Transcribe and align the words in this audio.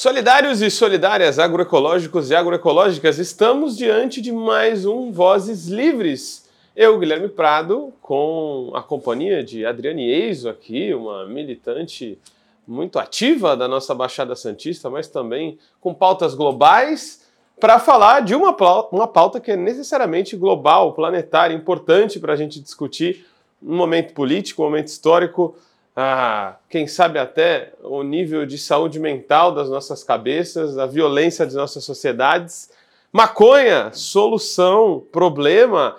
Solidários 0.00 0.62
e 0.62 0.70
solidárias, 0.70 1.40
agroecológicos 1.40 2.30
e 2.30 2.34
agroecológicas, 2.36 3.18
estamos 3.18 3.76
diante 3.76 4.20
de 4.20 4.30
mais 4.30 4.86
um 4.86 5.10
Vozes 5.10 5.66
Livres. 5.66 6.48
Eu, 6.76 7.00
Guilherme 7.00 7.28
Prado, 7.28 7.92
com 8.00 8.70
a 8.74 8.80
companhia 8.80 9.42
de 9.42 9.66
Adriane 9.66 10.08
Eiso 10.08 10.48
aqui, 10.48 10.94
uma 10.94 11.26
militante 11.26 12.16
muito 12.64 12.96
ativa 12.96 13.56
da 13.56 13.66
nossa 13.66 13.92
Baixada 13.92 14.36
Santista, 14.36 14.88
mas 14.88 15.08
também 15.08 15.58
com 15.80 15.92
pautas 15.92 16.32
globais, 16.32 17.26
para 17.58 17.80
falar 17.80 18.20
de 18.20 18.36
uma 18.36 18.56
uma 18.92 19.08
pauta 19.08 19.40
que 19.40 19.50
é 19.50 19.56
necessariamente 19.56 20.36
global, 20.36 20.92
planetária, 20.92 21.56
importante 21.56 22.20
para 22.20 22.34
a 22.34 22.36
gente 22.36 22.60
discutir 22.60 23.26
um 23.60 23.76
momento 23.76 24.14
político, 24.14 24.62
um 24.62 24.66
momento 24.66 24.86
histórico 24.86 25.56
ah, 26.00 26.60
quem 26.70 26.86
sabe 26.86 27.18
até 27.18 27.72
o 27.82 28.04
nível 28.04 28.46
de 28.46 28.56
saúde 28.56 29.00
mental 29.00 29.52
das 29.52 29.68
nossas 29.68 30.04
cabeças, 30.04 30.78
a 30.78 30.86
violência 30.86 31.44
das 31.44 31.56
nossas 31.56 31.82
sociedades. 31.82 32.70
Maconha, 33.12 33.90
solução, 33.92 35.04
problema. 35.10 35.96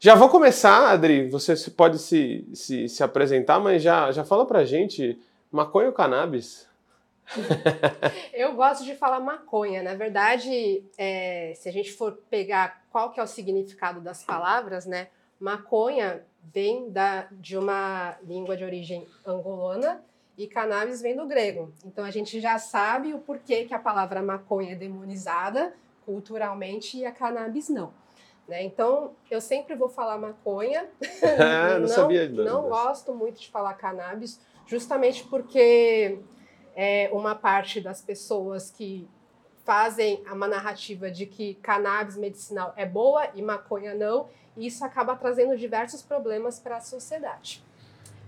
Já 0.00 0.16
vou 0.16 0.28
começar, 0.28 0.90
Adri. 0.90 1.28
Você 1.28 1.54
pode 1.70 2.00
se, 2.00 2.44
se, 2.52 2.88
se 2.88 3.04
apresentar, 3.04 3.60
mas 3.60 3.80
já, 3.84 4.10
já 4.10 4.24
fala 4.24 4.44
pra 4.44 4.64
gente: 4.64 5.16
maconha 5.52 5.86
ou 5.86 5.92
cannabis? 5.92 6.67
eu 8.32 8.54
gosto 8.54 8.84
de 8.84 8.94
falar 8.94 9.20
maconha. 9.20 9.82
Na 9.82 9.94
verdade, 9.94 10.84
é, 10.96 11.52
se 11.56 11.68
a 11.68 11.72
gente 11.72 11.92
for 11.92 12.18
pegar 12.30 12.84
qual 12.90 13.10
que 13.10 13.20
é 13.20 13.22
o 13.22 13.26
significado 13.26 14.00
das 14.00 14.22
palavras, 14.24 14.86
né? 14.86 15.08
Maconha 15.38 16.24
vem 16.42 16.90
da, 16.90 17.28
de 17.30 17.56
uma 17.56 18.16
língua 18.22 18.56
de 18.56 18.64
origem 18.64 19.06
angolana 19.24 20.02
e 20.36 20.46
cannabis 20.46 21.02
vem 21.02 21.16
do 21.16 21.26
grego. 21.26 21.72
Então 21.84 22.04
a 22.04 22.10
gente 22.10 22.40
já 22.40 22.58
sabe 22.58 23.12
o 23.12 23.18
porquê 23.18 23.64
que 23.64 23.74
a 23.74 23.78
palavra 23.78 24.22
maconha 24.22 24.72
é 24.72 24.76
demonizada 24.76 25.74
culturalmente 26.04 26.96
e 26.96 27.04
a 27.04 27.12
cannabis 27.12 27.68
não. 27.68 27.92
Né? 28.48 28.62
Então 28.62 29.12
eu 29.30 29.40
sempre 29.40 29.74
vou 29.74 29.88
falar 29.88 30.16
maconha. 30.16 30.88
Ah, 31.38 31.74
não, 31.74 31.80
não 31.80 31.88
sabia. 31.88 32.28
Não 32.28 32.62
gosto 32.68 33.14
muito 33.14 33.40
de 33.40 33.50
falar 33.50 33.74
cannabis, 33.74 34.40
justamente 34.66 35.24
porque 35.24 36.18
é, 36.80 37.10
uma 37.12 37.34
parte 37.34 37.80
das 37.80 38.00
pessoas 38.00 38.70
que 38.70 39.08
fazem 39.64 40.22
uma 40.30 40.46
narrativa 40.46 41.10
de 41.10 41.26
que 41.26 41.54
cannabis 41.54 42.16
medicinal 42.16 42.72
é 42.76 42.86
boa 42.86 43.28
e 43.34 43.42
maconha 43.42 43.96
não, 43.96 44.28
e 44.56 44.68
isso 44.68 44.84
acaba 44.84 45.16
trazendo 45.16 45.56
diversos 45.56 46.02
problemas 46.02 46.60
para 46.60 46.76
a 46.76 46.80
sociedade. 46.80 47.60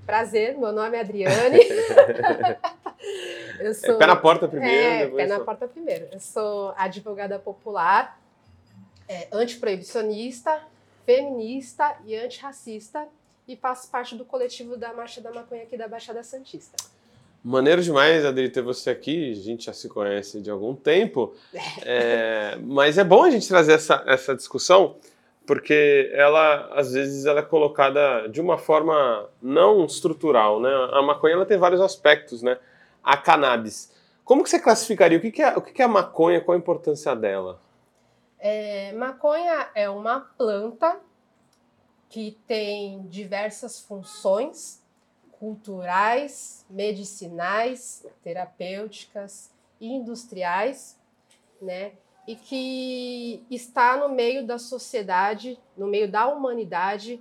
Prazer, 0.04 0.58
meu 0.58 0.72
nome 0.72 0.96
é 0.96 1.00
Adriane. 1.00 1.60
eu 3.60 3.72
sou, 3.72 3.94
é 3.94 3.98
pé 3.98 4.06
na 4.06 4.16
porta 4.16 4.48
primeiro. 4.48 4.82
É, 4.82 5.06
pé 5.06 5.26
na 5.28 5.38
porta 5.38 5.68
primeiro. 5.68 6.08
Eu 6.10 6.18
sou 6.18 6.74
advogada 6.76 7.38
popular, 7.38 8.20
é, 9.08 9.28
antiproibicionista, 9.30 10.60
feminista 11.06 11.96
e 12.04 12.16
antirracista 12.16 13.06
e 13.46 13.54
faço 13.54 13.88
parte 13.88 14.16
do 14.16 14.24
coletivo 14.24 14.76
da 14.76 14.92
Marcha 14.92 15.20
da 15.20 15.30
Maconha 15.30 15.62
aqui 15.62 15.76
da 15.76 15.86
Baixada 15.86 16.24
Santista. 16.24 16.90
Maneiro 17.42 17.82
demais, 17.82 18.24
Adri, 18.24 18.50
ter 18.50 18.60
você 18.60 18.90
aqui. 18.90 19.32
A 19.32 19.34
gente 19.34 19.64
já 19.64 19.72
se 19.72 19.88
conhece 19.88 20.40
de 20.40 20.50
algum 20.50 20.74
tempo. 20.74 21.34
É, 21.82 22.56
mas 22.62 22.98
é 22.98 23.04
bom 23.04 23.24
a 23.24 23.30
gente 23.30 23.48
trazer 23.48 23.72
essa, 23.72 24.04
essa 24.06 24.34
discussão, 24.34 24.96
porque 25.46 26.10
ela, 26.14 26.68
às 26.74 26.92
vezes, 26.92 27.24
ela 27.24 27.40
é 27.40 27.42
colocada 27.42 28.28
de 28.28 28.40
uma 28.40 28.58
forma 28.58 29.28
não 29.42 29.84
estrutural, 29.84 30.60
né? 30.60 30.70
A 30.92 31.02
maconha 31.02 31.34
ela 31.34 31.46
tem 31.46 31.58
vários 31.58 31.80
aspectos, 31.80 32.42
né? 32.42 32.58
A 33.02 33.16
cannabis. 33.16 33.92
Como 34.24 34.44
que 34.44 34.50
você 34.50 34.60
classificaria? 34.60 35.18
O 35.18 35.20
que, 35.20 35.32
que, 35.32 35.42
é, 35.42 35.56
o 35.56 35.62
que, 35.62 35.72
que 35.72 35.82
é 35.82 35.84
a 35.84 35.88
maconha? 35.88 36.40
Qual 36.40 36.54
a 36.54 36.58
importância 36.58 37.16
dela? 37.16 37.60
É, 38.38 38.92
maconha 38.92 39.68
é 39.74 39.88
uma 39.88 40.20
planta 40.20 41.00
que 42.08 42.38
tem 42.46 43.06
diversas 43.08 43.80
funções 43.80 44.79
culturais, 45.40 46.66
medicinais, 46.68 48.06
terapêuticas, 48.22 49.50
industriais, 49.80 51.00
né? 51.60 51.92
E 52.28 52.36
que 52.36 53.42
está 53.50 53.96
no 53.96 54.10
meio 54.10 54.46
da 54.46 54.58
sociedade, 54.58 55.58
no 55.74 55.86
meio 55.86 56.08
da 56.08 56.28
humanidade, 56.28 57.20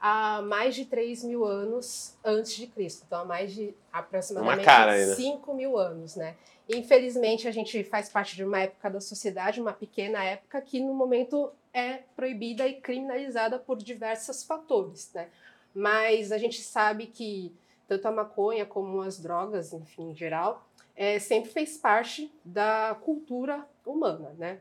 há 0.00 0.40
mais 0.42 0.76
de 0.76 0.84
3 0.84 1.24
mil 1.24 1.44
anos 1.44 2.16
antes 2.24 2.54
de 2.54 2.68
Cristo. 2.68 3.02
Então, 3.04 3.22
há 3.22 3.24
mais 3.24 3.52
de 3.52 3.74
aproximadamente 3.92 5.16
5 5.16 5.52
mil 5.52 5.76
anos, 5.76 6.14
né? 6.14 6.36
Infelizmente, 6.68 7.48
a 7.48 7.50
gente 7.50 7.82
faz 7.82 8.08
parte 8.08 8.36
de 8.36 8.44
uma 8.44 8.60
época 8.60 8.88
da 8.88 9.00
sociedade, 9.00 9.60
uma 9.60 9.72
pequena 9.72 10.22
época, 10.24 10.60
que 10.60 10.78
no 10.80 10.94
momento 10.94 11.50
é 11.74 12.00
proibida 12.14 12.66
e 12.66 12.74
criminalizada 12.80 13.58
por 13.58 13.76
diversos 13.76 14.44
fatores, 14.44 15.10
né? 15.12 15.28
Mas 15.76 16.32
a 16.32 16.38
gente 16.38 16.62
sabe 16.62 17.06
que 17.06 17.54
tanto 17.86 18.08
a 18.08 18.10
maconha 18.10 18.64
como 18.64 19.02
as 19.02 19.20
drogas, 19.20 19.74
enfim, 19.74 20.10
em 20.10 20.14
geral, 20.14 20.66
é, 20.96 21.18
sempre 21.18 21.50
fez 21.50 21.76
parte 21.76 22.32
da 22.42 22.96
cultura 23.02 23.62
humana, 23.84 24.34
né? 24.38 24.58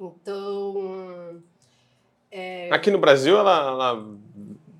Então. 0.00 1.40
É... 2.28 2.68
Aqui 2.72 2.90
no 2.90 2.98
Brasil, 2.98 3.38
ela, 3.38 3.68
ela, 3.68 4.18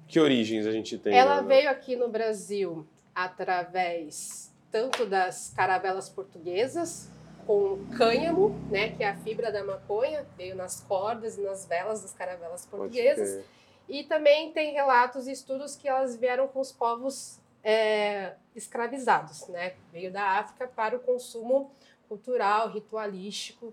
que 0.08 0.18
origens 0.18 0.66
a 0.66 0.72
gente 0.72 0.98
tem? 0.98 1.16
Ela 1.16 1.40
né? 1.40 1.46
veio 1.46 1.70
aqui 1.70 1.94
no 1.94 2.08
Brasil 2.08 2.84
através 3.14 4.52
tanto 4.72 5.06
das 5.06 5.54
caravelas 5.56 6.08
portuguesas, 6.08 7.08
com 7.46 7.78
cânhamo, 7.96 8.50
né, 8.68 8.88
que 8.90 9.04
é 9.04 9.08
a 9.08 9.16
fibra 9.16 9.52
da 9.52 9.64
maconha, 9.64 10.26
veio 10.36 10.56
nas 10.56 10.80
cordas 10.80 11.38
e 11.38 11.40
nas 11.40 11.64
velas 11.64 12.02
das 12.02 12.12
caravelas 12.12 12.66
portuguesas 12.66 13.44
e 13.88 14.04
também 14.04 14.52
tem 14.52 14.72
relatos 14.72 15.26
e 15.26 15.32
estudos 15.32 15.76
que 15.76 15.88
elas 15.88 16.16
vieram 16.16 16.48
com 16.48 16.60
os 16.60 16.72
povos 16.72 17.40
é, 17.62 18.34
escravizados, 18.54 19.46
né? 19.48 19.74
Veio 19.92 20.12
da 20.12 20.38
África 20.38 20.66
para 20.68 20.96
o 20.96 21.00
consumo 21.00 21.70
cultural, 22.08 22.70
ritualístico 22.70 23.72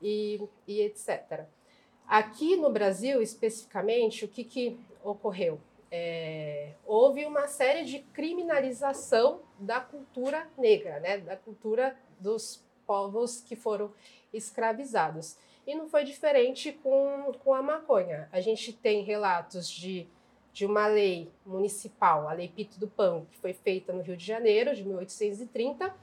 e, 0.00 0.40
e 0.66 0.80
etc. 0.80 1.44
Aqui 2.06 2.56
no 2.56 2.70
Brasil, 2.70 3.22
especificamente, 3.22 4.24
o 4.24 4.28
que, 4.28 4.44
que 4.44 4.78
ocorreu? 5.02 5.58
É, 5.90 6.72
houve 6.84 7.24
uma 7.24 7.46
série 7.46 7.84
de 7.84 8.00
criminalização 8.00 9.40
da 9.58 9.80
cultura 9.80 10.46
negra, 10.58 10.98
né? 11.00 11.18
Da 11.18 11.36
cultura 11.36 11.96
dos 12.18 12.62
povos 12.86 13.40
que 13.40 13.56
foram 13.56 13.92
escravizados. 14.32 15.36
E 15.66 15.74
não 15.74 15.88
foi 15.88 16.04
diferente 16.04 16.72
com, 16.72 17.32
com 17.42 17.54
a 17.54 17.62
maconha. 17.62 18.28
A 18.30 18.40
gente 18.40 18.72
tem 18.72 19.02
relatos 19.02 19.68
de, 19.68 20.06
de 20.52 20.66
uma 20.66 20.86
lei 20.86 21.30
municipal, 21.44 22.28
a 22.28 22.32
Lei 22.32 22.48
Pito 22.48 22.78
do 22.78 22.86
Pão, 22.86 23.26
que 23.30 23.38
foi 23.38 23.52
feita 23.52 23.92
no 23.92 24.02
Rio 24.02 24.16
de 24.16 24.24
Janeiro, 24.24 24.74
de 24.74 24.84
1830, 24.84 25.94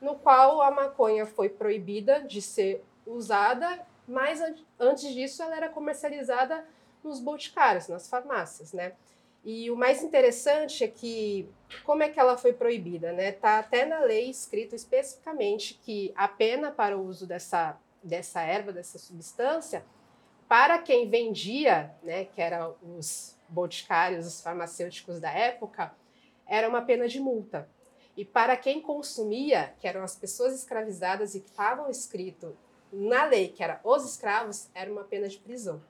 no 0.00 0.14
qual 0.14 0.62
a 0.62 0.70
maconha 0.70 1.26
foi 1.26 1.48
proibida 1.48 2.20
de 2.22 2.40
ser 2.40 2.84
usada, 3.04 3.84
mas 4.06 4.40
antes 4.78 5.12
disso 5.12 5.42
ela 5.42 5.56
era 5.56 5.68
comercializada 5.68 6.64
nos 7.02 7.20
boticários, 7.20 7.88
nas 7.88 8.08
farmácias, 8.08 8.72
né? 8.72 8.92
E 9.44 9.70
o 9.70 9.76
mais 9.76 10.02
interessante 10.02 10.84
é 10.84 10.88
que 10.88 11.48
como 11.84 12.02
é 12.02 12.08
que 12.08 12.18
ela 12.18 12.36
foi 12.36 12.52
proibida, 12.52 13.12
né? 13.12 13.32
Tá 13.32 13.58
até 13.58 13.84
na 13.84 14.00
lei 14.00 14.28
escrito 14.28 14.74
especificamente 14.74 15.74
que 15.82 16.12
a 16.16 16.28
pena 16.28 16.70
para 16.70 16.96
o 16.96 17.04
uso 17.04 17.26
dessa 17.26 17.78
dessa 18.02 18.40
erva, 18.42 18.72
dessa 18.72 18.98
substância, 18.98 19.84
para 20.48 20.78
quem 20.78 21.08
vendia, 21.08 21.94
né, 22.02 22.24
que 22.24 22.40
eram 22.40 22.74
os 22.82 23.36
boticários, 23.48 24.26
os 24.26 24.40
farmacêuticos 24.40 25.20
da 25.20 25.30
época, 25.30 25.94
era 26.46 26.68
uma 26.68 26.82
pena 26.82 27.06
de 27.06 27.20
multa. 27.20 27.68
E 28.16 28.24
para 28.24 28.56
quem 28.56 28.80
consumia, 28.80 29.74
que 29.78 29.86
eram 29.86 30.02
as 30.02 30.16
pessoas 30.16 30.54
escravizadas 30.54 31.34
e 31.34 31.40
que 31.40 31.50
estavam 31.50 31.88
escrito 31.88 32.56
na 32.92 33.24
lei, 33.24 33.48
que 33.48 33.62
era 33.62 33.80
os 33.84 34.04
escravos, 34.04 34.68
era 34.74 34.90
uma 34.90 35.04
pena 35.04 35.28
de 35.28 35.38
prisão. 35.38 35.80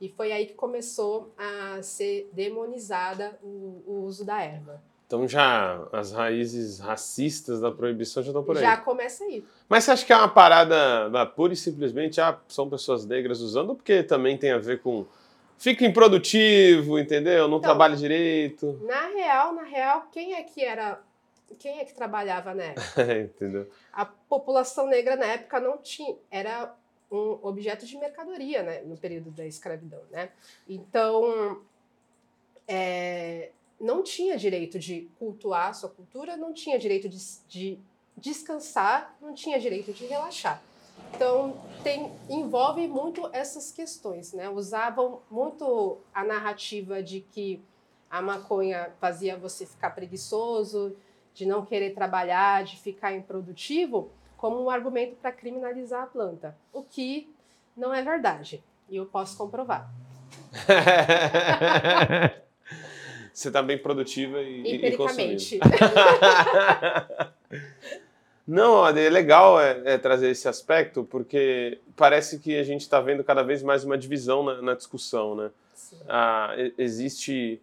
E 0.00 0.08
foi 0.08 0.30
aí 0.32 0.46
que 0.46 0.54
começou 0.54 1.32
a 1.36 1.82
ser 1.82 2.28
demonizada 2.32 3.38
o, 3.42 3.82
o 3.86 4.02
uso 4.04 4.24
da 4.24 4.42
erva. 4.42 4.82
Então 5.08 5.26
já 5.26 5.88
as 5.90 6.12
raízes 6.12 6.80
racistas 6.80 7.62
da 7.62 7.72
proibição 7.72 8.22
já 8.22 8.28
estão 8.28 8.44
por 8.44 8.58
aí. 8.58 8.62
Já 8.62 8.76
começa 8.76 9.24
aí. 9.24 9.42
Mas 9.66 9.84
você 9.84 9.92
acha 9.92 10.04
que 10.04 10.12
é 10.12 10.16
uma 10.16 10.28
parada 10.28 11.06
ah, 11.06 11.24
pura 11.24 11.54
e 11.54 11.56
simplesmente, 11.56 12.20
ah, 12.20 12.38
são 12.46 12.68
pessoas 12.68 13.06
negras 13.06 13.40
usando, 13.40 13.70
ou 13.70 13.74
porque 13.74 14.02
também 14.02 14.36
tem 14.36 14.50
a 14.50 14.58
ver 14.58 14.82
com 14.82 15.06
fica 15.56 15.86
improdutivo, 15.86 16.98
entendeu? 16.98 17.48
Não 17.48 17.56
então, 17.56 17.70
trabalha 17.70 17.96
direito. 17.96 18.78
Na 18.84 19.06
real, 19.06 19.54
na 19.54 19.62
real, 19.62 20.08
quem 20.12 20.34
é 20.34 20.42
que 20.42 20.62
era 20.62 21.00
quem 21.58 21.80
é 21.80 21.86
que 21.86 21.94
trabalhava 21.94 22.54
na 22.54 22.64
época? 22.64 23.02
entendeu? 23.18 23.66
A 23.90 24.04
população 24.04 24.86
negra 24.86 25.16
na 25.16 25.24
época 25.24 25.58
não 25.58 25.78
tinha, 25.78 26.14
era 26.30 26.74
um 27.10 27.38
objeto 27.40 27.86
de 27.86 27.96
mercadoria, 27.96 28.62
né, 28.62 28.82
no 28.84 28.94
período 28.94 29.30
da 29.30 29.46
escravidão, 29.46 30.02
né? 30.10 30.28
Então, 30.68 31.62
é, 32.66 33.52
não 33.80 34.02
tinha 34.02 34.36
direito 34.36 34.78
de 34.78 35.08
cultuar 35.18 35.68
a 35.68 35.72
sua 35.72 35.88
cultura, 35.88 36.36
não 36.36 36.52
tinha 36.52 36.78
direito 36.78 37.08
de, 37.08 37.18
de 37.46 37.78
descansar, 38.16 39.16
não 39.20 39.32
tinha 39.34 39.58
direito 39.58 39.92
de 39.92 40.06
relaxar. 40.06 40.62
Então, 41.14 41.56
tem, 41.82 42.12
envolve 42.28 42.86
muito 42.88 43.28
essas 43.32 43.70
questões, 43.70 44.32
né? 44.32 44.48
Usavam 44.48 45.22
muito 45.30 45.98
a 46.12 46.24
narrativa 46.24 47.02
de 47.02 47.20
que 47.20 47.62
a 48.10 48.20
maconha 48.20 48.90
fazia 49.00 49.36
você 49.36 49.64
ficar 49.64 49.90
preguiçoso, 49.90 50.96
de 51.32 51.46
não 51.46 51.64
querer 51.64 51.94
trabalhar, 51.94 52.64
de 52.64 52.76
ficar 52.80 53.14
improdutivo, 53.14 54.10
como 54.36 54.62
um 54.62 54.70
argumento 54.70 55.14
para 55.16 55.30
criminalizar 55.32 56.04
a 56.04 56.06
planta, 56.06 56.56
o 56.72 56.82
que 56.82 57.32
não 57.76 57.94
é 57.94 58.02
verdade. 58.02 58.62
E 58.88 58.96
eu 58.96 59.06
posso 59.06 59.36
comprovar. 59.36 59.88
Você 63.38 63.48
está 63.50 63.62
bem 63.62 63.78
produtiva 63.78 64.42
e, 64.42 64.62
Empiricamente. 64.62 65.54
e 65.54 65.60
Não, 68.44 68.84
é 68.84 69.08
legal 69.08 69.60
é, 69.60 69.80
é, 69.84 69.96
trazer 69.96 70.30
esse 70.30 70.48
aspecto, 70.48 71.04
porque 71.04 71.78
parece 71.94 72.40
que 72.40 72.58
a 72.58 72.64
gente 72.64 72.80
está 72.80 73.00
vendo 73.00 73.22
cada 73.22 73.44
vez 73.44 73.62
mais 73.62 73.84
uma 73.84 73.96
divisão 73.96 74.42
na, 74.42 74.60
na 74.60 74.74
discussão, 74.74 75.36
né? 75.36 75.52
Ah, 76.08 76.52
existe 76.76 77.62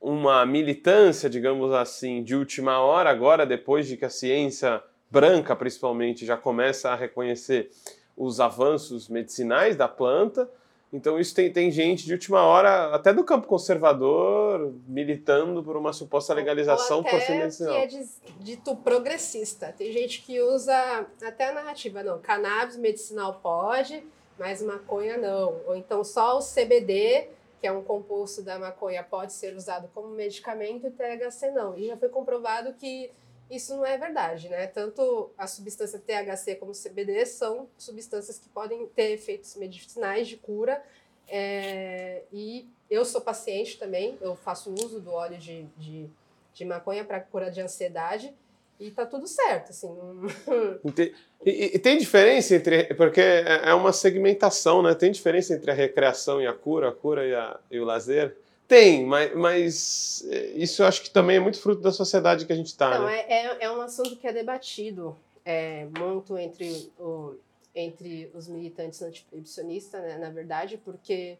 uma 0.00 0.46
militância, 0.46 1.28
digamos 1.28 1.72
assim, 1.72 2.22
de 2.22 2.36
última 2.36 2.78
hora, 2.78 3.10
agora, 3.10 3.44
depois 3.44 3.88
de 3.88 3.96
que 3.96 4.04
a 4.04 4.10
ciência 4.10 4.80
branca, 5.10 5.56
principalmente, 5.56 6.24
já 6.24 6.36
começa 6.36 6.88
a 6.88 6.94
reconhecer 6.94 7.68
os 8.16 8.38
avanços 8.38 9.08
medicinais 9.08 9.74
da 9.74 9.88
planta, 9.88 10.48
então 10.92 11.20
isso 11.20 11.34
tem, 11.34 11.52
tem 11.52 11.70
gente 11.70 12.04
de 12.04 12.12
última 12.12 12.42
hora, 12.42 12.92
até 12.92 13.12
do 13.12 13.22
campo 13.22 13.46
conservador, 13.46 14.74
militando 14.88 15.62
por 15.62 15.76
uma 15.76 15.92
suposta 15.92 16.34
legalização 16.34 16.98
Ou 16.98 17.02
até 17.02 17.10
por 17.10 17.20
que 17.20 17.72
é 17.72 18.04
dito 18.40 18.74
progressista. 18.76 19.72
Tem 19.76 19.92
gente 19.92 20.22
que 20.22 20.40
usa 20.40 21.06
até 21.22 21.50
a 21.50 21.52
narrativa, 21.52 22.02
não, 22.02 22.18
cannabis 22.18 22.76
medicinal 22.76 23.40
pode, 23.40 24.04
mas 24.36 24.60
maconha 24.62 25.16
não. 25.16 25.60
Ou 25.68 25.76
então 25.76 26.02
só 26.02 26.38
o 26.38 26.40
CBD, 26.40 27.28
que 27.60 27.68
é 27.68 27.72
um 27.72 27.82
composto 27.82 28.42
da 28.42 28.58
maconha, 28.58 29.04
pode 29.04 29.32
ser 29.32 29.54
usado 29.54 29.88
como 29.94 30.08
medicamento 30.08 30.88
e 30.88 30.90
THC 30.90 31.52
não. 31.52 31.78
E 31.78 31.86
já 31.86 31.96
foi 31.96 32.08
comprovado 32.08 32.72
que 32.72 33.12
isso 33.50 33.74
não 33.76 33.84
é 33.84 33.98
verdade, 33.98 34.48
né? 34.48 34.66
Tanto 34.66 35.30
a 35.36 35.46
substância 35.46 35.98
THC 35.98 36.54
como 36.54 36.72
CBD 36.72 37.26
são 37.26 37.68
substâncias 37.76 38.38
que 38.38 38.48
podem 38.48 38.86
ter 38.88 39.10
efeitos 39.12 39.56
medicinais 39.56 40.28
de 40.28 40.36
cura. 40.36 40.82
É, 41.28 42.22
e 42.32 42.68
eu 42.88 43.04
sou 43.04 43.20
paciente 43.20 43.78
também, 43.78 44.16
eu 44.20 44.36
faço 44.36 44.72
uso 44.72 45.00
do 45.00 45.12
óleo 45.12 45.38
de, 45.38 45.64
de, 45.76 46.08
de 46.52 46.64
maconha 46.64 47.04
para 47.04 47.20
cura 47.20 47.50
de 47.50 47.60
ansiedade 47.60 48.34
e 48.78 48.90
tá 48.90 49.04
tudo 49.04 49.26
certo, 49.26 49.70
assim. 49.70 49.90
E, 51.42 51.76
e, 51.76 51.78
tem 51.78 51.96
diferença 51.96 52.54
entre. 52.54 52.92
Porque 52.92 53.18
é, 53.18 53.70
é 53.70 53.72
uma 53.72 53.94
segmentação, 53.94 54.82
né? 54.82 54.94
Tem 54.94 55.10
diferença 55.10 55.54
entre 55.54 55.70
a 55.70 55.74
recreação 55.74 56.38
e 56.38 56.46
a 56.46 56.52
cura, 56.52 56.90
a 56.90 56.92
cura 56.92 57.26
e, 57.26 57.34
a, 57.34 57.58
e 57.70 57.80
o 57.80 57.84
lazer? 57.84 58.36
Tem, 58.70 59.04
mas, 59.04 59.34
mas 59.34 60.24
é, 60.30 60.46
isso 60.50 60.80
eu 60.80 60.86
acho 60.86 61.02
que 61.02 61.10
também 61.10 61.38
é 61.38 61.40
muito 61.40 61.60
fruto 61.60 61.82
da 61.82 61.90
sociedade 61.90 62.46
que 62.46 62.52
a 62.52 62.56
gente 62.56 62.68
está. 62.68 63.00
Né? 63.00 63.24
é, 63.28 63.64
é, 63.64 63.72
um 63.72 63.80
assunto 63.80 64.14
que 64.14 64.28
é 64.28 64.32
debatido 64.32 65.18
é, 65.44 65.88
muito 65.98 66.38
entre, 66.38 66.92
o, 66.96 67.34
entre 67.74 68.30
os 68.32 68.46
militantes 68.46 69.02
antiproibicionistas, 69.02 70.00
né, 70.00 70.18
na 70.18 70.30
verdade, 70.30 70.80
porque 70.84 71.36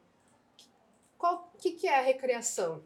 o 1.20 1.38
que, 1.56 1.70
que 1.70 1.86
é 1.86 2.00
a 2.00 2.02
recreação? 2.02 2.82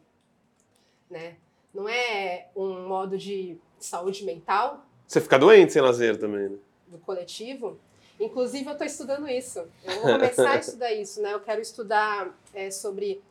Né? 1.09 1.37
Não 1.73 1.89
é 1.89 2.49
um 2.55 2.87
modo 2.87 3.17
de 3.17 3.57
saúde 3.79 4.23
mental? 4.23 4.85
Você 5.07 5.21
fica 5.21 5.39
doente 5.39 5.73
sem 5.73 5.81
lazer 5.81 6.19
também, 6.19 6.49
né? 6.49 6.57
Do 6.85 6.99
coletivo? 6.99 7.79
Inclusive, 8.19 8.67
eu 8.67 8.73
estou 8.73 8.85
estudando 8.85 9.27
isso. 9.27 9.67
Eu 9.83 10.01
vou 10.03 10.13
começar 10.13 10.51
a 10.51 10.57
estudar 10.61 10.93
isso, 10.93 11.19
né? 11.19 11.33
Eu 11.33 11.39
quero 11.39 11.61
estudar 11.61 12.31
é, 12.53 12.69
sobre 12.69 13.23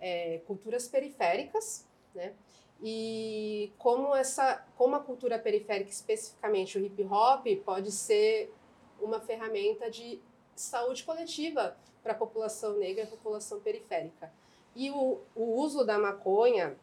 é, 0.00 0.40
culturas 0.46 0.88
periféricas, 0.88 1.86
né? 2.14 2.34
E 2.80 3.72
como 3.76 4.14
essa, 4.14 4.64
como 4.76 4.94
a 4.94 5.00
cultura 5.00 5.38
periférica, 5.38 5.90
especificamente 5.90 6.78
o 6.78 6.84
hip 6.84 7.02
hop, 7.04 7.46
pode 7.64 7.90
ser 7.90 8.54
uma 9.00 9.20
ferramenta 9.20 9.90
de 9.90 10.20
saúde 10.54 11.02
coletiva 11.02 11.76
para 12.02 12.12
a 12.12 12.16
população 12.16 12.78
negra 12.78 13.02
e 13.02 13.06
a 13.06 13.10
população 13.10 13.60
periférica. 13.60 14.32
E 14.76 14.90
o, 14.90 15.20
o 15.34 15.56
uso 15.56 15.84
da 15.84 15.98
maconha 15.98 16.76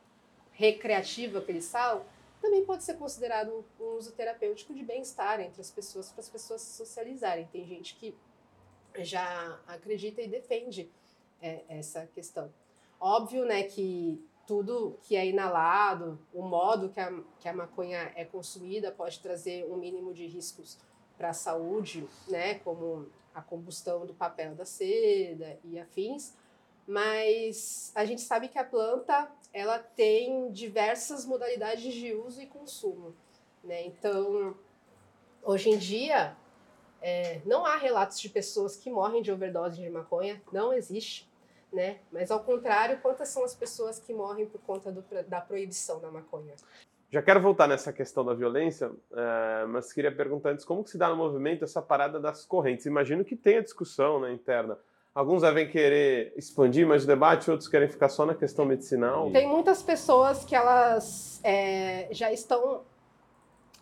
recreativa 0.51 1.41
que 1.41 1.51
eles 1.51 1.69
falam 1.71 2.05
também 2.41 2.65
pode 2.65 2.83
ser 2.83 2.95
considerado 2.97 3.65
um 3.79 3.95
uso 3.95 4.11
terapêutico 4.11 4.73
de 4.73 4.83
bem-estar 4.83 5.39
entre 5.39 5.61
as 5.61 5.71
pessoas, 5.71 6.11
para 6.11 6.19
as 6.19 6.29
pessoas 6.29 6.61
se 6.61 6.77
socializarem. 6.77 7.47
Tem 7.51 7.65
gente 7.65 7.95
que 7.95 8.15
já 8.99 9.59
acredita 9.67 10.21
e 10.21 10.27
defende 10.27 10.91
é, 11.41 11.63
essa 11.67 12.05
questão. 12.07 12.53
Óbvio, 13.07 13.45
né, 13.45 13.61
que 13.61 14.19
tudo 14.47 14.97
que 15.03 15.15
é 15.15 15.27
inalado, 15.27 16.17
o 16.33 16.41
modo 16.41 16.89
que 16.89 16.99
a, 16.99 17.13
que 17.37 17.47
a 17.47 17.53
maconha 17.53 18.11
é 18.15 18.25
consumida 18.25 18.91
pode 18.91 19.19
trazer 19.19 19.63
um 19.71 19.77
mínimo 19.77 20.11
de 20.11 20.25
riscos 20.25 20.79
para 21.15 21.29
a 21.29 21.33
saúde, 21.33 22.07
né, 22.27 22.55
como 22.55 23.07
a 23.31 23.43
combustão 23.43 24.07
do 24.07 24.13
papel 24.15 24.55
da 24.55 24.65
seda 24.65 25.59
e 25.63 25.79
afins, 25.79 26.33
mas 26.87 27.91
a 27.93 28.03
gente 28.05 28.21
sabe 28.21 28.47
que 28.47 28.57
a 28.57 28.63
planta 28.63 29.31
ela 29.53 29.77
tem 29.77 30.51
diversas 30.51 31.27
modalidades 31.27 31.93
de 31.93 32.11
uso 32.11 32.41
e 32.41 32.47
consumo, 32.47 33.13
né? 33.63 33.85
Então, 33.85 34.57
hoje 35.43 35.69
em 35.69 35.77
dia, 35.77 36.35
é, 37.03 37.39
não 37.45 37.67
há 37.67 37.75
relatos 37.75 38.19
de 38.19 38.29
pessoas 38.29 38.75
que 38.75 38.89
morrem 38.89 39.21
de 39.21 39.31
overdose 39.31 39.79
de 39.79 39.89
maconha, 39.91 40.41
não 40.51 40.73
existe 40.73 41.29
né? 41.75 41.97
Mas 42.11 42.31
ao 42.31 42.39
contrário, 42.39 42.97
quantas 43.01 43.29
são 43.29 43.43
as 43.43 43.53
pessoas 43.53 43.99
que 43.99 44.13
morrem 44.13 44.47
por 44.47 44.61
conta 44.61 44.91
do, 44.91 45.03
da 45.27 45.41
proibição 45.41 45.99
da 45.99 46.09
maconha? 46.09 46.55
Já 47.11 47.21
quero 47.21 47.39
voltar 47.39 47.67
nessa 47.67 47.93
questão 47.93 48.25
da 48.25 48.33
violência, 48.33 48.91
é, 49.13 49.65
mas 49.67 49.93
queria 49.93 50.13
perguntar 50.13 50.49
antes 50.49 50.65
como 50.65 50.83
que 50.83 50.89
se 50.89 50.97
dá 50.97 51.07
no 51.09 51.15
movimento 51.15 51.63
essa 51.63 51.81
parada 51.81 52.19
das 52.19 52.45
correntes. 52.45 52.85
Imagino 52.85 53.23
que 53.23 53.35
tenha 53.35 53.61
discussão 53.61 54.19
né, 54.19 54.33
interna. 54.33 54.77
Alguns 55.13 55.43
devem 55.43 55.69
querer 55.69 56.33
expandir 56.35 56.85
mais 56.85 57.05
o 57.05 57.07
debate, 57.07 57.49
outros 57.49 57.69
querem 57.69 57.87
ficar 57.87 58.09
só 58.09 58.25
na 58.25 58.35
questão 58.35 58.65
medicinal. 58.65 59.31
Tem 59.31 59.47
muitas 59.47 59.81
pessoas 59.81 60.43
que 60.43 60.53
elas 60.53 61.39
é, 61.43 62.09
já 62.11 62.33
estão 62.33 62.81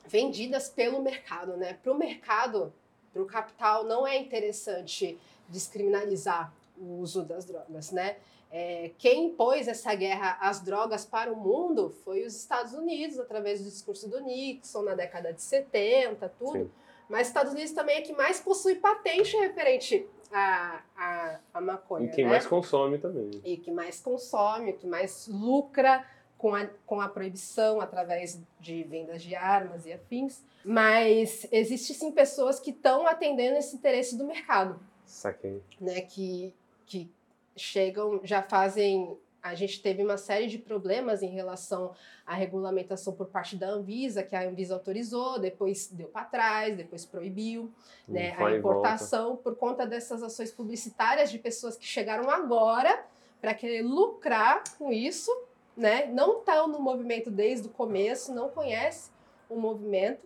vendidas 0.06 0.70
pelo 0.70 1.02
mercado, 1.02 1.58
né? 1.58 1.74
Para 1.82 1.92
o 1.92 1.98
mercado, 1.98 2.72
para 3.12 3.22
o 3.22 3.26
capital, 3.26 3.84
não 3.84 4.06
é 4.06 4.16
interessante 4.16 5.18
descriminalizar 5.50 6.54
o 6.78 7.00
uso 7.00 7.24
das 7.24 7.46
drogas, 7.46 7.92
né? 7.92 8.18
É, 8.52 8.92
quem 9.00 9.28
impôs 9.28 9.68
essa 9.68 9.96
guerra 9.96 10.38
às 10.40 10.62
drogas 10.62 11.06
para 11.06 11.34
o 11.34 11.36
mundo 11.36 11.90
foi 12.04 12.24
os 12.24 12.36
Estados 12.36 12.74
Unidos, 12.74 13.20
através 13.20 13.60
do 13.60 13.70
discurso 13.70 14.08
do 14.08 14.20
Nixon 14.22 14.84
na 14.84 14.94
década 14.94 15.34
de 15.34 15.42
70, 15.42 16.30
tudo. 16.38 16.52
Sim. 16.52 16.72
Mas 17.10 17.28
Estados 17.28 17.54
Unidos 17.54 17.72
também 17.72 17.98
é 17.98 18.02
que 18.02 18.14
mais 18.14 18.40
possui 18.40 18.76
patente 18.76 19.36
referente 19.38 20.08
à, 20.32 20.82
à, 20.96 21.40
à 21.54 21.62
maconha. 21.62 22.06
E 22.06 22.12
quem 22.12 22.26
né? 22.26 22.30
mais 22.30 22.46
consome 22.46 22.98
também. 22.98 23.32
E 23.44 23.58
que 23.58 23.72
mais 23.72 24.00
consome, 24.00 24.74
que 24.74 24.86
mais 24.86 25.28
lucra 25.28 26.06
com 26.38 26.54
a, 26.54 26.68
com 26.86 27.00
a 27.02 27.08
proibição 27.08 27.80
através 27.80 28.40
de 28.60 28.84
vendas 28.84 29.24
de 29.24 29.36
armas 29.36 29.86
e 29.86 29.94
afins. 29.94 30.44
Mas 30.64 31.48
existe 31.52 31.94
sim 31.94 32.12
pessoas 32.12 32.60
que 32.60 32.72
estão 32.72 33.08
atendendo 33.08 33.58
esse 33.58 33.76
interesse 33.76 34.18
do 34.18 34.26
mercado. 34.26 34.80
Saquei. 35.06 35.62
Né, 35.80 36.02
que 36.02 36.54
que 36.86 37.12
chegam, 37.56 38.20
já 38.24 38.42
fazem. 38.42 39.18
A 39.42 39.56
gente 39.56 39.82
teve 39.82 40.02
uma 40.02 40.18
série 40.18 40.48
de 40.48 40.58
problemas 40.58 41.22
em 41.22 41.28
relação 41.28 41.94
à 42.26 42.34
regulamentação 42.34 43.14
por 43.14 43.28
parte 43.28 43.58
da 43.58 43.68
Anvisa, 43.68 44.24
que 44.24 44.36
a 44.36 44.48
Anvisa 44.48 44.74
autorizou, 44.74 45.38
depois 45.38 45.88
deu 45.88 46.08
para 46.08 46.24
trás, 46.24 46.78
depois 46.78 47.06
proibiu 47.06 47.70
né, 48.08 48.34
a 48.38 48.56
importação 48.56 49.36
por 49.36 49.58
conta 49.58 49.86
dessas 49.86 50.24
ações 50.24 50.50
publicitárias 50.50 51.30
de 51.30 51.38
pessoas 51.38 51.76
que 51.76 51.86
chegaram 51.86 52.30
agora 52.30 53.06
para 53.42 53.54
querer 53.54 53.82
lucrar 53.82 54.64
com 54.78 54.94
isso, 54.94 55.30
né? 55.76 56.06
Não 56.06 56.40
estão 56.40 56.70
no 56.70 56.80
movimento 56.80 57.30
desde 57.30 57.68
o 57.68 57.72
começo, 57.72 58.34
não 58.34 58.48
conhece 58.48 59.12
o 59.50 59.60
movimento 59.60 60.26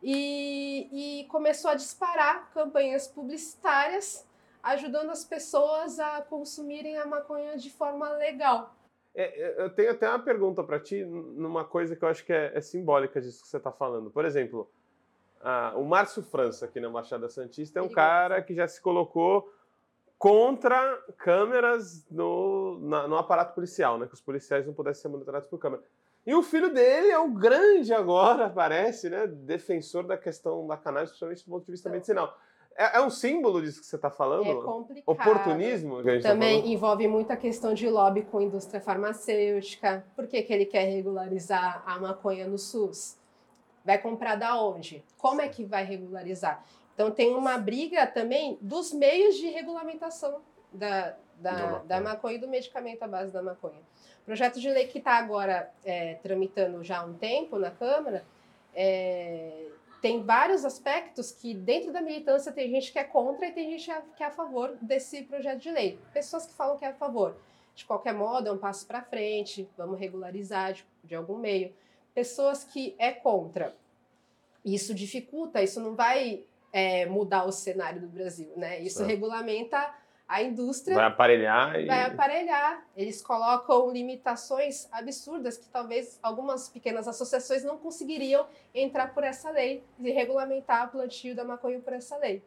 e, 0.00 0.88
e 0.92 1.24
começou 1.24 1.72
a 1.72 1.74
disparar 1.74 2.50
campanhas 2.52 3.08
publicitárias 3.08 4.24
ajudando 4.62 5.10
as 5.10 5.24
pessoas 5.24 5.98
a 5.98 6.22
consumirem 6.22 6.96
a 6.96 7.06
maconha 7.06 7.56
de 7.56 7.70
forma 7.70 8.10
legal. 8.10 8.74
É, 9.14 9.24
é 9.24 9.64
eu 9.64 9.70
tenho 9.70 9.90
até 9.90 10.08
uma 10.08 10.18
pergunta 10.18 10.62
para 10.62 10.78
ti, 10.78 11.04
numa 11.04 11.64
coisa 11.64 11.96
que 11.96 12.04
eu 12.04 12.08
acho 12.08 12.24
que 12.24 12.32
é, 12.32 12.52
é 12.54 12.60
simbólica 12.60 13.20
disso 13.20 13.42
que 13.42 13.48
você 13.48 13.56
está 13.56 13.72
falando. 13.72 14.10
Por 14.10 14.24
exemplo, 14.24 14.70
o 15.74 15.84
Márcio 15.84 16.22
França, 16.22 16.66
aqui 16.66 16.80
na 16.80 16.88
Embaixada 16.88 17.28
Santista, 17.28 17.80
é 17.80 17.82
um 17.82 17.88
cara 17.88 18.40
que 18.40 18.54
já 18.54 18.68
se 18.68 18.80
colocou 18.80 19.52
contra 20.16 20.96
câmeras 21.18 22.06
no, 22.08 22.78
na, 22.80 23.08
no 23.08 23.16
aparato 23.16 23.54
policial, 23.54 23.98
né? 23.98 24.06
Que 24.06 24.14
os 24.14 24.20
policiais 24.20 24.64
não 24.64 24.72
pudessem 24.72 25.02
ser 25.02 25.08
monitorados 25.08 25.48
por 25.48 25.58
câmera. 25.58 25.82
E 26.24 26.32
o 26.32 26.44
filho 26.44 26.72
dele 26.72 27.10
é 27.10 27.18
o 27.18 27.32
grande 27.32 27.92
agora, 27.92 28.48
parece, 28.54 29.10
né? 29.10 29.26
Defensor 29.26 30.06
da 30.06 30.16
questão 30.16 30.64
da 30.68 30.76
cannabis, 30.76 31.10
principalmente 31.10 31.44
do 31.44 31.50
ponto 31.50 31.66
de 31.66 31.72
vista 31.72 31.88
então, 31.88 31.96
medicinal. 31.96 32.38
É, 32.76 32.96
é, 32.96 33.00
um 33.00 33.10
símbolo 33.10 33.60
disso 33.60 33.80
que 33.80 33.86
você 33.86 33.96
está 33.96 34.10
falando? 34.10 34.46
É 34.46 34.62
complicado. 34.62 35.04
Oportunismo? 35.06 36.02
Que 36.02 36.10
a 36.10 36.14
gente 36.14 36.22
tá 36.22 36.30
Também 36.30 36.62
tá 36.62 36.68
envolve 36.68 37.08
muita 37.08 37.36
questão 37.36 37.74
de 37.74 37.88
lobby 37.88 38.22
com 38.22 38.38
a 38.38 38.42
indústria 38.42 38.80
farmacêutica. 38.80 40.04
Por 40.16 40.26
que, 40.26 40.42
que 40.42 40.52
ele 40.52 40.66
quer 40.66 40.84
regularizar 40.84 41.82
a 41.86 41.98
maconha 41.98 42.46
no 42.46 42.58
SUS? 42.58 43.16
Vai 43.84 43.98
comprar 43.98 44.36
da 44.36 44.60
onde? 44.60 45.04
Como 45.18 45.40
é 45.40 45.48
que 45.48 45.64
vai 45.64 45.84
regularizar? 45.84 46.64
Então 46.94 47.10
tem 47.10 47.34
uma 47.34 47.58
briga 47.58 48.06
também 48.06 48.58
dos 48.60 48.92
meios 48.92 49.36
de 49.36 49.48
regulamentação 49.48 50.40
da, 50.72 51.14
da, 51.36 51.78
da 51.78 52.00
maconha 52.00 52.36
e 52.36 52.38
do 52.38 52.48
medicamento 52.48 53.02
à 53.02 53.08
base 53.08 53.32
da 53.32 53.42
maconha. 53.42 53.80
O 54.22 54.24
projeto 54.24 54.60
de 54.60 54.70
lei 54.70 54.86
que 54.86 54.98
está 54.98 55.14
agora 55.14 55.70
é, 55.84 56.14
tramitando 56.22 56.84
já 56.84 57.00
há 57.00 57.04
um 57.04 57.14
tempo 57.14 57.58
na 57.58 57.70
Câmara 57.70 58.24
é, 58.74 59.66
tem 60.02 60.24
vários 60.24 60.64
aspectos 60.64 61.30
que 61.30 61.54
dentro 61.54 61.92
da 61.92 62.02
militância 62.02 62.50
tem 62.50 62.68
gente 62.68 62.90
que 62.90 62.98
é 62.98 63.04
contra 63.04 63.46
e 63.46 63.52
tem 63.52 63.70
gente 63.70 63.88
que 64.16 64.22
é 64.24 64.26
a 64.26 64.30
favor 64.32 64.76
desse 64.82 65.22
projeto 65.22 65.60
de 65.60 65.70
lei. 65.70 65.96
Pessoas 66.12 66.44
que 66.44 66.52
falam 66.52 66.76
que 66.76 66.84
é 66.84 66.88
a 66.88 66.94
favor. 66.94 67.36
De 67.72 67.84
qualquer 67.84 68.12
modo, 68.12 68.48
é 68.48 68.52
um 68.52 68.58
passo 68.58 68.84
para 68.84 69.00
frente, 69.00 69.70
vamos 69.78 69.98
regularizar 69.98 70.72
de, 70.72 70.84
de 71.04 71.14
algum 71.14 71.38
meio. 71.38 71.72
Pessoas 72.12 72.64
que 72.64 72.96
é 72.98 73.12
contra. 73.12 73.76
Isso 74.64 74.92
dificulta, 74.92 75.62
isso 75.62 75.80
não 75.80 75.94
vai 75.94 76.44
é, 76.72 77.06
mudar 77.06 77.44
o 77.44 77.52
cenário 77.52 78.00
do 78.00 78.08
Brasil, 78.08 78.52
né? 78.56 78.80
Isso 78.80 79.04
regulamenta 79.04 79.94
a 80.32 80.42
indústria. 80.42 80.96
Vai 80.96 81.04
aparelhar 81.04 81.78
e... 81.78 81.86
Vai 81.86 82.06
aparelhar. 82.06 82.82
Eles 82.96 83.20
colocam 83.20 83.92
limitações 83.92 84.88
absurdas 84.90 85.58
que 85.58 85.68
talvez 85.68 86.18
algumas 86.22 86.70
pequenas 86.70 87.06
associações 87.06 87.62
não 87.62 87.76
conseguiriam 87.76 88.46
entrar 88.74 89.12
por 89.12 89.24
essa 89.24 89.50
lei 89.50 89.84
e 89.98 90.10
regulamentar 90.10 90.88
o 90.88 90.90
plantio 90.92 91.36
da 91.36 91.44
maconha 91.44 91.78
por 91.80 91.92
essa 91.92 92.16
lei. 92.16 92.42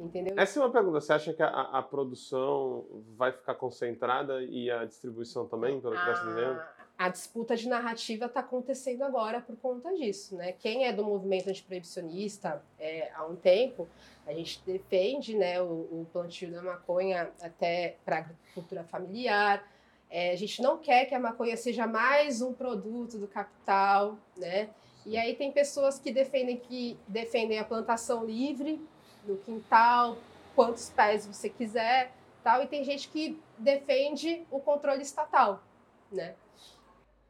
Entendeu? 0.00 0.34
Essa 0.38 0.58
é 0.58 0.62
uma 0.62 0.72
pergunta. 0.72 0.98
Você 0.98 1.12
acha 1.12 1.34
que 1.34 1.42
a, 1.42 1.48
a 1.48 1.82
produção 1.82 2.86
vai 3.16 3.32
ficar 3.32 3.54
concentrada 3.54 4.42
e 4.42 4.70
a 4.70 4.86
distribuição 4.86 5.46
também, 5.46 5.78
pelo 5.78 5.94
que 5.94 6.00
está 6.00 6.14
se 6.14 6.26
dizendo? 6.26 6.60
A 6.98 7.10
disputa 7.10 7.54
de 7.56 7.68
narrativa 7.68 8.24
está 8.26 8.40
acontecendo 8.40 9.02
agora 9.02 9.40
por 9.40 9.56
conta 9.56 9.92
disso, 9.94 10.34
né? 10.34 10.52
Quem 10.52 10.86
é 10.86 10.92
do 10.92 11.04
movimento 11.04 11.50
antiproibicionista 11.50 12.62
é, 12.78 13.10
há 13.14 13.24
um 13.26 13.36
tempo, 13.36 13.86
a 14.26 14.32
gente 14.32 14.62
defende, 14.64 15.36
né, 15.36 15.60
o, 15.60 15.64
o 15.64 16.06
plantio 16.12 16.50
da 16.50 16.62
maconha 16.62 17.30
até 17.40 17.96
para 18.04 18.18
agricultura 18.18 18.82
familiar. 18.84 19.62
É, 20.08 20.30
a 20.30 20.36
gente 20.36 20.62
não 20.62 20.78
quer 20.78 21.04
que 21.04 21.14
a 21.14 21.20
maconha 21.20 21.56
seja 21.56 21.86
mais 21.86 22.40
um 22.40 22.52
produto 22.52 23.18
do 23.18 23.28
capital, 23.28 24.16
né? 24.36 24.70
E 25.04 25.18
aí 25.18 25.34
tem 25.34 25.52
pessoas 25.52 25.98
que 25.98 26.10
defendem 26.10 26.56
que 26.56 26.98
defendem 27.06 27.58
a 27.58 27.64
plantação 27.64 28.24
livre 28.24 28.80
no 29.24 29.36
quintal, 29.36 30.16
quantos 30.54 30.88
pés 30.88 31.26
você 31.26 31.48
quiser, 31.48 32.12
tal. 32.42 32.62
E 32.62 32.66
tem 32.66 32.82
gente 32.82 33.08
que 33.08 33.38
defende 33.58 34.46
o 34.50 34.58
controle 34.58 35.02
estatal, 35.02 35.62
né? 36.10 36.34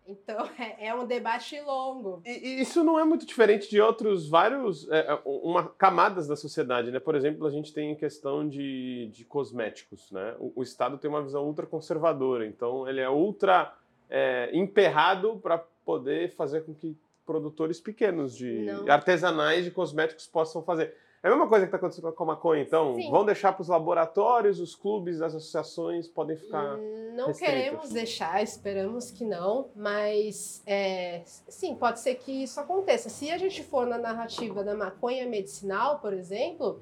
Então 0.06 0.48
é, 0.58 0.88
é, 0.88 0.94
um 0.94 1.06
debate 1.06 1.60
longo. 1.60 2.22
E, 2.24 2.30
e, 2.30 2.60
isso 2.60 2.84
não 2.84 2.98
é 2.98 3.04
muito 3.04 3.26
diferente 3.26 3.68
de 3.68 3.80
outros 3.80 4.28
vários 4.28 4.88
é, 4.90 5.12
é, 5.12 5.20
uma, 5.24 5.68
camadas 5.68 6.26
da 6.26 6.36
sociedade, 6.36 6.90
né? 6.90 7.00
Por 7.00 7.14
exemplo, 7.14 7.46
a 7.46 7.50
gente 7.50 7.72
tem 7.72 7.94
questão 7.94 8.48
de, 8.48 9.08
de 9.12 9.24
cosméticos, 9.24 10.10
né? 10.10 10.34
O, 10.38 10.52
o 10.56 10.62
Estado 10.62 10.98
tem 10.98 11.10
uma 11.10 11.22
visão 11.22 11.44
ultra 11.44 11.66
conservadora, 11.66 12.46
então 12.46 12.88
ele 12.88 13.00
é 13.00 13.10
ultra 13.10 13.74
é, 14.08 14.50
emperrado 14.52 15.38
para 15.38 15.58
poder 15.84 16.30
fazer 16.34 16.64
com 16.64 16.74
que 16.74 16.96
produtores 17.24 17.80
pequenos 17.80 18.36
de 18.36 18.62
não. 18.62 18.90
artesanais 18.90 19.64
de 19.64 19.70
cosméticos 19.70 20.26
possam 20.26 20.62
fazer. 20.62 20.94
É 21.26 21.28
a 21.28 21.32
mesma 21.32 21.48
coisa 21.48 21.66
que 21.66 21.74
está 21.74 21.76
acontecendo 21.76 22.12
com 22.12 22.22
a 22.22 22.26
maconha, 22.26 22.62
então? 22.62 22.94
Sim. 22.94 23.10
Vão 23.10 23.24
deixar 23.24 23.52
para 23.52 23.62
os 23.62 23.66
laboratórios, 23.66 24.60
os 24.60 24.76
clubes, 24.76 25.20
as 25.20 25.34
associações 25.34 26.06
podem 26.06 26.36
ficar. 26.36 26.76
Não 27.16 27.26
restritos. 27.26 27.38
queremos 27.40 27.88
deixar, 27.88 28.42
esperamos 28.44 29.10
que 29.10 29.24
não, 29.24 29.68
mas 29.74 30.62
é, 30.64 31.22
sim, 31.24 31.74
pode 31.74 31.98
ser 31.98 32.14
que 32.14 32.44
isso 32.44 32.60
aconteça. 32.60 33.08
Se 33.08 33.28
a 33.32 33.38
gente 33.38 33.64
for 33.64 33.88
na 33.88 33.98
narrativa 33.98 34.62
da 34.62 34.76
maconha 34.76 35.26
medicinal, 35.26 35.98
por 35.98 36.12
exemplo, 36.12 36.80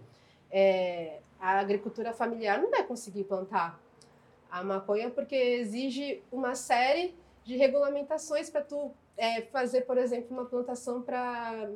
é, 0.51 1.21
a 1.41 1.59
agricultura 1.59 2.13
familiar 2.13 2.61
não 2.61 2.71
vai 2.71 2.83
conseguir 2.83 3.25
plantar 3.25 3.81
a 4.51 4.63
maconha 4.63 5.09
porque 5.09 5.35
exige 5.35 6.23
uma 6.31 6.55
série 6.55 7.17
de 7.45 7.57
regulamentações 7.57 8.51
para 8.51 8.61
tu 8.61 8.93
é, 9.17 9.41
fazer, 9.41 9.87
por 9.87 9.97
exemplo, 9.97 10.37
uma 10.37 10.45
plantação 10.45 11.01
para 11.01 11.67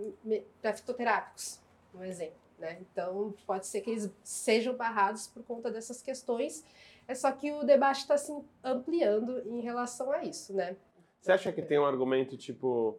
fitoterápicos, 0.75 1.61
um 1.95 2.05
exemplo. 2.05 2.48
Né? 2.59 2.79
Então, 2.81 3.35
pode 3.47 3.67
ser 3.67 3.81
que 3.81 3.91
eles 3.91 4.11
sejam 4.25 4.75
barrados 4.75 5.27
por 5.29 5.43
conta 5.45 5.71
dessas 5.71 6.03
questões. 6.03 6.65
É 7.07 7.15
só 7.15 7.31
que 7.31 7.53
o 7.53 7.63
debate 7.63 8.01
está 8.01 8.19
se 8.19 8.33
ampliando 8.63 9.41
em 9.47 9.61
relação 9.61 10.11
a 10.11 10.25
isso, 10.25 10.53
né? 10.53 10.77
Você 11.21 11.33
acha 11.33 11.53
que 11.53 11.63
tem 11.63 11.79
um 11.79 11.87
argumento 11.87 12.37
tipo, 12.37 12.99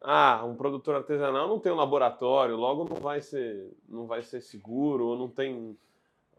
ah, 0.00 0.44
um 0.44 0.54
produtor 0.54 0.96
artesanal 0.96 1.48
não 1.48 1.60
tem 1.60 1.72
um 1.72 1.76
laboratório, 1.76 2.56
logo 2.56 2.84
não 2.84 2.96
vai 2.96 3.20
ser, 3.20 3.70
não 3.88 4.06
vai 4.06 4.22
ser 4.22 4.40
seguro, 4.40 5.06
ou 5.08 5.18
não 5.18 5.28
tem 5.28 5.76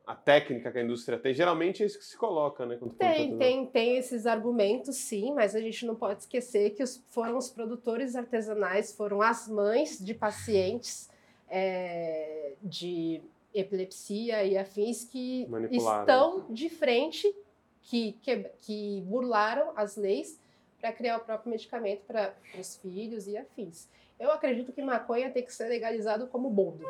a 0.06 0.16
técnica 0.16 0.72
que 0.72 0.78
a 0.80 0.84
indústria 0.84 1.18
tem. 1.20 1.34
Geralmente 1.34 1.84
é 1.84 1.86
isso 1.86 2.00
que 2.00 2.06
se 2.06 2.18
coloca, 2.18 2.66
né? 2.66 2.80
tem, 2.98 3.38
tem, 3.38 3.66
tem 3.66 3.98
esses 3.98 4.26
argumentos, 4.26 4.96
sim, 4.96 5.34
mas 5.34 5.56
a 5.56 5.60
gente 5.60 5.86
não 5.86 5.96
pode 5.96 6.22
esquecer 6.22 6.72
que 6.72 6.82
os, 6.82 7.04
foram 7.10 7.38
os 7.38 7.50
produtores 7.50 8.16
artesanais, 8.16 8.96
foram 8.96 9.22
as 9.22 9.48
mães 9.48 10.00
de 10.00 10.14
pacientes 10.14 11.10
é, 11.50 12.54
de 12.62 13.22
epilepsia 13.54 14.44
e 14.44 14.58
afins 14.58 15.04
que 15.04 15.48
estão 15.72 16.46
de 16.50 16.70
frente, 16.70 17.34
que, 17.82 18.14
que, 18.22 18.44
que 18.60 19.02
burlaram 19.06 19.72
as 19.76 19.96
leis 19.96 20.40
para 20.80 20.92
criar 20.92 21.18
o 21.18 21.22
próprio 21.22 21.50
medicamento 21.50 22.02
para 22.06 22.36
os 22.60 22.76
filhos 22.78 23.28
e 23.28 23.38
afins. 23.38 23.90
Eu 24.20 24.32
acredito 24.32 24.72
que 24.72 24.82
maconha 24.82 25.32
tem 25.32 25.44
que 25.44 25.54
ser 25.54 25.68
legalizado 25.68 26.28
como 26.28 26.50
boldo, 26.50 26.88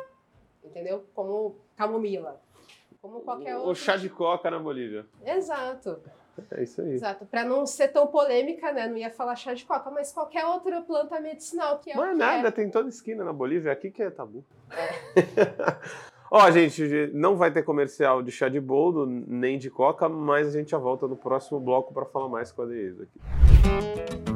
entendeu? 0.64 1.04
Como 1.14 1.56
camomila, 1.76 2.40
como 3.00 3.20
qualquer 3.20 3.56
outro. 3.56 3.70
O 3.70 3.74
chá 3.74 3.96
de 3.96 4.08
coca 4.08 4.50
na 4.50 4.58
Bolívia. 4.58 5.06
Exato. 5.24 6.00
É 6.50 6.62
isso 6.62 6.80
aí. 6.80 6.94
Exato. 6.94 7.26
Para 7.26 7.44
não 7.44 7.66
ser 7.66 7.88
tão 7.88 8.06
polêmica, 8.06 8.72
né? 8.72 8.86
Não 8.86 8.96
ia 8.96 9.10
falar 9.10 9.36
chá 9.36 9.54
de 9.54 9.64
coca, 9.64 9.90
mas 9.90 10.12
qualquer 10.12 10.44
outra 10.44 10.80
planta 10.80 11.20
medicinal 11.20 11.78
que 11.78 11.90
é. 11.90 11.96
Não 11.96 12.04
é 12.04 12.14
nada, 12.14 12.48
é. 12.48 12.50
tem 12.50 12.70
toda 12.70 12.88
esquina 12.88 13.24
na 13.24 13.32
Bolívia, 13.32 13.72
aqui 13.72 13.90
que 13.90 14.02
é 14.02 14.10
tabu. 14.10 14.44
É. 14.70 14.88
Ó, 16.30 16.50
gente, 16.50 17.10
não 17.14 17.36
vai 17.36 17.50
ter 17.50 17.62
comercial 17.62 18.22
de 18.22 18.30
chá 18.30 18.50
de 18.50 18.60
boldo, 18.60 19.06
nem 19.06 19.58
de 19.58 19.70
coca, 19.70 20.08
mas 20.08 20.48
a 20.48 20.58
gente 20.58 20.72
já 20.72 20.78
volta 20.78 21.08
no 21.08 21.16
próximo 21.16 21.58
bloco 21.58 21.94
para 21.94 22.04
falar 22.04 22.28
mais 22.28 22.52
com 22.52 22.62
a 22.62 22.66
Deise 22.66 23.02
aqui. 23.04 24.27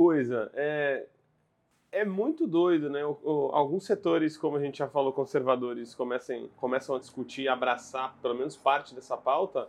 Coisa. 0.00 0.50
É, 0.54 1.06
é 1.92 2.06
muito 2.06 2.46
doido, 2.46 2.88
né? 2.88 3.04
O, 3.04 3.18
o, 3.22 3.50
alguns 3.52 3.84
setores, 3.84 4.34
como 4.34 4.56
a 4.56 4.60
gente 4.60 4.78
já 4.78 4.88
falou, 4.88 5.12
conservadores, 5.12 5.94
comecem, 5.94 6.48
começam 6.56 6.96
a 6.96 6.98
discutir, 6.98 7.48
abraçar 7.48 8.16
pelo 8.22 8.34
menos 8.34 8.56
parte 8.56 8.94
dessa 8.94 9.14
pauta. 9.14 9.68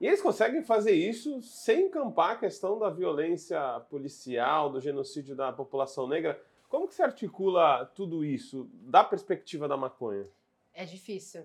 E 0.00 0.06
eles 0.06 0.22
conseguem 0.22 0.62
fazer 0.62 0.92
isso 0.92 1.42
sem 1.42 1.86
encampar 1.86 2.30
a 2.30 2.36
questão 2.36 2.78
da 2.78 2.88
violência 2.88 3.80
policial, 3.90 4.70
do 4.70 4.80
genocídio 4.80 5.34
da 5.34 5.52
população 5.52 6.06
negra. 6.06 6.40
Como 6.68 6.86
que 6.86 6.94
se 6.94 7.02
articula 7.02 7.84
tudo 7.96 8.24
isso 8.24 8.70
da 8.74 9.02
perspectiva 9.02 9.66
da 9.66 9.76
maconha? 9.76 10.24
É 10.72 10.84
difícil. 10.84 11.42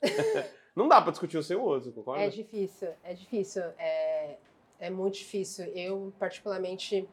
Não 0.76 0.86
dá 0.86 1.02
para 1.02 1.10
discutir 1.10 1.38
o 1.38 1.60
outro, 1.60 1.90
concorda? 1.90 2.22
É 2.22 2.28
difícil, 2.28 2.90
é 3.02 3.14
difícil. 3.14 3.62
É, 3.78 4.36
é 4.78 4.90
muito 4.90 5.14
difícil. 5.14 5.64
Eu, 5.66 6.12
particularmente, 6.20 7.08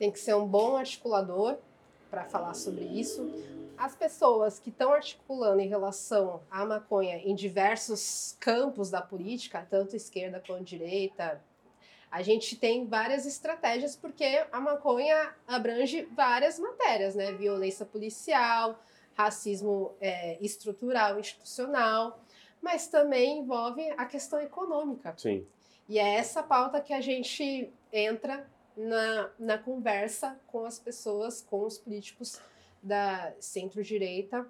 tem 0.00 0.10
que 0.10 0.18
ser 0.18 0.34
um 0.34 0.46
bom 0.46 0.78
articulador, 0.78 1.58
para 2.10 2.24
falar 2.24 2.54
sobre 2.54 2.84
isso. 2.84 3.30
As 3.76 3.94
pessoas 3.94 4.58
que 4.58 4.70
estão 4.70 4.94
articulando 4.94 5.60
em 5.60 5.68
relação 5.68 6.40
à 6.50 6.64
maconha 6.64 7.18
em 7.18 7.34
diversos 7.34 8.34
campos 8.40 8.90
da 8.90 9.02
política, 9.02 9.66
tanto 9.68 9.94
esquerda 9.94 10.42
quanto 10.44 10.64
direita, 10.64 11.42
a 12.10 12.22
gente 12.22 12.56
tem 12.56 12.86
várias 12.86 13.26
estratégias 13.26 13.94
porque 13.94 14.42
a 14.50 14.58
maconha 14.58 15.34
abrange 15.46 16.08
várias 16.16 16.58
matérias, 16.58 17.14
né? 17.14 17.32
Violência 17.32 17.84
policial, 17.84 18.82
racismo 19.14 19.92
é, 20.00 20.38
estrutural, 20.40 21.20
institucional, 21.20 22.18
mas 22.62 22.88
também 22.88 23.40
envolve 23.40 23.86
a 23.98 24.06
questão 24.06 24.40
econômica. 24.40 25.14
Sim. 25.18 25.46
E 25.86 25.98
é 25.98 26.14
essa 26.14 26.42
pauta 26.42 26.80
que 26.80 26.94
a 26.94 27.02
gente 27.02 27.70
entra 27.92 28.48
na, 28.76 29.30
na 29.38 29.58
conversa 29.58 30.38
com 30.46 30.64
as 30.64 30.78
pessoas, 30.78 31.42
com 31.42 31.64
os 31.64 31.78
políticos 31.78 32.40
da 32.82 33.32
centro-direita 33.40 34.46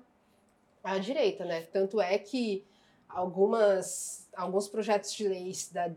à 0.82 0.98
direita, 0.98 1.44
né? 1.44 1.62
Tanto 1.62 2.00
é 2.00 2.18
que 2.18 2.64
algumas, 3.08 4.28
alguns 4.34 4.68
projetos 4.68 5.12
de 5.12 5.28
leis 5.28 5.70
da 5.70 5.90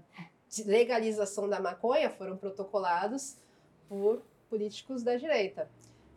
legalização 0.66 1.50
da 1.50 1.60
maconha 1.60 2.10
foram 2.10 2.38
protocolados 2.38 3.38
por 3.88 4.22
políticos 4.50 5.04
da 5.04 5.16
direita. 5.16 5.70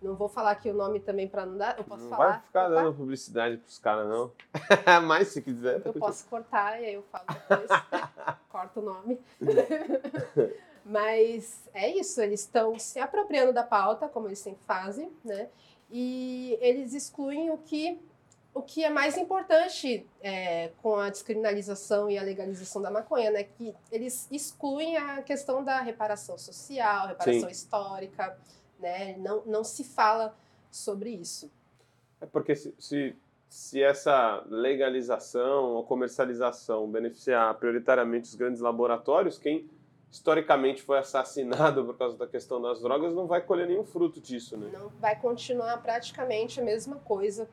Não 0.02 0.14
vou 0.14 0.28
falar 0.28 0.50
aqui 0.50 0.70
o 0.70 0.75
nome 0.75 1.00
também 1.00 1.26
para 1.26 1.46
não 1.46 1.56
dar. 1.56 1.78
Eu 1.78 1.84
posso 1.84 2.02
não 2.02 2.10
falar? 2.10 2.30
vai 2.32 2.40
ficar 2.40 2.68
dando 2.68 2.94
publicidade 2.94 3.56
pros 3.56 3.78
caras, 3.78 4.06
não. 4.06 4.30
Mas 5.06 5.28
se 5.28 5.40
quiser. 5.40 5.80
Eu 5.84 5.94
posso 5.94 6.26
cortar 6.26 6.80
e 6.80 6.86
aí 6.86 6.94
eu 6.94 7.02
falo 7.04 7.25
depois. 7.26 7.70
Corto 8.50 8.80
o 8.80 8.82
nome. 8.82 9.18
Mas 10.88 11.69
é 11.75 11.90
isso, 11.90 12.21
eles 12.21 12.40
estão 12.40 12.78
se 12.78 13.00
apropriando 13.00 13.52
da 13.52 13.64
pauta, 13.64 14.09
como 14.09 14.28
eles 14.28 14.38
sempre 14.38 14.62
fazem, 14.64 15.11
né? 15.25 15.49
E 15.90 16.57
eles 16.61 16.95
excluem 16.95 17.50
o 17.50 17.59
que, 17.59 17.99
o 18.55 18.62
que 18.62 18.85
é 18.85 18.88
mais 18.88 19.16
importante 19.16 20.07
é, 20.23 20.71
com 20.81 20.95
a 20.95 21.11
descriminalização 21.11 22.09
e 22.09 22.16
a 22.16 22.23
legalização 22.23 22.81
da 22.81 22.88
maconha, 22.88 23.33
né? 23.33 23.43
Que 23.43 23.75
eles 23.90 24.28
excluem 24.31 24.97
a 24.97 25.23
questão 25.23 25.64
da 25.64 25.81
reparação 25.81 26.38
social, 26.38 27.09
reparação 27.09 27.49
Sim. 27.49 27.52
histórica, 27.52 28.38
né? 28.78 29.16
Não, 29.19 29.43
não 29.45 29.64
se 29.64 29.83
fala 29.83 30.37
sobre 30.71 31.11
isso. 31.11 31.50
É 32.21 32.26
porque 32.26 32.55
se, 32.55 32.73
se, 32.78 33.16
se 33.49 33.83
essa 33.83 34.45
legalização 34.49 35.64
ou 35.64 35.85
comercialização 35.85 36.88
beneficiar 36.88 37.52
prioritariamente 37.59 38.28
os 38.28 38.37
grandes 38.37 38.61
laboratórios, 38.61 39.37
quem 39.37 39.69
historicamente 40.16 40.82
foi 40.82 40.99
assassinado 40.99 41.85
por 41.85 41.96
causa 41.96 42.16
da 42.16 42.26
questão 42.26 42.61
das 42.61 42.80
drogas 42.80 43.12
não 43.14 43.26
vai 43.26 43.40
colher 43.42 43.66
nenhum 43.68 43.85
fruto 43.85 44.18
disso, 44.20 44.56
né? 44.56 44.70
Não 44.73 44.88
vai 44.99 45.14
continuar 45.18 45.76
praticamente 45.82 46.58
a 46.61 46.64
mesma 46.64 46.96
coisa. 46.96 47.49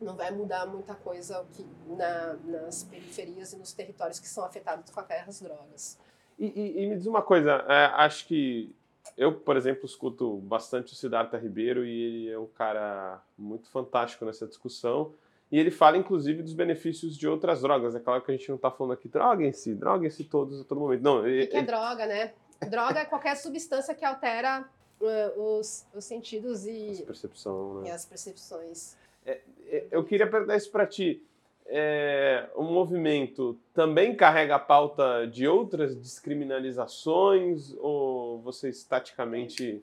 Não 0.00 0.14
vai 0.14 0.30
mudar 0.30 0.66
muita 0.66 0.94
coisa 0.94 1.40
o 1.40 1.46
que, 1.46 1.64
na, 1.96 2.34
nas 2.44 2.84
periferias 2.84 3.54
e 3.54 3.56
nos 3.56 3.72
territórios 3.72 4.20
que 4.20 4.28
são 4.28 4.44
afetados 4.44 4.90
com 4.90 5.00
as 5.00 5.40
drogas. 5.40 5.98
E, 6.38 6.44
e- 6.46 6.82
e 6.82 6.86
me 6.86 6.96
diz 6.96 7.06
uma 7.06 7.22
coisa, 7.22 7.64
é, 7.66 7.86
acho 7.94 8.26
que 8.26 8.70
eu, 9.16 9.32
por 9.32 9.56
exemplo, 9.56 9.86
escuto 9.86 10.36
bastante 10.38 10.92
o 10.92 10.96
Siddhartha 10.96 11.38
Ribeiro 11.38 11.82
e 11.82 12.02
ele 12.02 12.30
é 12.30 12.38
um 12.38 12.46
cara 12.46 13.22
muito 13.38 13.70
fantástico 13.70 14.26
nessa 14.26 14.46
discussão. 14.46 15.14
E 15.50 15.58
ele 15.58 15.70
fala, 15.70 15.96
inclusive, 15.96 16.42
dos 16.42 16.52
benefícios 16.52 17.16
de 17.16 17.28
outras 17.28 17.60
drogas. 17.62 17.94
É 17.94 18.00
claro 18.00 18.20
que 18.22 18.32
a 18.32 18.36
gente 18.36 18.48
não 18.48 18.56
está 18.56 18.70
falando 18.70 18.92
aqui, 18.92 19.08
droguem-se, 19.08 19.74
droguem-se 19.74 20.24
todos 20.24 20.60
a 20.60 20.64
todo 20.64 20.80
momento. 20.80 21.02
Não, 21.02 21.22
O 21.22 21.26
ele, 21.26 21.46
que, 21.46 21.56
é 21.56 21.62
droga, 21.62 22.04
né? 22.06 22.32
Droga 22.68 23.00
é 23.00 23.04
qualquer 23.04 23.36
substância 23.36 23.94
que 23.94 24.04
altera 24.04 24.68
eh, 25.00 25.32
os, 25.36 25.86
os 25.94 26.04
sentidos 26.04 26.66
e, 26.66 27.02
percepção, 27.06 27.80
e 27.82 27.84
né? 27.84 27.92
as 27.92 28.04
percepções. 28.04 28.96
É, 29.24 29.40
Eu 29.90 30.02
queria 30.02 30.26
perguntar 30.28 30.56
isso 30.56 30.70
para 30.70 30.86
ti. 30.86 31.22
É, 31.68 32.48
o 32.54 32.62
movimento 32.62 33.58
também 33.74 34.14
carrega 34.16 34.54
a 34.54 34.58
pauta 34.58 35.26
de 35.26 35.46
outras 35.48 35.94
descriminalizações 35.96 37.74
ou 37.78 38.38
vocês 38.40 38.84
taticamente 38.84 39.82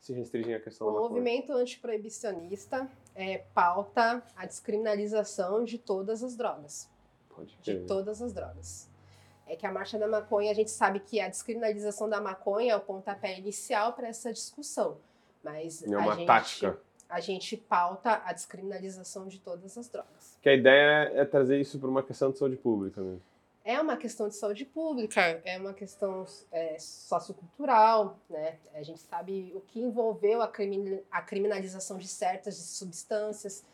se 0.00 0.12
restringem 0.12 0.54
à 0.54 0.60
questão 0.60 0.86
O 0.86 0.90
da 0.90 1.00
maconha? 1.00 1.10
movimento 1.20 1.52
antiproibicionista 1.52 2.88
é, 3.16 3.38
pauta 3.54 4.22
a 4.36 4.46
descriminalização 4.46 5.64
de 5.64 5.78
todas 5.78 6.22
as 6.22 6.36
drogas. 6.36 6.88
Pode 7.34 7.56
de 7.62 7.72
crer. 7.74 7.86
todas 7.86 8.22
as 8.22 8.32
drogas. 8.32 8.88
É 9.46 9.56
que 9.56 9.66
a 9.66 9.72
marcha 9.72 9.98
da 9.98 10.06
maconha, 10.06 10.50
a 10.50 10.54
gente 10.54 10.70
sabe 10.70 11.00
que 11.00 11.20
a 11.20 11.28
descriminalização 11.28 12.08
da 12.08 12.20
maconha 12.20 12.72
é 12.72 12.76
o 12.76 12.80
pontapé 12.80 13.38
inicial 13.38 13.92
para 13.92 14.08
essa 14.08 14.32
discussão. 14.32 14.98
Mas 15.42 15.82
É 15.82 15.94
a 15.94 15.98
uma 15.98 16.14
gente, 16.16 16.26
tática. 16.26 16.78
a 17.08 17.20
gente 17.20 17.56
pauta 17.56 18.20
a 18.24 18.32
descriminalização 18.32 19.28
de 19.28 19.38
todas 19.38 19.78
as 19.78 19.88
drogas. 19.88 20.36
Que 20.42 20.48
a 20.48 20.54
ideia 20.54 21.12
é 21.14 21.24
trazer 21.24 21.60
isso 21.60 21.78
para 21.78 21.88
uma 21.88 22.02
questão 22.02 22.30
de 22.32 22.38
saúde 22.38 22.56
pública 22.56 23.00
mesmo. 23.00 23.22
É 23.68 23.80
uma 23.80 23.96
questão 23.96 24.28
de 24.28 24.36
saúde 24.36 24.64
pública, 24.64 25.20
é 25.44 25.58
uma 25.58 25.74
questão 25.74 26.24
é, 26.52 26.78
sociocultural, 26.78 28.16
né? 28.30 28.58
A 28.72 28.80
gente 28.84 29.00
sabe 29.00 29.52
o 29.56 29.60
que 29.60 29.80
envolveu 29.80 30.40
a, 30.40 30.46
crimi- 30.46 31.02
a 31.10 31.20
criminalização 31.20 31.98
de 31.98 32.06
certas 32.06 32.54
substâncias. 32.54 33.64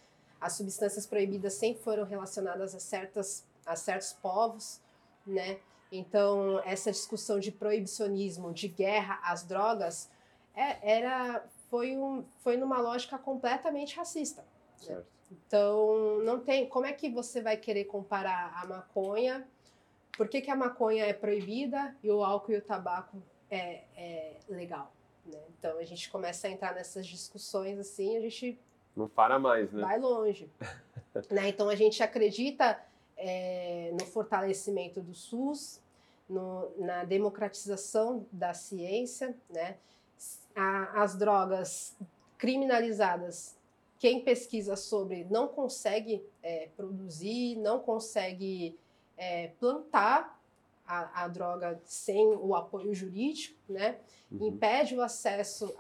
As 0.41 0.55
substâncias 0.55 1.07
proibidas 1.07 1.53
sempre 1.53 1.83
foram 1.83 2.05
relacionadas 2.05 2.75
a, 2.75 2.81
certas, 2.81 3.45
a 3.67 3.77
certos 3.77 4.15
povos, 4.15 4.81
né? 5.27 5.59
Então, 5.93 6.59
essa 6.65 6.91
discussão 6.91 7.39
de 7.39 7.53
proibicionismo, 7.53 8.51
de 8.51 8.69
guerra 8.69 9.21
às 9.23 9.43
drogas, 9.43 10.09
é- 10.55 10.97
era, 11.01 11.45
foi, 11.69 11.99
um, 11.99 12.25
foi 12.39 12.57
numa 12.57 12.81
lógica 12.81 13.19
completamente 13.19 13.95
racista. 13.95 14.43
Certo. 14.79 15.07
Então, 15.31 16.19
não 16.25 16.41
tem. 16.41 16.67
Como 16.67 16.87
é 16.87 16.93
que 16.95 17.11
você 17.11 17.43
vai 17.43 17.59
querer 17.59 17.85
comparar 17.85 18.53
a 18.57 18.67
maconha? 18.67 19.47
Por 20.17 20.29
que, 20.29 20.41
que 20.41 20.51
a 20.51 20.57
maconha 20.57 21.05
é 21.07 21.13
proibida 21.13 21.97
e 22.03 22.11
o 22.11 22.23
álcool 22.23 22.53
e 22.53 22.57
o 22.59 22.63
tabaco 22.63 23.23
é, 23.51 23.83
é 23.97 24.37
legal? 24.49 24.93
né? 25.27 25.39
Então, 25.59 25.79
a 25.79 25.85
gente 25.85 26.11
começa 26.11 26.47
a 26.47 26.51
entrar 26.51 26.75
nessas 26.75 27.07
discussões 27.07 27.79
assim, 27.79 28.17
a 28.17 28.21
gente 28.21 28.59
Não 28.97 29.09
para 29.09 29.39
mais, 29.39 29.73
né? 29.73 29.83
vai 29.83 29.99
longe. 29.99 30.51
né? 31.31 31.49
Então, 31.49 31.69
a 31.69 31.75
gente 31.77 32.03
acredita 32.03 32.81
é, 33.17 33.91
no 33.99 34.05
fortalecimento 34.07 35.01
do 35.01 35.15
SUS, 35.15 35.81
no- 36.29 36.71
na 36.79 37.05
democratização 37.05 38.27
da 38.33 38.53
ciência, 38.53 39.37
né? 39.49 39.77
A- 40.55 41.03
as 41.03 41.17
drogas 41.17 41.97
criminalizadas, 42.37 43.57
quem 43.99 44.21
pesquisa 44.25 44.75
sobre 44.77 45.25
não 45.31 45.47
consegue 45.49 46.23
é, 46.43 46.69
produzir, 46.77 47.57
não 47.57 47.79
consegue 47.81 48.77
é, 49.17 49.49
plantar 49.59 50.41
a, 50.87 51.25
a 51.25 51.29
droga 51.29 51.81
sem 51.85 52.27
o 52.27 52.55
apoio 52.55 52.95
jurídico, 52.95 53.57
né? 53.69 53.99
Uhum. 54.31 54.49
impede 54.49 54.97
o 54.97 55.03
acesso 55.03 55.75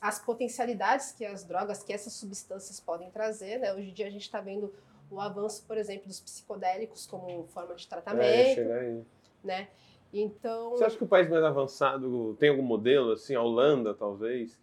às 0.00 0.18
potencialidades 0.18 1.12
que 1.12 1.24
as 1.26 1.44
drogas, 1.44 1.82
que 1.82 1.92
essas 1.92 2.14
substâncias 2.14 2.80
podem 2.80 3.10
trazer. 3.10 3.58
Né? 3.58 3.72
Hoje 3.74 3.90
em 3.90 3.92
dia 3.92 4.06
a 4.06 4.10
gente 4.10 4.22
está 4.22 4.40
vendo 4.40 4.72
o 5.10 5.20
avanço, 5.20 5.62
por 5.66 5.76
exemplo, 5.76 6.08
dos 6.08 6.18
psicodélicos 6.20 7.06
como 7.06 7.44
forma 7.48 7.74
de 7.74 7.84
É, 7.84 7.88
tratamento, 7.88 8.72
aí. 8.72 9.04
né? 9.44 9.68
Então, 10.12 10.70
Você 10.70 10.84
acha 10.84 10.96
que 10.96 11.04
o 11.04 11.06
país 11.06 11.28
mais 11.28 11.42
avançado 11.44 12.34
tem 12.38 12.50
algum 12.50 12.62
modelo, 12.62 13.12
assim, 13.12 13.34
a 13.34 13.42
Holanda, 13.42 13.94
talvez? 13.94 14.58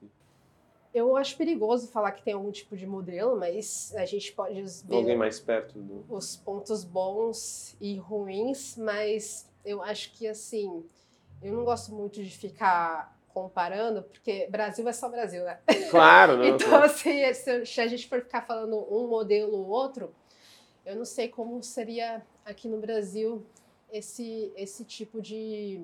Eu 0.93 1.15
acho 1.15 1.37
perigoso 1.37 1.87
falar 1.87 2.11
que 2.11 2.23
tem 2.23 2.33
algum 2.33 2.51
tipo 2.51 2.75
de 2.75 2.87
modelo, 2.87 3.37
mas 3.37 3.93
a 3.95 4.05
gente 4.05 4.31
pode 4.33 4.61
ver 4.61 4.95
Alguém 4.95 5.17
mais 5.17 5.39
perto 5.39 5.79
do. 5.79 6.05
os 6.09 6.35
pontos 6.35 6.83
bons 6.83 7.75
e 7.79 7.97
ruins, 7.97 8.75
mas 8.77 9.49
eu 9.63 9.81
acho 9.81 10.11
que 10.13 10.27
assim, 10.27 10.83
eu 11.41 11.53
não 11.53 11.63
gosto 11.63 11.93
muito 11.93 12.23
de 12.23 12.29
ficar 12.31 13.17
comparando, 13.33 14.03
porque 14.03 14.47
Brasil 14.49 14.87
é 14.87 14.93
só 14.93 15.07
Brasil, 15.07 15.43
né? 15.43 15.59
Claro, 15.91 16.37
não. 16.37 16.45
Então, 16.45 16.81
assim, 16.81 17.33
se, 17.33 17.65
se 17.65 17.81
a 17.81 17.87
gente 17.87 18.07
for 18.07 18.21
ficar 18.21 18.41
falando 18.41 18.75
um 18.91 19.07
modelo 19.07 19.55
ou 19.55 19.67
outro, 19.67 20.13
eu 20.85 20.95
não 20.95 21.05
sei 21.05 21.27
como 21.27 21.61
seria 21.61 22.25
aqui 22.43 22.67
no 22.67 22.79
Brasil 22.79 23.45
esse, 23.91 24.51
esse 24.55 24.83
tipo 24.83 25.21
de 25.21 25.83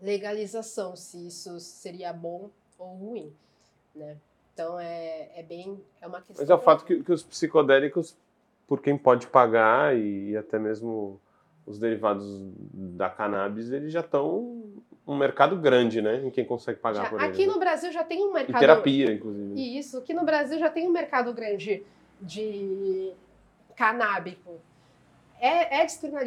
legalização, 0.00 0.96
se 0.96 1.26
isso 1.26 1.60
seria 1.60 2.12
bom 2.12 2.50
ou 2.78 2.94
ruim, 2.94 3.36
né? 3.94 4.16
Então, 4.52 4.78
é, 4.78 5.30
é 5.36 5.42
bem... 5.42 5.80
É 6.00 6.06
uma 6.06 6.20
questão... 6.20 6.36
Mas 6.38 6.50
é 6.50 6.54
o 6.54 6.58
fato 6.58 6.84
que, 6.84 7.02
que 7.02 7.12
os 7.12 7.22
psicodélicos, 7.22 8.16
por 8.66 8.82
quem 8.82 8.98
pode 8.98 9.26
pagar 9.28 9.96
e 9.96 10.36
até 10.36 10.58
mesmo 10.58 11.20
os 11.64 11.78
derivados 11.78 12.24
da 12.72 13.10
cannabis, 13.10 13.70
eles 13.70 13.92
já 13.92 14.00
estão 14.00 14.64
um 15.06 15.16
mercado 15.16 15.56
grande, 15.56 16.02
né? 16.02 16.26
Em 16.26 16.30
quem 16.30 16.44
consegue 16.44 16.78
pagar 16.80 17.04
Já- 17.04 17.10
por 17.10 17.22
aqui 17.22 17.42
eles. 17.42 17.54
no 17.54 17.58
Brasil 17.58 17.90
já 17.90 18.04
tem 18.04 18.22
um 18.22 18.32
né? 18.32 18.40
E 18.40 18.44
mercado... 18.44 18.60
terapia, 18.60 19.12
inclusive. 19.12 19.54
né? 19.54 19.60
Isso, 19.60 19.98
aqui 19.98 20.12
no 20.12 20.24
Brasil 20.24 20.58
já 20.58 20.68
tem 20.68 20.86
um 20.86 20.92
mercado 20.92 21.32
grande 21.32 21.82
de 22.20 23.12
canábico. 23.74 24.60
É, 25.40 25.80
é, 25.80 25.86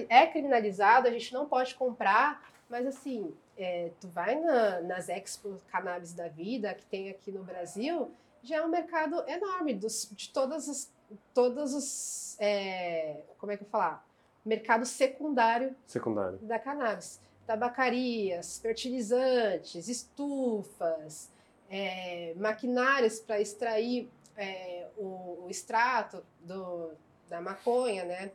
é 0.10 0.28
criminalizado, 0.28 1.08
a 1.08 1.12
gente 1.12 1.34
não 1.34 1.46
pode 1.46 1.76
comprar, 1.76 2.51
mas 2.72 2.88
assim, 2.88 3.36
é, 3.58 3.92
tu 4.00 4.08
vai 4.08 4.40
na- 4.40 4.80
nas 4.82 5.10
expo 5.10 5.58
cannabis 5.68 6.14
da 6.14 6.30
vida 6.30 6.74
que 6.74 6.86
tem 6.86 7.10
aqui 7.10 7.30
no 7.32 7.44
Brasil, 7.44 8.10
já 8.42 8.56
é 8.58 8.62
um 8.66 8.70
mercado 8.70 9.22
enorme 9.28 9.74
dos, 9.74 10.10
de 10.14 10.30
todas 10.30 10.70
as, 10.70 10.92
todos 11.34 11.74
os, 11.76 12.40
é, 12.40 13.24
como 13.38 13.52
é 13.52 13.58
que 13.58 13.64
eu 13.64 13.68
falar, 13.68 14.08
mercado 14.44 14.86
secundário, 14.86 15.76
secundário. 15.86 16.38
da 16.40 16.58
cannabis, 16.58 17.20
tabacarias, 17.46 18.60
fertilizantes, 18.60 19.90
estufas, 19.90 21.30
é, 21.70 22.34
maquinários 22.38 23.20
para 23.20 23.40
extrair 23.42 24.10
é, 24.38 24.88
o, 24.98 25.44
o, 25.44 25.48
extrato 25.50 26.24
do, 26.40 26.92
da 27.30 27.42
maconha, 27.42 28.06
né? 28.06 28.32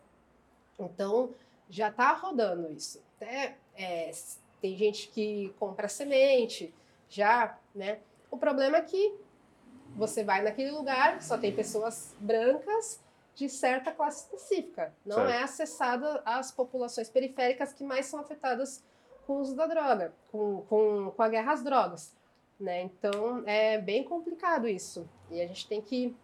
Então 0.79 1.31
já 1.69 1.89
está 1.89 2.13
rodando 2.13 2.73
isso. 2.73 3.03
Até 3.17 3.57
é, 3.77 4.11
tem 4.61 4.77
gente 4.77 5.09
que 5.09 5.55
compra 5.59 5.89
semente, 5.89 6.75
já, 7.09 7.59
né? 7.75 8.01
O 8.31 8.37
problema 8.37 8.79
é 8.79 8.83
que 8.83 9.15
você 9.95 10.25
vai 10.25 10.43
naquele 10.43 10.71
lugar, 10.71 11.23
só 11.23 11.39
tem 11.39 11.55
pessoas 11.55 12.15
brancas 12.19 13.01
de 13.35 13.49
certa 13.49 13.93
classe 13.93 14.25
específica. 14.25 14.93
Não 15.05 15.17
certo. 15.17 15.31
é 15.31 15.43
acessada 15.43 16.23
às 16.25 16.51
populações 16.51 17.09
periféricas 17.09 17.73
que 17.73 17.85
mais 17.85 18.07
são 18.07 18.19
afetadas 18.19 18.83
com 19.27 19.35
o 19.35 19.41
uso 19.41 19.55
da 19.55 19.67
droga, 19.67 20.13
com, 20.33 20.63
com, 20.63 21.11
com 21.11 21.23
a 21.23 21.29
guerra 21.29 21.53
às 21.53 21.63
drogas. 21.63 22.15
Né? 22.59 22.83
Então 22.83 23.43
é 23.47 23.79
bem 23.79 24.03
complicado 24.03 24.67
isso. 24.67 25.09
E 25.31 25.41
a 25.41 25.47
gente 25.47 25.69
tem 25.69 25.83
que 25.83 26.17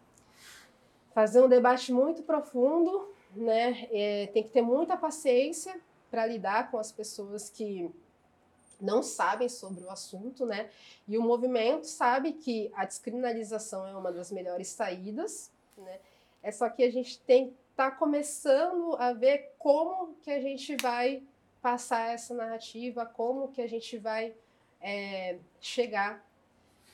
fazer 1.13 1.41
um 1.41 1.47
debate 1.47 1.93
muito 1.93 2.23
profundo, 2.23 3.12
né? 3.35 3.87
É, 3.91 4.27
tem 4.27 4.43
que 4.43 4.49
ter 4.49 4.61
muita 4.61 4.97
paciência 4.97 5.79
para 6.09 6.25
lidar 6.25 6.69
com 6.69 6.77
as 6.77 6.91
pessoas 6.91 7.49
que 7.49 7.89
não 8.79 9.01
sabem 9.01 9.47
sobre 9.47 9.83
o 9.83 9.89
assunto, 9.89 10.45
né? 10.45 10.69
E 11.07 11.17
o 11.17 11.21
movimento 11.21 11.85
sabe 11.85 12.33
que 12.33 12.71
a 12.75 12.85
descriminalização 12.85 13.87
é 13.87 13.95
uma 13.95 14.11
das 14.11 14.31
melhores 14.31 14.67
saídas, 14.67 15.51
né? 15.77 15.99
É 16.41 16.51
só 16.51 16.69
que 16.69 16.83
a 16.83 16.91
gente 16.91 17.19
tem 17.21 17.55
tá 17.75 17.89
começando 17.89 18.95
a 18.99 19.13
ver 19.13 19.53
como 19.57 20.13
que 20.21 20.29
a 20.29 20.39
gente 20.39 20.75
vai 20.75 21.23
passar 21.61 22.13
essa 22.13 22.33
narrativa, 22.33 23.05
como 23.05 23.47
que 23.47 23.61
a 23.61 23.67
gente 23.67 23.97
vai 23.97 24.35
é, 24.79 25.37
chegar 25.59 26.23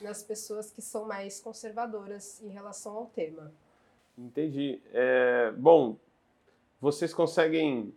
nas 0.00 0.22
pessoas 0.22 0.70
que 0.70 0.80
são 0.80 1.04
mais 1.04 1.40
conservadoras 1.40 2.40
em 2.42 2.48
relação 2.48 2.96
ao 2.96 3.06
tema. 3.06 3.52
Entendi. 4.16 4.80
É, 4.92 5.52
bom, 5.52 5.96
vocês 6.80 7.12
conseguem 7.12 7.94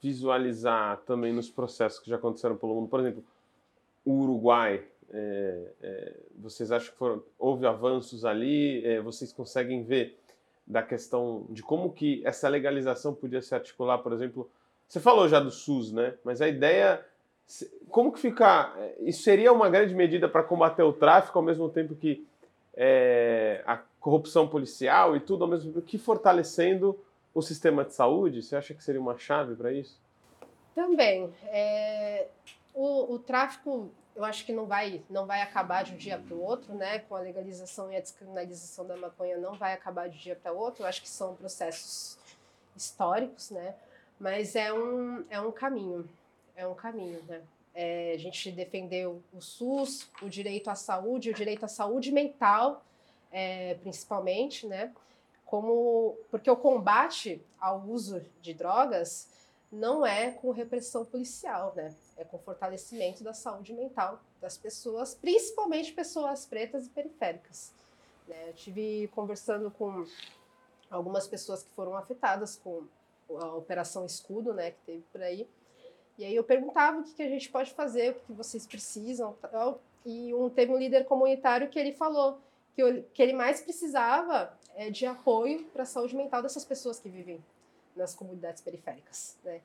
visualizar 0.00 0.98
também 1.06 1.32
nos 1.32 1.50
processos 1.50 1.98
que 1.98 2.08
já 2.08 2.16
aconteceram 2.16 2.56
pelo 2.56 2.74
mundo, 2.74 2.88
por 2.88 3.00
exemplo, 3.00 3.24
o 4.04 4.12
Uruguai, 4.12 4.82
é, 5.12 5.72
é, 5.82 6.16
vocês 6.38 6.70
acham 6.70 6.92
que 6.92 6.98
foram, 6.98 7.22
houve 7.38 7.66
avanços 7.66 8.24
ali? 8.24 8.84
É, 8.84 9.00
vocês 9.00 9.32
conseguem 9.32 9.82
ver 9.82 10.18
da 10.66 10.82
questão 10.82 11.46
de 11.50 11.62
como 11.62 11.92
que 11.92 12.22
essa 12.24 12.48
legalização 12.48 13.12
podia 13.12 13.42
se 13.42 13.54
articular, 13.54 13.98
por 13.98 14.12
exemplo, 14.12 14.48
você 14.86 15.00
falou 15.00 15.28
já 15.28 15.40
do 15.40 15.50
SUS, 15.50 15.92
né? 15.92 16.14
Mas 16.24 16.40
a 16.40 16.48
ideia, 16.48 17.04
como 17.88 18.12
que 18.12 18.20
fica? 18.20 18.72
É, 18.78 18.96
isso 19.02 19.22
seria 19.22 19.52
uma 19.52 19.68
grande 19.68 19.94
medida 19.94 20.28
para 20.28 20.44
combater 20.44 20.82
o 20.82 20.92
tráfico 20.92 21.38
ao 21.38 21.44
mesmo 21.44 21.68
tempo 21.68 21.94
que 21.94 22.24
é, 22.74 23.62
a 23.66 23.76
corrupção 23.98 24.48
policial 24.48 25.16
e 25.16 25.20
tudo 25.20 25.44
ao 25.44 25.50
mesmo 25.50 25.72
tempo 25.72 25.84
que 25.84 25.98
fortalecendo 25.98 26.98
o 27.34 27.42
sistema 27.42 27.84
de 27.84 27.94
saúde? 27.94 28.42
Você 28.42 28.56
acha 28.56 28.74
que 28.74 28.82
seria 28.82 29.00
uma 29.00 29.16
chave 29.18 29.54
para 29.54 29.72
isso? 29.72 29.98
Também. 30.74 31.32
É, 31.44 32.28
o, 32.74 33.14
o, 33.14 33.18
tráfico, 33.18 33.90
eu 34.14 34.24
acho 34.24 34.44
que 34.44 34.52
não 34.52 34.66
vai, 34.66 35.02
não 35.10 35.26
vai 35.26 35.42
acabar 35.42 35.84
de 35.84 35.94
um 35.94 35.96
dia 35.96 36.18
para 36.18 36.34
o 36.34 36.42
outro, 36.42 36.74
né? 36.74 37.00
Com 37.00 37.16
a 37.16 37.20
legalização 37.20 37.92
e 37.92 37.96
a 37.96 38.00
descriminalização 38.00 38.86
da 38.86 38.96
maconha, 38.96 39.36
não 39.38 39.54
vai 39.54 39.72
acabar 39.72 40.08
de 40.08 40.16
um 40.16 40.20
dia 40.20 40.36
para 40.36 40.52
o 40.52 40.58
outro. 40.58 40.82
Eu 40.82 40.86
acho 40.86 41.02
que 41.02 41.08
são 41.08 41.34
processos 41.34 42.18
históricos, 42.76 43.50
né? 43.50 43.74
Mas 44.18 44.54
é 44.54 44.72
um, 44.72 45.24
é 45.30 45.40
um 45.40 45.50
caminho, 45.50 46.08
é 46.54 46.66
um 46.66 46.74
caminho, 46.74 47.22
né? 47.26 47.42
É, 47.74 48.12
a 48.14 48.18
gente 48.18 48.50
defendeu 48.50 49.22
o 49.32 49.40
SUS, 49.40 50.10
o 50.20 50.28
direito 50.28 50.68
à 50.68 50.74
saúde, 50.74 51.30
o 51.30 51.34
direito 51.34 51.64
à 51.64 51.68
saúde 51.68 52.10
mental, 52.12 52.84
é, 53.30 53.74
principalmente, 53.74 54.66
né? 54.66 54.92
Como 55.50 56.16
porque 56.30 56.48
o 56.48 56.56
combate 56.56 57.44
ao 57.58 57.80
uso 57.80 58.24
de 58.40 58.54
drogas 58.54 59.28
não 59.70 60.06
é 60.06 60.30
com 60.30 60.52
repressão 60.52 61.04
policial, 61.04 61.72
né? 61.74 61.92
É 62.16 62.22
com 62.22 62.38
fortalecimento 62.38 63.24
da 63.24 63.34
saúde 63.34 63.72
mental 63.72 64.20
das 64.40 64.56
pessoas, 64.56 65.12
principalmente 65.12 65.92
pessoas 65.92 66.46
pretas 66.46 66.86
e 66.86 66.90
periféricas. 66.90 67.72
Né? 68.28 68.50
Eu 68.50 68.52
tive 68.52 69.08
conversando 69.12 69.72
com 69.72 70.06
algumas 70.88 71.26
pessoas 71.26 71.64
que 71.64 71.70
foram 71.70 71.96
afetadas 71.96 72.54
com 72.54 72.84
a 73.36 73.54
Operação 73.56 74.06
Escudo, 74.06 74.54
né, 74.54 74.70
que 74.70 74.78
teve 74.86 75.02
por 75.12 75.20
aí. 75.20 75.48
E 76.16 76.24
aí 76.24 76.34
eu 76.34 76.44
perguntava 76.44 77.00
o 77.00 77.02
que, 77.02 77.22
a 77.22 77.28
gente 77.28 77.50
pode 77.50 77.72
fazer, 77.72 78.10
o 78.10 78.14
que, 78.14 78.26
que 78.26 78.32
vocês 78.34 78.68
precisam. 78.68 79.32
Tal. 79.50 79.80
E 80.06 80.32
um, 80.32 80.48
teve 80.48 80.72
um 80.72 80.78
líder 80.78 81.06
comunitário 81.06 81.68
que 81.68 81.78
ele 81.78 81.92
falou 81.92 82.38
que 82.74 82.84
o 82.84 83.02
que 83.02 83.22
ele 83.22 83.32
mais 83.32 83.60
precisava 83.60 84.56
é 84.76 84.90
de 84.90 85.06
apoio 85.06 85.64
para 85.72 85.82
a 85.82 85.86
saúde 85.86 86.16
mental 86.16 86.42
dessas 86.42 86.64
pessoas 86.64 86.98
que 86.98 87.08
vivem 87.08 87.42
nas 87.96 88.14
comunidades 88.14 88.62
periféricas, 88.62 89.38
né? 89.44 89.60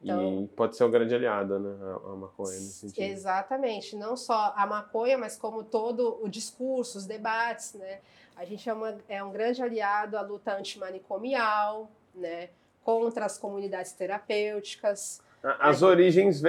Então, 0.00 0.44
e 0.44 0.48
pode 0.48 0.76
ser 0.76 0.84
uma 0.84 0.90
grande 0.90 1.14
aliada, 1.14 1.58
né, 1.58 1.76
a, 1.82 2.12
a 2.12 2.16
maconha 2.16 2.52
nesse 2.52 2.72
sentido. 2.72 3.02
Exatamente, 3.02 3.96
não 3.96 4.16
só 4.16 4.52
a 4.56 4.64
maconha, 4.64 5.18
mas 5.18 5.36
como 5.36 5.64
todo 5.64 6.18
o 6.22 6.28
discurso, 6.28 6.98
os 6.98 7.06
debates, 7.06 7.74
né? 7.74 7.98
A 8.36 8.44
gente 8.44 8.68
é, 8.68 8.72
uma, 8.72 8.96
é 9.08 9.22
um 9.24 9.32
grande 9.32 9.60
aliado 9.60 10.16
à 10.16 10.20
luta 10.20 10.56
antimanicomial, 10.56 11.90
né? 12.14 12.50
Contra 12.84 13.24
as 13.24 13.36
comunidades 13.36 13.92
terapêuticas. 13.92 15.20
As 15.42 15.82
origens, 15.82 16.42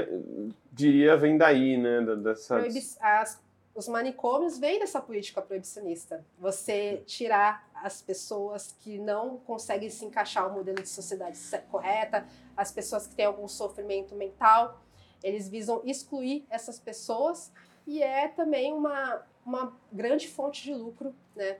diria, 0.72 1.18
vêm 1.18 1.36
daí, 1.38 1.76
né? 1.76 2.02
Dessas... 2.18 2.98
As 3.02 3.42
os 3.80 3.88
manicômios 3.88 4.58
vêm 4.58 4.78
dessa 4.78 5.00
política 5.00 5.42
proibicionista. 5.42 6.26
Você 6.38 7.02
tirar 7.06 7.69
as 7.84 8.02
pessoas 8.02 8.76
que 8.80 8.98
não 8.98 9.38
conseguem 9.38 9.90
se 9.90 10.06
encaixar 10.06 10.48
no 10.48 10.56
modelo 10.56 10.82
de 10.82 10.90
sociedade 10.90 11.38
correta, 11.70 12.28
as 12.56 12.72
pessoas 12.72 13.08
que 13.08 13.16
têm 13.16 13.26
algum 13.26 13.48
sofrimento 13.48 14.16
mental, 14.16 14.82
eles 15.24 15.48
visam 15.50 15.82
excluir 15.84 16.46
essas 16.50 16.80
pessoas 16.80 17.52
e 17.86 18.02
é 18.02 18.28
também 18.28 18.74
uma, 18.74 19.26
uma 19.46 19.78
grande 19.92 20.28
fonte 20.28 20.64
de 20.64 20.74
lucro, 20.74 21.14
né? 21.36 21.58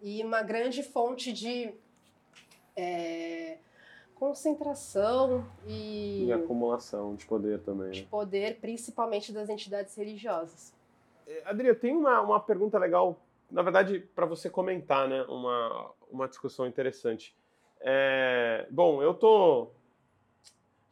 E 0.00 0.22
uma 0.22 0.42
grande 0.42 0.82
fonte 0.82 1.32
de 1.32 1.74
é, 2.76 3.58
concentração 4.14 5.46
e, 5.66 6.26
e 6.26 6.32
acumulação 6.32 7.14
de 7.14 7.26
poder 7.26 7.60
também. 7.60 7.90
De 7.90 8.02
poder, 8.02 8.58
principalmente 8.60 9.32
das 9.32 9.48
entidades 9.48 9.94
religiosas. 9.94 10.74
É, 11.26 11.42
Adri, 11.46 11.68
eu 11.68 11.78
tenho 11.78 11.98
uma, 11.98 12.20
uma 12.20 12.40
pergunta 12.40 12.78
legal, 12.78 13.18
na 13.50 13.62
verdade, 13.62 14.00
para 14.14 14.26
você 14.26 14.50
comentar, 14.50 15.08
né? 15.08 15.22
Uma, 15.22 15.92
uma 16.10 16.28
discussão 16.28 16.66
interessante. 16.66 17.34
É, 17.80 18.66
bom, 18.70 19.02
eu 19.02 19.14
tô. 19.14 19.70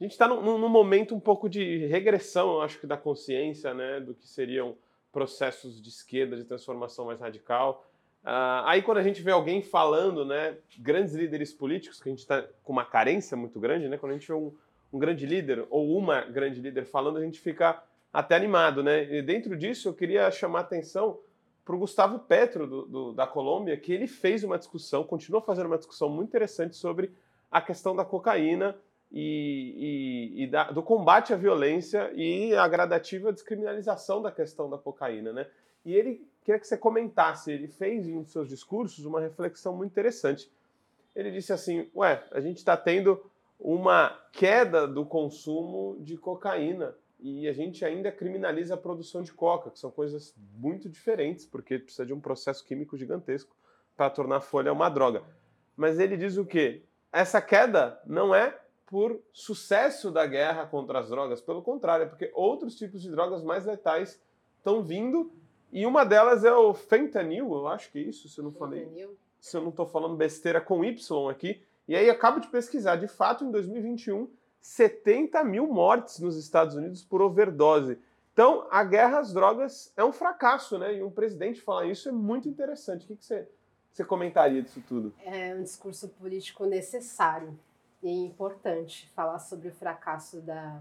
A 0.00 0.04
gente 0.04 0.12
está 0.12 0.28
num, 0.28 0.58
num, 0.58 0.68
momento 0.68 1.14
um 1.14 1.20
pouco 1.20 1.48
de 1.48 1.86
regressão, 1.86 2.54
eu 2.54 2.62
acho 2.62 2.78
que, 2.78 2.86
da 2.86 2.96
consciência, 2.96 3.72
né? 3.72 4.00
Do 4.00 4.14
que 4.14 4.26
seriam 4.28 4.76
processos 5.12 5.80
de 5.80 5.88
esquerda, 5.88 6.36
de 6.36 6.44
transformação 6.44 7.06
mais 7.06 7.20
radical. 7.20 7.86
Uh, 8.24 8.64
aí 8.64 8.82
quando 8.82 8.98
a 8.98 9.02
gente 9.02 9.22
vê 9.22 9.30
alguém 9.30 9.62
falando, 9.62 10.24
né, 10.24 10.56
grandes 10.78 11.14
líderes 11.14 11.52
políticos, 11.52 12.00
que 12.00 12.08
a 12.08 12.12
gente 12.12 12.20
está 12.20 12.42
com 12.62 12.72
uma 12.72 12.84
carência 12.84 13.36
muito 13.36 13.60
grande, 13.60 13.86
né, 13.86 13.98
quando 13.98 14.12
a 14.12 14.14
gente 14.14 14.26
vê 14.26 14.32
um, 14.32 14.50
um 14.90 14.98
grande 14.98 15.26
líder 15.26 15.66
ou 15.68 15.96
uma 15.96 16.22
grande 16.22 16.58
líder 16.58 16.86
falando, 16.86 17.18
a 17.18 17.22
gente 17.22 17.38
fica 17.38 17.82
até 18.12 18.34
animado, 18.34 18.82
né? 18.82 19.12
E 19.12 19.20
dentro 19.20 19.56
disso 19.56 19.88
eu 19.88 19.94
queria 19.94 20.30
chamar 20.30 20.60
a 20.60 20.62
atenção 20.62 21.18
para 21.64 21.74
o 21.74 21.78
Gustavo 21.78 22.18
Petro, 22.18 22.66
do, 22.66 22.86
do, 22.86 23.12
da 23.12 23.26
Colômbia, 23.26 23.76
que 23.76 23.92
ele 23.92 24.06
fez 24.06 24.44
uma 24.44 24.58
discussão, 24.58 25.02
continua 25.02 25.40
fazendo 25.40 25.66
uma 25.66 25.78
discussão 25.78 26.10
muito 26.10 26.28
interessante 26.28 26.76
sobre 26.76 27.10
a 27.50 27.60
questão 27.60 27.96
da 27.96 28.04
cocaína 28.04 28.76
e, 29.10 30.32
e, 30.36 30.42
e 30.42 30.46
da, 30.46 30.70
do 30.70 30.82
combate 30.82 31.32
à 31.32 31.36
violência 31.36 32.12
e 32.14 32.54
a 32.54 32.66
gradativa 32.68 33.32
descriminalização 33.32 34.20
da 34.20 34.30
questão 34.30 34.68
da 34.68 34.76
cocaína, 34.76 35.32
né? 35.32 35.46
E 35.84 35.94
ele 35.94 36.26
queria 36.42 36.58
que 36.58 36.66
você 36.66 36.76
comentasse, 36.76 37.52
ele 37.52 37.68
fez 37.68 38.06
em 38.06 38.24
seus 38.24 38.48
discursos 38.48 39.04
uma 39.04 39.20
reflexão 39.20 39.76
muito 39.76 39.92
interessante. 39.92 40.50
Ele 41.14 41.30
disse 41.30 41.52
assim: 41.52 41.88
Ué, 41.94 42.24
a 42.32 42.40
gente 42.40 42.58
está 42.58 42.76
tendo 42.76 43.22
uma 43.58 44.18
queda 44.32 44.86
do 44.86 45.06
consumo 45.06 45.96
de 46.00 46.16
cocaína 46.16 46.94
e 47.24 47.48
a 47.48 47.54
gente 47.54 47.82
ainda 47.86 48.12
criminaliza 48.12 48.74
a 48.74 48.76
produção 48.76 49.22
de 49.22 49.32
coca, 49.32 49.70
que 49.70 49.78
são 49.78 49.90
coisas 49.90 50.34
muito 50.58 50.90
diferentes, 50.90 51.46
porque 51.46 51.78
precisa 51.78 52.04
de 52.04 52.12
um 52.12 52.20
processo 52.20 52.62
químico 52.62 52.98
gigantesco 52.98 53.56
para 53.96 54.10
tornar 54.10 54.36
a 54.36 54.40
folha 54.42 54.70
uma 54.70 54.90
droga. 54.90 55.22
Mas 55.74 55.98
ele 55.98 56.18
diz 56.18 56.36
o 56.36 56.44
quê? 56.44 56.82
Essa 57.10 57.40
queda 57.40 57.98
não 58.04 58.34
é 58.34 58.60
por 58.84 59.18
sucesso 59.32 60.10
da 60.10 60.26
guerra 60.26 60.66
contra 60.66 60.98
as 60.98 61.08
drogas, 61.08 61.40
pelo 61.40 61.62
contrário, 61.62 62.04
é 62.04 62.08
porque 62.08 62.30
outros 62.34 62.76
tipos 62.76 63.00
de 63.00 63.10
drogas 63.10 63.42
mais 63.42 63.64
letais 63.64 64.20
estão 64.58 64.82
vindo 64.82 65.32
E 65.72 65.86
uma 65.86 66.04
delas 66.04 66.44
é 66.44 66.52
o 66.52 66.74
fentanil, 66.74 67.52
eu 67.52 67.66
acho 67.66 67.90
que 67.90 67.98
é 67.98 68.02
isso, 68.02 68.28
se 68.28 68.38
eu 68.38 68.44
não 68.44 68.52
falei. 68.52 68.84
Fentanil. 68.84 69.16
Se 69.40 69.56
eu 69.56 69.62
não 69.62 69.70
estou 69.70 69.86
falando 69.86 70.14
besteira 70.14 70.60
com 70.60 70.84
Y 70.84 71.30
aqui. 71.30 71.62
E 71.88 71.96
aí 71.96 72.08
acabo 72.10 72.38
de 72.38 72.48
pesquisar, 72.48 72.96
de 72.96 73.08
fato, 73.08 73.44
em 73.44 73.50
2021, 73.50 74.30
70 74.64 75.44
mil 75.44 75.66
mortes 75.66 76.18
nos 76.20 76.38
Estados 76.38 76.74
Unidos 76.74 77.04
por 77.04 77.20
overdose. 77.20 77.98
Então, 78.32 78.66
a 78.70 78.82
guerra 78.82 79.18
às 79.18 79.30
drogas 79.30 79.92
é 79.94 80.02
um 80.02 80.10
fracasso, 80.10 80.78
né? 80.78 80.96
E 80.96 81.02
um 81.02 81.10
presidente 81.10 81.60
falar 81.60 81.84
isso 81.84 82.08
é 82.08 82.12
muito 82.12 82.48
interessante. 82.48 83.04
O 83.04 83.08
que, 83.08 83.16
que 83.16 83.24
você, 83.26 83.46
você 83.92 84.02
comentaria 84.02 84.62
disso 84.62 84.82
tudo? 84.88 85.12
É 85.22 85.54
um 85.54 85.62
discurso 85.62 86.08
político 86.08 86.64
necessário 86.64 87.58
e 88.02 88.10
importante 88.10 89.12
falar 89.14 89.38
sobre 89.38 89.68
o 89.68 89.72
fracasso 89.74 90.40
da, 90.40 90.80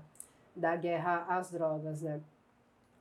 da 0.56 0.78
guerra 0.78 1.26
às 1.28 1.52
drogas, 1.52 2.02
né? 2.02 2.22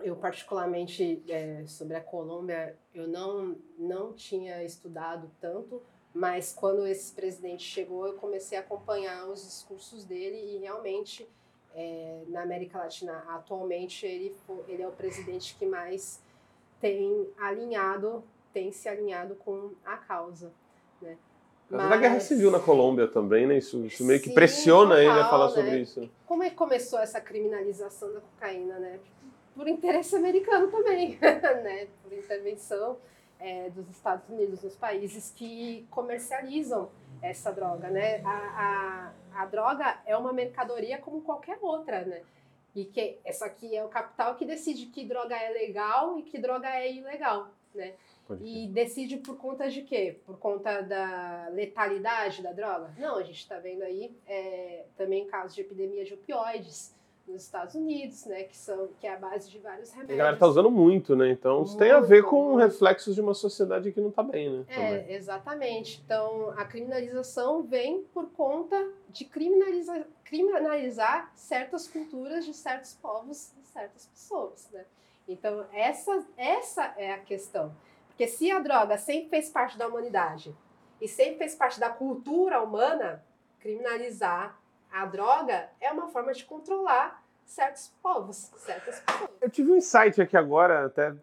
Eu, 0.01 0.17
particularmente, 0.17 1.23
é, 1.29 1.65
sobre 1.65 1.97
a 1.97 2.01
Colômbia, 2.01 2.77
eu 2.93 3.07
não, 3.07 3.55
não 3.79 4.13
tinha 4.13 4.65
estudado 4.65 5.31
tanto, 5.41 5.81
mas 6.15 6.53
quando 6.53 6.87
esse 6.87 7.13
presidente 7.13 7.63
chegou, 7.65 8.07
eu 8.07 8.15
comecei 8.15 8.59
a 8.59 8.61
acompanhar 8.61 9.27
os 9.27 9.43
discursos 9.43 10.05
dele 10.05 10.37
e 10.37 10.59
realmente, 10.59 11.27
é, 11.75 12.23
na 12.29 12.43
América 12.43 12.79
Latina, 12.79 13.25
atualmente, 13.29 14.05
ele, 14.05 14.35
ele 14.69 14.83
é 14.83 14.89
o 14.89 14.93
presidente 14.93 15.57
que 15.59 15.65
mais 15.65 16.21
tem 16.81 17.27
alinhado, 17.39 18.23
tem 18.53 18.71
se 18.73 18.89
alinhado 18.89 19.37
com 19.37 19.71
a 19.85 19.97
causa, 19.97 20.53
né? 21.01 21.17
Causa 21.71 21.89
da 21.89 21.97
guerra 21.97 22.15
Mas- 22.15 22.25
civil 22.25 22.51
na 22.51 22.61
Colômbia 22.61 23.09
também, 23.09 23.47
né? 23.47 23.57
Isso, 23.57 23.83
isso 23.87 24.05
meio 24.05 24.21
que 24.21 24.29
Sim, 24.29 24.35
pressiona 24.35 24.99
ele 24.99 25.09
a 25.09 25.31
falar 25.31 25.49
né? 25.49 25.55
sobre 25.55 25.79
isso. 25.81 26.11
Como 26.27 26.43
é 26.43 26.51
que 26.51 26.57
começou 26.57 26.99
essa 26.99 27.19
criminalização 27.21 28.13
da 28.13 28.21
cocaína, 28.21 28.79
né? 28.79 29.01
Por 29.55 29.67
interesse 29.67 30.15
americano 30.15 30.71
também, 30.71 31.17
né? 31.23 31.89
Por 32.03 32.13
intervenção 32.13 32.99
é, 33.43 33.69
dos 33.71 33.89
Estados 33.91 34.29
Unidos, 34.29 34.63
nos 34.63 34.77
países 34.77 35.33
que 35.35 35.87
comercializam 35.91 36.91
essa 37.21 37.53
droga, 37.53 37.91
né? 37.91 38.23
A, 38.25 39.13
a, 39.35 39.43
a 39.43 39.47
droga 39.47 40.01
é 40.07 40.17
uma 40.17 40.33
mercadoria 40.33 40.99
como 40.99 41.21
qualquer 41.23 41.59
outra, 41.61 42.05
né? 42.05 42.23
E 42.75 42.85
que 42.85 43.19
essa 43.25 43.45
aqui 43.45 43.77
é 43.77 43.85
o 43.85 43.89
capital 43.89 44.37
que 44.37 44.47
decide 44.47 44.87
que 44.87 45.05
droga 45.05 45.37
é 45.37 45.51
legal 45.51 46.19
e 46.19 46.23
que 46.23 46.39
droga 46.39 46.69
é 46.69 46.91
ilegal, 46.91 47.51
né? 47.75 47.95
E 48.41 48.69
decide 48.69 49.19
por 49.19 49.37
conta 49.37 49.69
de 49.69 49.83
quê? 49.83 50.19
Por 50.25 50.39
conta 50.39 50.81
da 50.81 51.49
letalidade 51.53 52.43
da 52.43 52.53
droga? 52.53 52.95
Não, 52.97 53.17
a 53.17 53.23
gente 53.23 53.39
está 53.39 53.59
vendo 53.59 53.83
aí 53.83 54.17
é, 54.27 54.85
também 54.97 55.27
casos 55.27 55.55
de 55.55 55.61
epidemia 55.61 56.05
de 56.05 56.15
opioides 56.15 56.95
nos 57.27 57.43
Estados 57.43 57.75
Unidos, 57.75 58.27
né? 58.27 58.43
Que, 58.45 58.57
são, 58.57 58.89
que 58.99 59.07
é 59.07 59.15
a 59.15 59.17
base 59.19 59.51
de 59.51 59.59
vários 59.59 59.91
A 59.91 59.95
remédios. 59.95 60.19
galera 60.19 60.37
tá 60.37 60.47
usando 60.47 60.71
muito, 60.71 61.15
né? 61.17 61.31
Então 61.31 61.63
isso 61.63 61.77
tem 61.79 61.91
a 61.91 62.01
ver 62.01 62.23
Muito, 62.23 62.31
com 62.31 62.43
muito. 62.51 62.59
reflexos 62.59 63.15
de 63.15 63.21
uma 63.21 63.35
sociedade 63.35 63.93
que 63.93 64.01
não 64.01 64.11
tá 64.11 64.23
bem, 64.23 64.51
né? 64.51 64.65
Também. 64.69 64.85
É, 64.85 65.15
exatamente. 65.15 66.03
Então, 66.05 66.51
a 66.57 66.65
criminalização 66.65 67.63
vem 67.63 68.03
por 68.13 68.31
conta 68.31 68.77
de 69.09 69.25
criminalizar, 69.25 70.05
criminalizar 70.25 71.31
certas 71.35 71.87
culturas 71.89 72.45
de 72.45 72.55
certos 72.55 72.95
povos 72.95 73.53
e 73.61 73.65
certas 73.67 74.07
pessoas, 74.07 74.69
né? 74.73 74.85
Então, 75.29 75.65
essa, 75.73 76.25
essa 76.37 76.93
é 76.97 77.13
a 77.13 77.19
questão. 77.19 77.73
Porque 78.09 78.27
se 78.27 78.51
a 78.51 78.59
droga 78.59 78.99
sempre 78.99 79.31
fez 79.31 79.49
parte 79.49 79.79
da 79.79 79.87
humanidade 79.89 80.55
e 81.01 81.09
sempre 81.09 81.39
fez 81.39 81.55
parte 81.55 81.81
da 81.81 81.89
cultura 81.89 82.61
humana, 82.63 83.25
criminalizar 83.61 84.61
a 84.93 85.07
droga 85.07 85.69
é 85.81 85.91
uma 85.91 86.09
forma 86.09 86.33
de 86.33 86.45
controlar 86.45 87.23
certos 87.45 87.93
povos, 88.03 88.51
certas 88.57 89.01
pessoas. 89.01 89.31
Eu 89.41 89.51
tive 89.51 89.73
um 89.73 89.77
insight 89.77 90.21
aqui 90.21 90.37
agora, 90.37 90.87
até 90.87 91.15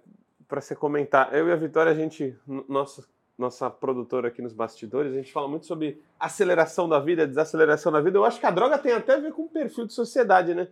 para 0.47 0.59
você 0.59 0.75
comentar. 0.75 1.33
Eu 1.33 1.47
e 1.47 1.51
a 1.51 1.55
Vitória, 1.55 1.91
a 1.91 1.95
gente, 1.95 2.37
nossa, 2.67 3.03
nossa 3.37 3.69
produtora 3.69 4.27
aqui 4.27 4.41
nos 4.41 4.53
bastidores, 4.53 5.13
a 5.13 5.15
gente 5.15 5.31
fala 5.31 5.47
muito 5.47 5.65
sobre 5.65 6.01
aceleração 6.19 6.89
da 6.89 6.99
vida, 6.99 7.27
desaceleração 7.27 7.91
da 7.91 8.01
vida. 8.01 8.17
Eu 8.17 8.25
acho 8.25 8.39
que 8.39 8.45
a 8.45 8.51
droga 8.51 8.77
tem 8.77 8.91
até 8.91 9.13
a 9.13 9.19
ver 9.19 9.31
com 9.31 9.43
o 9.43 9.49
perfil 9.49 9.85
de 9.85 9.93
sociedade, 9.93 10.53
né? 10.53 10.67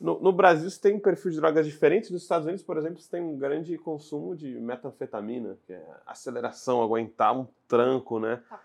No, 0.00 0.18
no 0.18 0.32
Brasil, 0.32 0.68
você 0.68 0.80
tem 0.80 0.94
um 0.94 1.00
perfil 1.00 1.30
de 1.30 1.36
drogas 1.36 1.66
diferentes. 1.66 2.10
Nos 2.10 2.22
Estados 2.22 2.46
Unidos, 2.46 2.64
por 2.64 2.78
exemplo, 2.78 2.98
você 2.98 3.10
tem 3.10 3.22
um 3.22 3.36
grande 3.36 3.76
consumo 3.76 4.34
de 4.34 4.58
metanfetamina, 4.58 5.58
que 5.66 5.74
é 5.74 5.86
aceleração, 6.06 6.82
aguentar 6.82 7.38
um 7.38 7.46
tranco, 7.68 8.18
né? 8.18 8.42
Tá. 8.48 8.60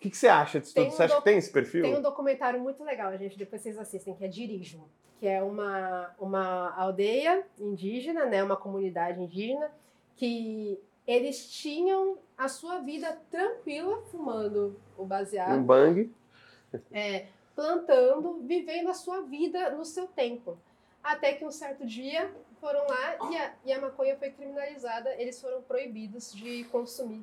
O 0.00 0.02
que, 0.02 0.08
que 0.08 0.16
você 0.16 0.28
acha 0.28 0.58
disso 0.58 0.72
Tem 0.72 0.84
tudo? 0.84 0.94
um 0.94 0.96
Você 0.96 1.02
acha 1.02 1.16
que 1.16 1.24
tem 1.24 1.36
esse 1.36 1.52
perfil? 1.52 1.82
Tem 1.82 1.94
um 1.94 2.00
documentário 2.00 2.58
muito 2.58 2.82
legal, 2.82 3.14
gente, 3.18 3.36
depois 3.36 3.60
vocês 3.60 3.76
assistem, 3.78 4.14
que 4.14 4.24
é 4.24 4.28
Dirijo, 4.28 4.82
que 5.18 5.28
é 5.28 5.42
uma, 5.42 6.10
uma 6.18 6.74
aldeia 6.74 7.44
indígena, 7.58 8.24
né, 8.24 8.42
uma 8.42 8.56
comunidade 8.56 9.20
indígena, 9.20 9.70
que 10.16 10.80
eles 11.06 11.50
tinham 11.50 12.16
a 12.38 12.48
sua 12.48 12.78
vida 12.78 13.14
tranquila, 13.30 14.00
fumando 14.10 14.80
o 14.96 15.02
Um 15.02 15.06
baseado, 15.06 15.60
bang. 15.60 16.10
é, 16.90 17.26
plantando, 17.54 18.40
vivendo 18.46 18.88
a 18.88 18.94
sua 18.94 19.20
vida 19.20 19.68
no 19.72 19.84
seu 19.84 20.06
tempo. 20.06 20.56
Até 21.04 21.34
que 21.34 21.44
um 21.44 21.50
certo 21.50 21.84
dia 21.84 22.32
foram 22.58 22.86
lá 22.86 23.30
e 23.30 23.36
a, 23.36 23.54
e 23.66 23.72
a 23.74 23.78
maconha 23.78 24.16
foi 24.16 24.30
criminalizada, 24.30 25.14
eles 25.20 25.38
foram 25.38 25.60
proibidos 25.60 26.32
de 26.32 26.64
consumir 26.64 27.22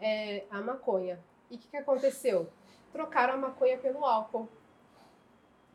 é, 0.00 0.44
a 0.50 0.62
maconha. 0.62 1.18
E 1.50 1.56
o 1.56 1.58
que, 1.58 1.68
que 1.68 1.76
aconteceu? 1.76 2.48
Trocaram 2.92 3.34
a 3.34 3.36
maconha 3.36 3.78
pelo 3.78 4.04
álcool. 4.04 4.48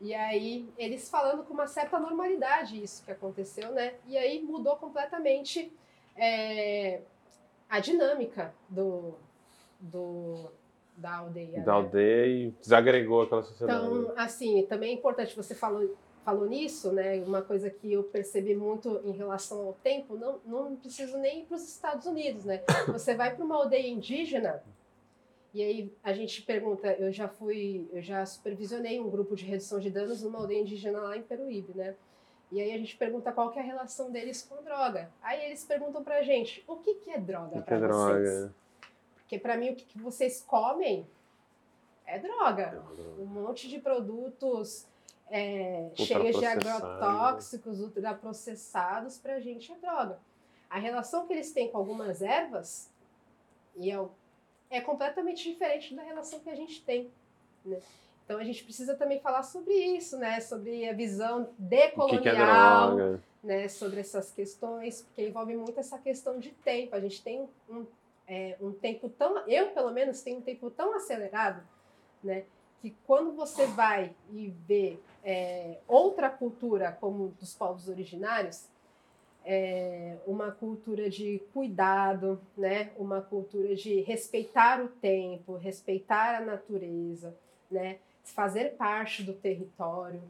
E 0.00 0.12
aí, 0.14 0.68
eles 0.76 1.08
falando 1.08 1.44
com 1.44 1.54
uma 1.54 1.68
certa 1.68 1.98
normalidade 1.98 2.82
isso 2.82 3.04
que 3.04 3.12
aconteceu, 3.12 3.70
né? 3.70 3.94
E 4.06 4.18
aí 4.18 4.42
mudou 4.42 4.76
completamente 4.76 5.72
é, 6.16 7.02
a 7.68 7.78
dinâmica 7.78 8.52
do, 8.68 9.14
do, 9.78 10.50
da 10.96 11.18
aldeia. 11.18 11.60
Da 11.60 11.72
né? 11.72 11.78
aldeia 11.78 12.26
e 12.26 12.50
desagregou 12.60 13.22
aquela 13.22 13.42
sociedade. 13.42 13.86
Então, 13.86 14.12
assim, 14.16 14.66
também 14.66 14.90
é 14.90 14.92
importante, 14.94 15.36
você 15.36 15.54
falou, 15.54 15.96
falou 16.24 16.46
nisso, 16.46 16.92
né? 16.92 17.22
Uma 17.24 17.42
coisa 17.42 17.70
que 17.70 17.92
eu 17.92 18.02
percebi 18.02 18.54
muito 18.54 19.00
em 19.04 19.12
relação 19.12 19.66
ao 19.66 19.72
tempo, 19.74 20.16
não, 20.16 20.40
não 20.44 20.76
preciso 20.76 21.16
nem 21.18 21.40
ir 21.40 21.44
para 21.44 21.56
os 21.56 21.62
Estados 21.62 22.06
Unidos, 22.06 22.44
né? 22.44 22.62
Você 22.88 23.14
vai 23.14 23.34
para 23.34 23.44
uma 23.44 23.56
aldeia 23.56 23.88
indígena 23.88 24.62
e 25.54 25.62
aí 25.62 25.92
a 26.02 26.12
gente 26.12 26.42
pergunta, 26.42 26.92
eu 26.94 27.12
já 27.12 27.28
fui, 27.28 27.88
eu 27.92 28.00
já 28.02 28.24
supervisionei 28.24 28.98
um 29.00 29.10
grupo 29.10 29.36
de 29.36 29.44
redução 29.44 29.78
de 29.78 29.90
danos 29.90 30.22
numa 30.22 30.38
aldeia 30.38 30.60
indígena 30.60 31.00
lá 31.00 31.16
em 31.16 31.22
Peruíbe, 31.22 31.74
né? 31.76 31.94
E 32.50 32.60
aí 32.60 32.72
a 32.72 32.78
gente 32.78 32.96
pergunta 32.96 33.32
qual 33.32 33.50
que 33.50 33.58
é 33.58 33.62
a 33.62 33.64
relação 33.64 34.10
deles 34.10 34.42
com 34.42 34.62
droga. 34.62 35.10
Aí 35.22 35.44
eles 35.46 35.64
perguntam 35.64 36.02
pra 36.04 36.22
gente, 36.22 36.62
o 36.66 36.76
que, 36.76 36.94
que 36.96 37.10
é 37.10 37.18
droga 37.18 37.62
para 37.62 37.76
é 37.76 37.80
vocês? 37.80 38.28
droga? 38.30 38.54
Porque 39.16 39.38
para 39.38 39.56
mim 39.56 39.70
o 39.70 39.76
que, 39.76 39.84
que 39.84 39.98
vocês 39.98 40.42
comem 40.42 41.06
é 42.06 42.18
droga 42.18 42.82
um 43.18 43.24
monte 43.24 43.68
de 43.68 43.78
produtos 43.78 44.86
é, 45.30 45.90
cheios 45.94 46.38
de 46.38 46.44
agrotóxicos, 46.44 47.80
ultraprocessados, 47.80 49.16
para 49.18 49.34
a 49.36 49.40
gente 49.40 49.72
é 49.72 49.76
droga. 49.76 50.18
A 50.68 50.78
relação 50.78 51.26
que 51.26 51.32
eles 51.32 51.52
têm 51.52 51.70
com 51.70 51.78
algumas 51.78 52.20
ervas 52.22 52.90
e 53.76 53.90
é, 53.90 53.98
o- 53.98 54.10
é 54.72 54.80
completamente 54.80 55.48
diferente 55.48 55.94
da 55.94 56.02
relação 56.02 56.40
que 56.40 56.50
a 56.50 56.56
gente 56.56 56.82
tem. 56.82 57.10
Né? 57.64 57.78
Então 58.24 58.38
a 58.38 58.44
gente 58.44 58.64
precisa 58.64 58.94
também 58.94 59.20
falar 59.20 59.42
sobre 59.42 59.74
isso, 59.74 60.16
né? 60.16 60.40
Sobre 60.40 60.88
a 60.88 60.92
visão 60.92 61.42
O 61.42 61.46
que, 61.46 61.52
decolonial, 61.58 62.96
que 62.96 63.02
é 63.02 63.18
né, 63.42 63.68
sobre 63.68 64.00
essas 64.00 64.30
questões, 64.30 65.02
porque 65.02 65.28
envolve 65.28 65.56
muito 65.56 65.78
essa 65.78 65.98
questão 65.98 66.38
de 66.38 66.50
tempo. 66.50 66.94
A 66.94 67.00
gente 67.00 67.22
tem 67.22 67.48
um, 67.68 67.84
é, 68.26 68.56
um 68.60 68.72
tempo 68.72 69.08
tão. 69.08 69.38
Eu, 69.48 69.70
pelo 69.70 69.90
menos, 69.90 70.22
tenho 70.22 70.38
um 70.38 70.42
tempo 70.42 70.70
tão 70.70 70.94
acelerado, 70.94 71.62
né, 72.22 72.44
que 72.80 72.94
quando 73.06 73.32
você 73.32 73.66
vai 73.66 74.14
e 74.32 74.48
vê 74.66 74.98
é, 75.24 75.78
outra 75.88 76.30
cultura, 76.30 76.96
como 77.00 77.28
dos 77.40 77.54
povos 77.54 77.88
originários, 77.88 78.66
é, 79.44 80.16
uma 80.26 80.50
cultura 80.50 81.10
de 81.10 81.40
cuidado, 81.52 82.40
né, 82.56 82.90
uma 82.96 83.20
cultura 83.20 83.74
de 83.74 84.00
respeitar 84.00 84.82
o 84.82 84.88
tempo, 84.88 85.56
respeitar 85.56 86.36
a 86.36 86.40
natureza, 86.40 87.34
né, 87.70 87.98
fazer 88.24 88.76
parte 88.76 89.22
do 89.22 89.32
território. 89.32 90.22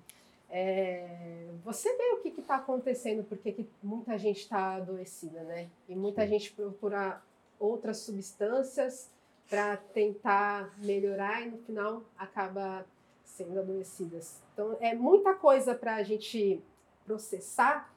É, 0.50 1.48
você 1.64 1.94
vê 1.96 2.12
o 2.12 2.18
que 2.18 2.40
está 2.40 2.56
acontecendo, 2.56 3.24
porque 3.24 3.52
que 3.52 3.66
muita 3.82 4.18
gente 4.18 4.40
está 4.40 4.74
adoecida, 4.74 5.42
né? 5.44 5.70
E 5.88 5.94
muita 5.94 6.22
Sim. 6.24 6.28
gente 6.28 6.52
procura 6.52 7.22
outras 7.58 7.98
substâncias 7.98 9.08
para 9.48 9.76
tentar 9.76 10.74
melhorar 10.78 11.42
e 11.42 11.50
no 11.50 11.58
final 11.58 12.02
acaba 12.18 12.84
sendo 13.24 13.58
adoecidas. 13.58 14.40
Então 14.52 14.76
é 14.80 14.94
muita 14.94 15.34
coisa 15.34 15.74
para 15.74 15.96
a 15.96 16.02
gente 16.02 16.62
processar 17.06 17.91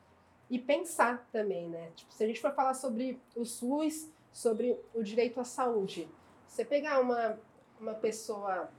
e 0.49 0.59
pensar 0.59 1.27
também, 1.31 1.69
né? 1.69 1.91
Tipo, 1.95 2.13
se 2.13 2.23
a 2.23 2.27
gente 2.27 2.39
for 2.39 2.53
falar 2.53 2.73
sobre 2.73 3.19
o 3.35 3.45
SUS, 3.45 4.09
sobre 4.31 4.79
o 4.93 5.01
direito 5.01 5.39
à 5.39 5.43
saúde, 5.43 6.07
você 6.47 6.63
pegar 6.63 6.99
uma, 6.99 7.39
uma 7.79 7.93
pessoa 7.93 8.69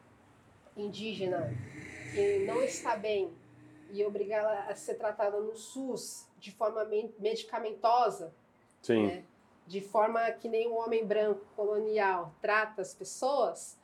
indígena 0.76 1.52
que 2.14 2.44
não 2.46 2.62
está 2.62 2.96
bem 2.96 3.33
e 3.90 4.05
obrigá-la 4.05 4.66
a 4.68 4.74
ser 4.74 4.94
tratada 4.94 5.40
no 5.40 5.57
SUS 5.57 6.29
de 6.38 6.52
forma 6.52 6.85
me- 6.85 7.14
medicamentosa, 7.18 8.33
Sim. 8.83 9.07
né? 9.07 9.24
de 9.66 9.81
forma 9.81 10.31
que 10.33 10.48
nem 10.48 10.68
um 10.68 10.76
homem 10.76 11.05
branco 11.05 11.44
colonial 11.57 12.33
trata 12.40 12.83
as 12.83 12.94
pessoas, 12.94 13.79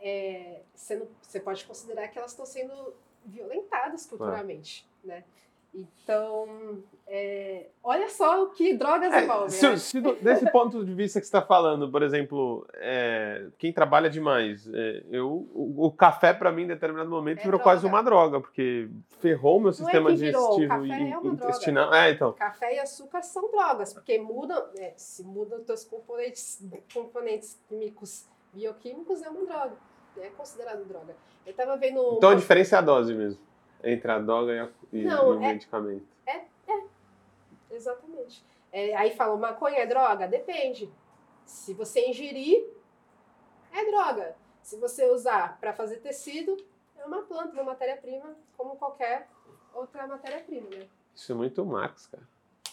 é, 0.00 0.62
você, 0.74 0.96
não, 0.96 1.08
você 1.20 1.38
pode 1.38 1.64
considerar 1.64 2.08
que 2.08 2.18
elas 2.18 2.30
estão 2.30 2.46
sendo 2.46 2.94
violentadas 3.24 4.06
culturalmente, 4.06 4.88
é. 5.04 5.06
né? 5.06 5.24
Então, 5.76 6.82
é, 7.06 7.66
olha 7.84 8.08
só 8.08 8.44
o 8.44 8.50
que 8.50 8.72
drogas 8.72 9.12
é, 9.12 9.24
envolvem. 9.24 9.50
Se, 9.50 9.68
né? 9.68 9.76
se, 9.76 10.00
desse 10.00 10.50
ponto 10.50 10.82
de 10.82 10.94
vista 10.94 11.20
que 11.20 11.26
você 11.26 11.36
está 11.36 11.42
falando, 11.42 11.90
por 11.90 12.02
exemplo, 12.02 12.66
é, 12.74 13.48
quem 13.58 13.72
trabalha 13.72 14.08
demais, 14.08 14.66
é, 14.72 15.04
eu, 15.10 15.46
o, 15.52 15.86
o 15.86 15.90
café 15.90 16.32
para 16.32 16.50
mim 16.50 16.62
em 16.62 16.68
determinado 16.68 17.10
momento 17.10 17.40
é 17.40 17.42
virou 17.42 17.58
droga. 17.58 17.64
quase 17.64 17.86
uma 17.86 18.02
droga, 18.02 18.40
porque 18.40 18.88
ferrou 19.20 19.58
o 19.58 19.60
meu 19.60 19.70
é 19.70 19.72
sistema 19.74 20.10
digestivo 20.10 20.86
e 20.86 21.28
intestinal. 21.28 21.92
É, 21.92 22.10
então. 22.10 22.32
Café 22.32 22.76
e 22.76 22.78
açúcar 22.78 23.22
são 23.22 23.50
drogas, 23.50 23.92
porque 23.92 24.18
mudam, 24.18 24.64
né, 24.74 24.94
se 24.96 25.22
mudam 25.22 25.58
os 25.58 25.66
teus 25.66 25.84
componentes, 25.84 26.64
componentes 26.94 27.60
químicos, 27.68 28.26
bioquímicos, 28.54 29.22
é 29.22 29.28
uma 29.28 29.44
droga. 29.44 29.76
É 30.18 30.30
considerado 30.30 30.82
droga. 30.86 31.14
Eu 31.44 31.50
estava 31.50 31.76
vendo. 31.76 32.14
Então 32.16 32.30
a 32.30 32.34
diferença 32.34 32.76
é 32.76 32.78
a 32.78 32.82
dose 32.82 33.12
mesmo 33.12 33.46
entre 33.86 34.10
a 34.10 34.18
droga 34.18 34.52
e, 34.52 34.58
a, 34.58 34.68
e, 34.92 35.04
Não, 35.04 35.34
e 35.34 35.36
o 35.36 35.42
é, 35.42 35.52
medicamento. 35.52 36.06
É, 36.26 36.44
é. 36.68 36.84
Exatamente. 37.70 38.44
É, 38.72 38.94
aí 38.96 39.14
fala, 39.14 39.36
maconha 39.36 39.78
é 39.78 39.86
droga? 39.86 40.26
Depende. 40.26 40.90
Se 41.44 41.72
você 41.72 42.08
ingerir, 42.08 42.66
é 43.72 43.84
droga. 43.90 44.36
Se 44.62 44.76
você 44.76 45.08
usar 45.08 45.58
para 45.60 45.72
fazer 45.72 45.98
tecido, 45.98 46.56
é 46.98 47.04
uma 47.04 47.22
planta, 47.22 47.52
uma 47.52 47.62
matéria-prima, 47.62 48.36
como 48.56 48.76
qualquer 48.76 49.28
outra 49.72 50.06
matéria-prima, 50.06 50.68
né? 50.70 50.86
Isso 51.14 51.30
é 51.30 51.34
muito 51.34 51.64
Marx, 51.64 52.08
cara. 52.08 52.24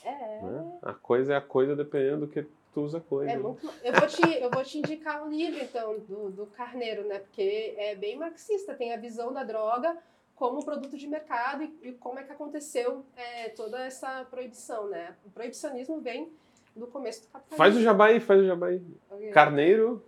É. 0.04 0.42
Né? 0.42 0.80
A 0.82 0.94
coisa 0.94 1.34
é 1.34 1.38
a 1.38 1.42
coisa 1.42 1.76
dependendo 1.76 2.26
do 2.26 2.28
que 2.28 2.46
tu 2.74 2.82
usa 2.82 2.98
a 2.98 3.02
coisa. 3.02 3.32
É 3.32 3.36
né? 3.36 3.42
muito... 3.42 3.70
eu, 3.84 3.94
vou 3.94 4.08
te, 4.08 4.42
eu 4.42 4.50
vou 4.50 4.64
te 4.64 4.78
indicar 4.80 5.24
um 5.24 5.30
livro, 5.30 5.62
então, 5.62 6.00
do, 6.00 6.32
do 6.32 6.48
Carneiro, 6.48 7.08
né? 7.08 7.20
Porque 7.20 7.76
é 7.78 7.96
bem 7.96 8.18
marxista, 8.18 8.74
tem 8.74 8.94
a 8.94 8.98
visão 8.98 9.32
da 9.32 9.44
droga 9.44 9.98
como 10.36 10.64
produto 10.64 10.98
de 10.98 11.08
mercado 11.08 11.64
e, 11.64 11.90
e 11.90 11.92
como 11.94 12.20
é 12.20 12.24
que 12.24 12.32
aconteceu 12.32 13.06
é, 13.16 13.50
toda 13.50 13.84
essa 13.84 14.26
proibição, 14.30 14.88
né? 14.90 15.16
O 15.26 15.30
proibicionismo 15.30 16.00
vem 16.00 16.32
do 16.76 16.88
começo 16.88 17.22
do 17.22 17.28
capitalismo. 17.28 17.58
Faz 17.58 17.78
o 17.78 17.82
jabai, 17.82 18.20
faz 18.20 18.42
o 18.42 18.46
jabai. 18.46 18.82
Okay. 19.12 19.32
Carneiro. 19.32 20.04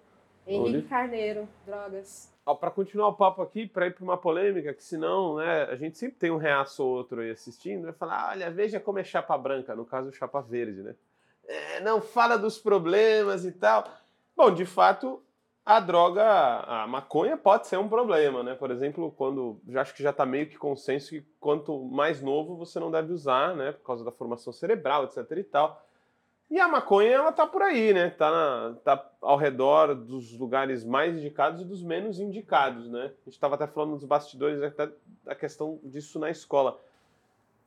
Henrique 0.48 0.88
Carneiro, 0.88 1.48
drogas. 1.66 2.32
Para 2.60 2.70
continuar 2.70 3.08
o 3.08 3.14
papo 3.14 3.42
aqui, 3.42 3.66
para 3.66 3.88
ir 3.88 3.96
para 3.96 4.04
uma 4.04 4.18
polêmica, 4.18 4.72
que 4.74 4.84
senão, 4.84 5.38
né, 5.38 5.64
a 5.64 5.76
gente 5.76 5.98
sempre 5.98 6.18
tem 6.18 6.30
um 6.30 6.38
reaço 6.38 6.84
ou 6.84 6.96
outro 6.96 7.22
aí 7.22 7.32
assistindo, 7.32 7.86
vai 7.86 7.94
falar, 7.94 8.30
olha, 8.30 8.52
veja 8.52 8.80
como 8.80 9.00
é 9.00 9.04
chapa 9.04 9.36
branca, 9.36 9.76
no 9.76 9.84
caso 9.84 10.12
chapa 10.12 10.42
verde, 10.42 10.84
né? 10.84 10.96
É, 11.48 11.80
não 11.80 12.00
fala 12.02 12.38
dos 12.38 12.60
problemas 12.60 13.46
e 13.46 13.52
tal. 13.52 13.86
Bom, 14.38 14.52
de 14.52 14.66
fato, 14.66 15.24
a 15.66 15.80
droga, 15.80 16.24
a 16.24 16.86
maconha 16.86 17.36
pode 17.36 17.66
ser 17.66 17.78
um 17.78 17.90
problema, 17.90 18.44
né? 18.44 18.54
Por 18.54 18.70
exemplo, 18.70 19.12
quando 19.18 19.60
já 19.68 19.82
acho 19.82 19.96
que 19.96 20.04
já 20.04 20.12
está 20.12 20.24
meio 20.24 20.48
que 20.48 20.58
consenso 20.58 21.10
que 21.10 21.26
quanto 21.40 21.84
mais 21.86 22.22
novo 22.22 22.56
você 22.56 22.80
não 22.80 22.92
deve 22.92 23.12
usar, 23.12 23.56
né? 23.56 23.72
Por 23.72 23.84
causa 23.84 24.06
da 24.06 24.12
formação 24.12 24.54
cerebral, 24.54 25.06
etc 25.06 25.26
e 25.32 25.44
tal. 25.44 25.82
E 26.52 26.60
a 26.60 26.68
maconha, 26.68 27.10
ela 27.10 27.32
tá 27.32 27.48
por 27.48 27.64
aí, 27.64 27.92
né? 27.92 28.12
Tá, 28.12 28.30
na, 28.30 28.76
tá 28.84 29.12
ao 29.20 29.38
redor 29.38 29.96
dos 29.96 30.38
lugares 30.38 30.86
mais 30.86 31.18
indicados 31.18 31.62
e 31.62 31.66
dos 31.66 31.82
menos 31.82 32.20
indicados, 32.20 32.88
né? 32.88 33.06
A 33.06 33.26
gente 33.26 33.34
estava 33.34 33.56
até 33.56 33.66
falando 33.66 33.96
dos 33.96 34.06
bastidores 34.06 34.62
até 34.62 34.88
da 35.24 35.34
questão 35.34 35.80
disso 35.84 36.20
na 36.20 36.30
escola. 36.30 36.80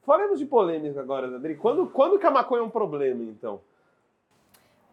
Falemos 0.02 0.38
de 0.38 0.46
polêmica 0.46 1.00
agora, 1.00 1.34
Adri. 1.34 1.56
Quando, 1.56 1.88
quando 1.88 2.18
que 2.20 2.26
a 2.26 2.30
maconha 2.30 2.62
é 2.62 2.64
um 2.64 2.70
problema, 2.70 3.24
então? 3.24 3.60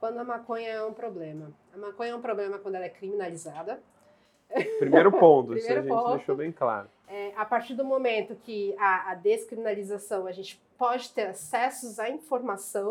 Quando 0.05 0.19
a 0.19 0.23
maconha 0.23 0.69
é 0.69 0.85
um 0.85 0.93
problema. 0.93 1.51
A 1.73 1.77
maconha 1.77 2.11
é 2.11 2.15
um 2.15 2.21
problema 2.21 2.59
quando 2.59 2.75
ela 2.75 2.85
é 2.85 2.89
criminalizada. 2.89 3.81
Primeiro 4.77 5.09
ponto, 5.17 5.53
Primeiro 5.53 5.57
isso 5.57 5.71
a 5.71 5.81
gente 5.81 5.87
ponto, 5.87 6.17
deixou 6.17 6.35
bem 6.35 6.51
claro. 6.51 6.87
É, 7.07 7.33
a 7.35 7.43
partir 7.43 7.73
do 7.73 7.83
momento 7.83 8.35
que 8.35 8.75
a, 8.77 9.11
a, 9.11 9.15
descriminalização, 9.15 10.27
a 10.27 10.31
gente 10.31 10.61
pode 10.77 11.11
ter 11.11 11.25
acessos 11.25 11.97
à 11.97 12.07
informação, 12.07 12.89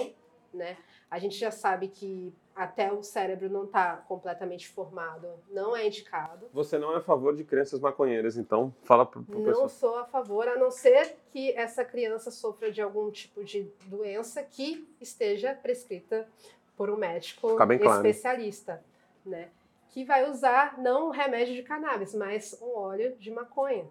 né? 0.53 0.77
A 1.09 1.21
gente 1.21 1.37
já 1.37 1.53
sabe 1.53 1.87
que 1.87 2.35
até 2.57 2.93
o 2.93 3.01
cérebro 3.05 3.49
não 3.49 3.65
está 3.65 3.97
completamente 4.09 4.69
formado, 4.69 5.29
não 5.51 5.77
é 5.77 5.87
indicado. 5.87 6.49
Você 6.53 6.79
não 6.79 6.95
é 6.95 6.97
a 6.97 7.01
favor 7.01 7.37
de 7.37 7.45
crianças 7.45 7.79
maconheiras, 7.79 8.37
então 8.37 8.75
fala 8.83 9.07
para 9.07 9.21
o 9.21 9.25
pessoal. 9.25 9.63
Não 9.63 9.69
sou 9.69 9.99
a 9.99 10.05
favor, 10.05 10.49
a 10.49 10.57
não 10.57 10.71
ser 10.73 11.17
que 11.31 11.53
essa 11.53 11.85
criança 11.85 12.33
sofra 12.33 12.73
de 12.73 12.83
algum 12.83 13.09
tipo 13.13 13.45
de 13.45 13.71
doença 13.87 14.43
que 14.43 14.89
esteja 15.01 15.55
prescrita 15.55 16.29
por 16.77 16.91
um 16.91 16.97
médico 16.97 17.57
especialista, 17.63 18.83
claro. 19.23 19.39
né? 19.43 19.51
Que 19.91 20.05
vai 20.05 20.29
usar 20.29 20.79
não 20.79 21.09
um 21.09 21.11
remédio 21.11 21.55
de 21.55 21.63
cannabis, 21.63 22.15
mas 22.15 22.59
um 22.61 22.77
óleo 22.77 23.17
de 23.17 23.31
maconha. 23.31 23.87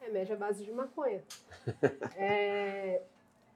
Remédio 0.00 0.34
à 0.34 0.38
base 0.38 0.64
de 0.64 0.72
maconha. 0.72 1.22
é, 2.16 3.02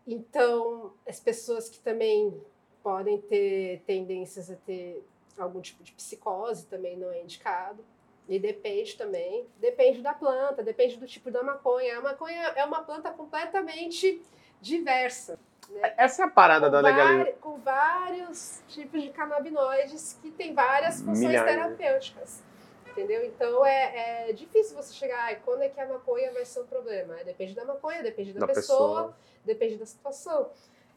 então, 0.07 0.93
as 1.07 1.19
pessoas 1.19 1.69
que 1.69 1.81
também 1.81 2.41
podem 2.83 3.21
ter 3.21 3.83
tendências 3.87 4.51
a 4.51 4.57
ter 4.57 5.05
algum 5.39 5.61
tipo 5.61 5.83
de 5.83 5.93
psicose 5.93 6.67
também 6.67 6.97
não 6.97 7.11
é 7.11 7.23
indicado. 7.23 7.85
E 8.29 8.39
depende 8.39 8.97
também, 8.97 9.47
depende 9.59 10.01
da 10.01 10.15
planta, 10.15 10.63
depende 10.63 10.97
do 10.97 11.07
tipo 11.07 11.31
da 11.31 11.43
maconha. 11.43 11.99
A 11.99 12.01
maconha 12.01 12.43
é 12.55 12.65
uma 12.65 12.83
planta 12.83 13.11
completamente 13.11 14.23
diversa. 14.61 15.39
Né? 15.73 15.95
Essa 15.97 16.23
é 16.23 16.27
a 16.27 16.31
parada 16.31 16.67
com 16.67 16.73
da 16.73 16.81
legalização. 16.81 17.35
Com 17.41 17.59
vários 17.59 18.63
tipos 18.69 19.03
de 19.03 19.11
canabinoides 19.11 20.19
que 20.21 20.31
tem 20.31 20.55
várias 20.55 21.01
funções 21.01 21.21
Milhares. 21.21 21.55
terapêuticas. 21.55 22.43
Entendeu? 22.91 23.25
Então 23.25 23.65
é, 23.65 24.29
é, 24.29 24.33
difícil 24.33 24.77
você 24.77 24.93
chegar. 24.93 25.35
quando 25.43 25.63
é 25.63 25.69
que 25.69 25.81
a 25.81 25.87
maconha 25.87 26.31
vai 26.33 26.45
ser 26.45 26.61
um 26.61 26.67
problema? 26.67 27.19
É, 27.21 27.25
depende 27.25 27.55
da 27.55 27.65
maconha, 27.65 28.03
depende 28.03 28.35
da, 28.35 28.41
da 28.41 28.47
pessoa, 28.49 29.05
pessoa, 29.05 29.17
depende 29.45 29.77
da 29.77 29.87
situação. 29.87 30.51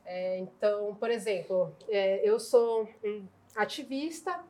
É, 0.05 0.37
então, 0.37 0.93
por 0.95 1.09
exemplo, 1.09 1.73
é, 1.87 2.19
eu 2.23 2.37
sou 2.37 2.87
ativista, 3.55 4.43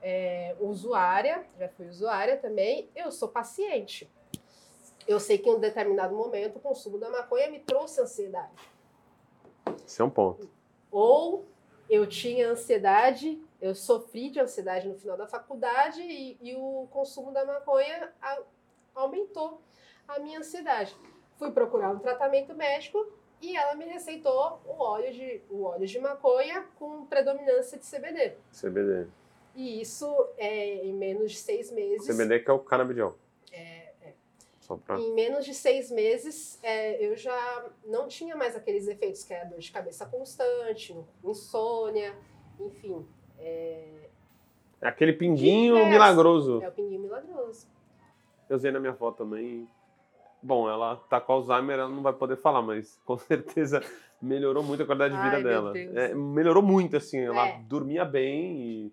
é, 0.00 0.54
usuária, 0.60 1.44
já 1.58 1.68
fui 1.70 1.88
usuária 1.88 2.36
também, 2.36 2.88
eu 2.94 3.10
sou 3.10 3.28
paciente. 3.28 4.08
Eu 5.06 5.18
sei 5.18 5.38
que 5.38 5.48
em 5.48 5.54
um 5.54 5.60
determinado 5.60 6.14
momento 6.14 6.56
o 6.56 6.60
consumo 6.60 6.98
da 6.98 7.10
maconha 7.10 7.50
me 7.50 7.58
trouxe 7.58 8.00
ansiedade. 8.00 8.52
Esse 9.84 10.00
é 10.00 10.04
um 10.04 10.10
ponto. 10.10 10.48
Ou 10.90 11.46
eu 11.88 12.06
tinha 12.06 12.50
ansiedade, 12.50 13.40
eu 13.60 13.74
sofri 13.74 14.30
de 14.30 14.40
ansiedade 14.40 14.88
no 14.88 14.94
final 14.94 15.16
da 15.16 15.26
faculdade 15.26 16.00
e, 16.02 16.36
e 16.40 16.54
o 16.54 16.86
consumo 16.90 17.32
da 17.32 17.44
maconha 17.44 18.12
a, 18.20 18.38
aumentou 18.94 19.60
a 20.06 20.18
minha 20.18 20.38
ansiedade. 20.38 20.96
Fui 21.36 21.50
procurar 21.50 21.90
um 21.90 21.98
tratamento 21.98 22.54
médico 22.54 23.06
e 23.40 23.56
ela 23.56 23.74
me 23.74 23.84
receitou 23.84 24.60
o 24.64 24.82
óleo 24.82 25.12
de, 25.12 25.42
o 25.50 25.64
óleo 25.64 25.86
de 25.86 25.98
maconha 25.98 26.66
com 26.78 27.04
predominância 27.06 27.78
de 27.78 27.84
CBD. 27.84 28.36
CBD. 28.52 29.06
E 29.54 29.80
isso 29.80 30.06
é 30.36 30.86
em 30.86 30.92
menos 30.92 31.32
de 31.32 31.38
seis 31.38 31.70
meses. 31.70 32.06
CBD 32.06 32.40
que 32.40 32.50
é 32.50 32.52
o 32.52 32.58
canabidiol. 32.58 33.16
Pra... 34.84 34.98
Em 34.98 35.14
menos 35.14 35.44
de 35.44 35.54
seis 35.54 35.90
meses, 35.90 36.58
é, 36.62 37.04
eu 37.04 37.16
já 37.16 37.70
não 37.84 38.08
tinha 38.08 38.34
mais 38.34 38.56
aqueles 38.56 38.88
efeitos 38.88 39.22
que 39.22 39.32
é 39.32 39.42
a 39.42 39.44
dor 39.44 39.58
de 39.58 39.70
cabeça 39.70 40.06
constante, 40.06 40.96
insônia, 41.22 42.16
enfim. 42.58 43.06
É, 43.38 44.08
é 44.80 44.88
aquele 44.88 45.12
pinguinho 45.12 45.76
é, 45.76 45.88
milagroso. 45.88 46.62
É 46.62 46.68
o 46.68 46.72
pinguinho 46.72 47.02
milagroso. 47.02 47.66
Eu 48.48 48.56
usei 48.56 48.70
na 48.70 48.78
minha 48.78 48.92
avó 48.92 49.10
também. 49.10 49.68
Bom, 50.42 50.68
ela 50.68 50.96
tá 50.96 51.20
com 51.20 51.32
Alzheimer, 51.32 51.78
ela 51.78 51.88
não 51.88 52.02
vai 52.02 52.12
poder 52.12 52.36
falar, 52.36 52.62
mas 52.62 53.00
com 53.04 53.16
certeza 53.18 53.82
melhorou 54.20 54.62
muito 54.62 54.82
a 54.82 54.86
qualidade 54.86 55.14
de 55.14 55.22
vida 55.22 55.36
Ai, 55.36 55.42
dela. 55.42 55.72
É, 55.76 56.14
melhorou 56.14 56.62
muito, 56.62 56.96
assim, 56.96 57.18
ela 57.18 57.48
é. 57.48 57.58
dormia 57.62 58.04
bem 58.04 58.60
e... 58.60 58.92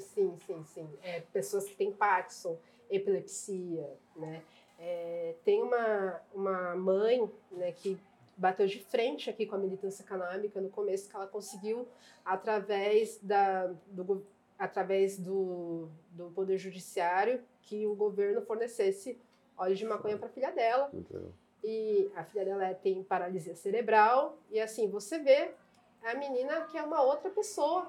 Sim, 0.00 0.34
sim, 0.46 0.64
sim. 0.64 0.88
Pessoas 1.32 1.66
que 1.66 1.74
têm 1.74 1.92
Parkinson, 1.92 2.58
epilepsia, 2.90 3.86
né? 4.16 4.42
É, 4.84 5.36
tem 5.44 5.62
uma, 5.62 6.20
uma 6.34 6.74
mãe 6.74 7.30
né, 7.52 7.70
que 7.70 7.96
bateu 8.36 8.66
de 8.66 8.80
frente 8.80 9.30
aqui 9.30 9.46
com 9.46 9.54
a 9.54 9.58
militância 9.58 10.04
canábica 10.04 10.60
no 10.60 10.68
começo, 10.68 11.08
que 11.08 11.14
ela 11.14 11.28
conseguiu, 11.28 11.86
através, 12.24 13.20
da, 13.22 13.68
do, 13.86 14.26
através 14.58 15.16
do, 15.16 15.88
do 16.10 16.30
Poder 16.30 16.58
Judiciário, 16.58 17.40
que 17.62 17.86
o 17.86 17.94
governo 17.94 18.42
fornecesse 18.42 19.16
óleo 19.56 19.76
de 19.76 19.84
maconha 19.84 20.18
para 20.18 20.26
a 20.26 20.30
filha 20.30 20.50
dela. 20.50 20.90
E 21.62 22.10
a 22.16 22.24
filha 22.24 22.44
dela 22.44 22.66
é, 22.66 22.74
tem 22.74 23.04
paralisia 23.04 23.54
cerebral. 23.54 24.36
E 24.50 24.58
assim, 24.58 24.88
você 24.90 25.20
vê 25.20 25.52
a 26.02 26.14
menina 26.14 26.62
que 26.62 26.76
é 26.76 26.82
uma 26.82 27.00
outra 27.02 27.30
pessoa 27.30 27.88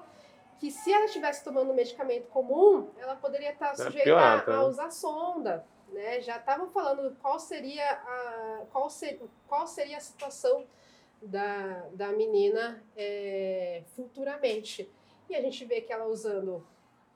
que 0.60 0.70
se 0.70 0.92
ela 0.92 1.06
estivesse 1.06 1.42
tomando 1.42 1.72
um 1.72 1.74
medicamento 1.74 2.28
comum, 2.28 2.88
ela 2.98 3.16
poderia 3.16 3.50
estar 3.50 3.72
é 3.72 3.74
sujeita 3.74 4.04
pior, 4.04 4.44
a, 4.48 4.54
a 4.54 4.66
usar 4.66 4.90
sonda, 4.92 5.66
né, 5.94 6.20
já 6.20 6.36
estavam 6.36 6.68
falando 6.70 7.16
qual 7.22 7.38
seria 7.38 7.90
a, 7.90 8.66
qual, 8.70 8.90
ser, 8.90 9.20
qual 9.48 9.66
seria 9.66 9.96
a 9.96 10.00
situação 10.00 10.66
da, 11.22 11.88
da 11.92 12.12
menina 12.12 12.84
é, 12.96 13.82
futuramente. 13.96 14.90
e 15.30 15.34
a 15.34 15.40
gente 15.40 15.64
vê 15.64 15.80
que 15.80 15.92
ela 15.92 16.06
usando 16.06 16.66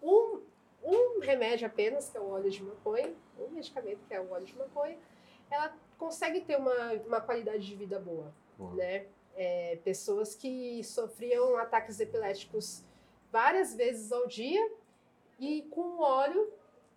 um, 0.03 0.41
um 0.83 1.21
remédio 1.21 1.67
apenas, 1.67 2.09
que 2.09 2.17
é 2.17 2.21
o 2.21 2.31
óleo 2.31 2.51
de 2.51 2.63
maconha, 2.63 3.15
um 3.39 3.49
medicamento 3.51 4.01
que 4.07 4.15
é 4.15 4.21
o 4.21 4.31
óleo 4.31 4.47
de 4.47 4.57
maconha, 4.57 4.97
ela 5.51 5.77
consegue 5.99 6.41
ter 6.41 6.57
uma, 6.57 6.93
uma 7.07 7.21
qualidade 7.21 7.67
de 7.67 7.75
vida 7.75 7.99
boa, 7.99 8.33
uhum. 8.59 8.75
né? 8.75 9.07
É, 9.37 9.79
pessoas 9.85 10.35
que 10.35 10.83
sofriam 10.83 11.57
ataques 11.59 12.01
epiléticos 12.01 12.83
várias 13.31 13.75
vezes 13.75 14.11
ao 14.11 14.27
dia 14.27 14.73
e 15.39 15.63
com 15.71 16.01
óleo 16.01 16.53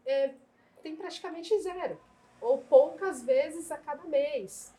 é, 0.05 0.33
tem 0.81 0.95
praticamente 0.95 1.57
zero, 1.61 1.97
ou 2.39 2.57
poucas 2.57 3.23
vezes 3.23 3.71
a 3.71 3.77
cada 3.77 4.03
mês. 4.05 4.73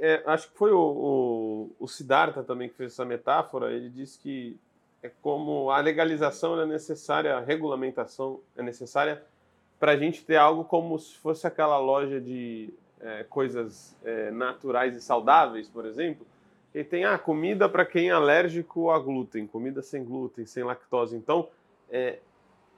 É, 0.00 0.22
acho 0.26 0.50
que 0.50 0.58
foi 0.58 0.72
o, 0.72 0.80
o, 0.80 1.70
o 1.78 1.86
Siddhartha 1.86 2.42
também 2.42 2.68
que 2.68 2.74
fez 2.74 2.92
essa 2.92 3.04
metáfora. 3.04 3.72
Ele 3.72 3.88
disse 3.88 4.18
que 4.18 4.58
é 5.02 5.10
como 5.22 5.70
a 5.70 5.78
legalização 5.80 6.60
é 6.60 6.66
necessária, 6.66 7.36
a 7.36 7.40
regulamentação 7.40 8.40
é 8.56 8.62
necessária 8.62 9.22
para 9.78 9.92
a 9.92 9.96
gente 9.96 10.24
ter 10.24 10.36
algo 10.36 10.64
como 10.64 10.98
se 10.98 11.16
fosse 11.16 11.46
aquela 11.46 11.78
loja 11.78 12.20
de 12.20 12.72
é, 13.00 13.24
coisas 13.24 13.96
é, 14.04 14.30
naturais 14.30 14.94
e 14.94 15.00
saudáveis, 15.00 15.68
por 15.68 15.86
exemplo, 15.86 16.26
e 16.74 16.84
tem 16.84 17.04
a 17.04 17.14
ah, 17.14 17.18
comida 17.18 17.68
para 17.68 17.84
quem 17.84 18.10
é 18.10 18.12
alérgico 18.12 18.90
a 18.90 18.98
glúten, 18.98 19.46
comida 19.46 19.82
sem 19.82 20.04
glúten, 20.04 20.46
sem 20.46 20.62
lactose. 20.62 21.16
Então, 21.16 21.48
é, 21.90 22.18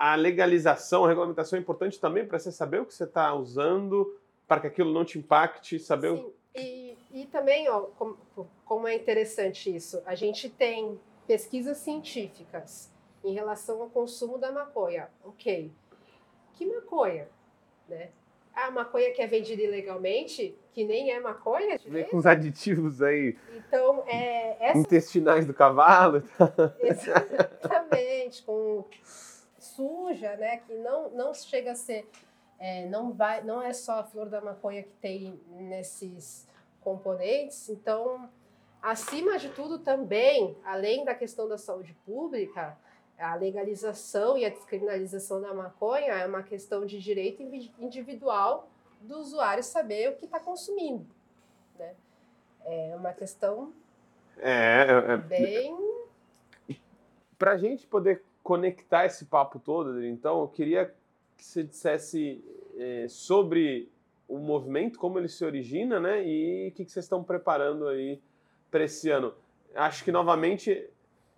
a 0.03 0.17
legalização, 0.17 1.05
a 1.05 1.09
regulamentação 1.09 1.57
é 1.57 1.63
importante 1.63 2.01
também 2.01 2.27
para 2.27 2.37
você 2.37 2.51
saber 2.51 2.81
o 2.81 2.85
que 2.85 2.93
você 2.93 3.05
está 3.05 3.33
usando, 3.33 4.19
para 4.49 4.61
que 4.61 4.67
aquilo 4.67 4.93
não 4.93 5.05
te 5.05 5.17
impacte, 5.17 5.79
saber 5.79 6.09
Sim. 6.09 6.25
O... 6.25 6.35
E, 6.57 6.99
e 7.13 7.27
também, 7.27 7.69
ó, 7.69 7.83
como, 7.97 8.19
como 8.65 8.89
é 8.89 8.97
interessante 8.97 9.73
isso, 9.73 10.03
a 10.05 10.17
gente 10.17 10.51
tem 10.51 10.99
pesquisas 11.25 11.77
científicas 11.77 12.91
em 13.23 13.33
relação 13.33 13.81
ao 13.81 13.89
consumo 13.91 14.39
da 14.39 14.51
maconha. 14.51 15.09
Ok, 15.25 15.71
que 16.55 16.67
maconha? 16.67 17.29
Né? 17.89 18.09
A 18.53 18.73
maconha 18.73 19.13
que 19.13 19.23
é 19.23 19.29
vendida 19.29 19.63
ilegalmente, 19.63 20.59
que 20.73 20.83
nem 20.85 21.13
é 21.13 21.21
maconha. 21.21 21.79
Vem 21.87 22.03
com 22.09 22.17
os 22.17 22.27
aditivos 22.27 23.01
aí. 23.01 23.39
Então, 23.57 24.03
é, 24.09 24.57
essa... 24.69 24.79
Intestinais 24.79 25.47
do 25.47 25.55
cavalo. 25.55 26.25
Exatamente, 26.81 28.43
com 28.43 28.85
suja, 29.75 30.37
né? 30.37 30.59
Que 30.59 30.75
não, 30.75 31.11
não 31.11 31.35
chega 31.35 31.73
a 31.73 31.75
ser. 31.75 32.09
É, 32.59 32.87
não, 32.87 33.13
vai, 33.13 33.43
não 33.43 33.61
é 33.61 33.73
só 33.73 34.01
a 34.01 34.05
flor 34.05 34.29
da 34.29 34.41
maconha 34.41 34.83
que 34.83 34.93
tem 35.01 35.41
nesses 35.51 36.47
componentes. 36.81 37.69
Então, 37.69 38.29
acima 38.81 39.39
de 39.39 39.49
tudo, 39.49 39.79
também, 39.79 40.57
além 40.65 41.05
da 41.05 41.15
questão 41.15 41.49
da 41.49 41.59
saúde 41.59 41.95
pública, 42.07 42.79
a 43.19 43.35
legalização 43.35 44.37
e 44.37 44.45
a 44.45 44.49
descriminalização 44.49 45.41
da 45.41 45.53
maconha 45.55 46.13
é 46.13 46.27
uma 46.27 46.43
questão 46.43 46.85
de 46.87 46.99
direito 46.99 47.43
individual 47.79 48.69
do 49.01 49.19
usuário 49.19 49.63
saber 49.63 50.11
o 50.11 50.17
que 50.17 50.25
está 50.25 50.39
consumindo. 50.39 51.07
Né? 51.79 51.95
É 52.65 52.95
uma 52.97 53.13
questão 53.13 53.73
é, 54.39 54.87
é, 54.89 55.13
é 55.13 55.17
bem. 55.17 55.77
Para 57.39 57.53
a 57.53 57.57
gente 57.57 57.87
poder 57.87 58.25
conectar 58.43 59.07
esse 59.07 59.27
papo 59.27 59.59
todo, 59.59 60.05
então, 60.05 60.41
eu 60.41 60.49
queria 60.49 60.95
que 61.37 61.45
você 61.45 61.63
dissesse 61.63 62.43
é, 62.77 63.07
sobre 63.09 63.91
o 64.29 64.39
movimento, 64.39 64.99
como 64.99 65.19
ele 65.19 65.29
se 65.29 65.45
origina, 65.45 66.01
né? 66.01 66.27
E 66.27 66.69
o 66.69 66.73
que, 66.73 66.85
que 66.85 66.93
vocês 66.93 67.05
estão 67.05 67.23
preparando 67.23 67.87
aí 67.89 68.21
para 68.71 68.85
esse 68.85 69.11
ano. 69.11 69.35
Acho 69.75 70.03
que, 70.05 70.13
novamente, 70.13 70.89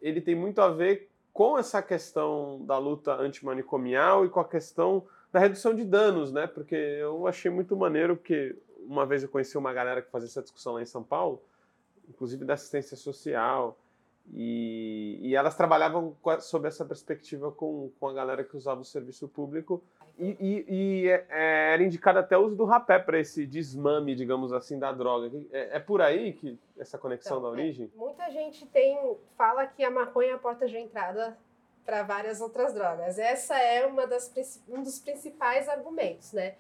ele 0.00 0.20
tem 0.20 0.34
muito 0.34 0.60
a 0.60 0.68
ver 0.68 1.08
com 1.32 1.58
essa 1.58 1.82
questão 1.82 2.64
da 2.64 2.78
luta 2.78 3.14
antimanicomial 3.14 4.24
e 4.24 4.28
com 4.28 4.38
a 4.38 4.44
questão 4.44 5.04
da 5.32 5.40
redução 5.40 5.74
de 5.74 5.84
danos, 5.84 6.32
né? 6.32 6.46
Porque 6.46 6.76
eu 6.76 7.26
achei 7.26 7.50
muito 7.50 7.76
maneiro, 7.76 8.16
porque 8.16 8.56
uma 8.86 9.04
vez 9.04 9.22
eu 9.22 9.28
conheci 9.28 9.58
uma 9.58 9.72
galera 9.72 10.00
que 10.00 10.10
fazia 10.10 10.28
essa 10.28 10.42
discussão 10.42 10.74
lá 10.74 10.82
em 10.82 10.86
São 10.86 11.02
Paulo, 11.02 11.42
inclusive 12.08 12.44
da 12.44 12.54
assistência 12.54 12.96
social, 12.96 13.76
e, 14.32 15.18
e 15.20 15.34
elas 15.34 15.54
trabalhavam 15.54 16.16
sob 16.40 16.66
essa 16.66 16.84
perspectiva 16.84 17.52
com, 17.52 17.90
com 18.00 18.08
a 18.08 18.12
galera 18.12 18.42
que 18.42 18.56
usava 18.56 18.80
o 18.80 18.84
serviço 18.84 19.28
público, 19.28 19.82
e, 20.18 20.36
e, 20.40 20.64
e 20.68 21.08
é, 21.08 21.26
é 21.28 21.74
era 21.74 21.82
indicado 21.82 22.18
até 22.18 22.38
o 22.38 22.44
uso 22.44 22.56
do 22.56 22.64
rapé 22.64 22.98
para 22.98 23.18
esse 23.18 23.44
desmame, 23.46 24.14
digamos 24.14 24.52
assim, 24.52 24.78
da 24.78 24.92
droga. 24.92 25.30
É, 25.52 25.76
é 25.76 25.80
por 25.80 26.00
aí 26.00 26.32
que 26.32 26.58
essa 26.78 26.96
conexão 26.96 27.38
então, 27.38 27.50
da 27.50 27.58
é, 27.58 27.60
origem? 27.60 27.90
muita 27.96 28.30
gente 28.30 28.64
tem 28.66 29.16
fala 29.36 29.66
que 29.66 29.82
a 29.82 29.90
maconha 29.90 30.30
é 30.30 30.34
a 30.34 30.38
porta 30.38 30.66
de 30.66 30.76
entrada 30.78 31.36
para 31.84 32.02
várias 32.02 32.40
outras 32.40 32.72
drogas. 32.72 33.18
Essa 33.18 33.58
é 33.58 33.84
uma 33.86 34.06
das, 34.06 34.32
um 34.68 34.82
dos 34.82 34.98
principais 34.98 35.68
argumentos, 35.68 36.32
né? 36.32 36.54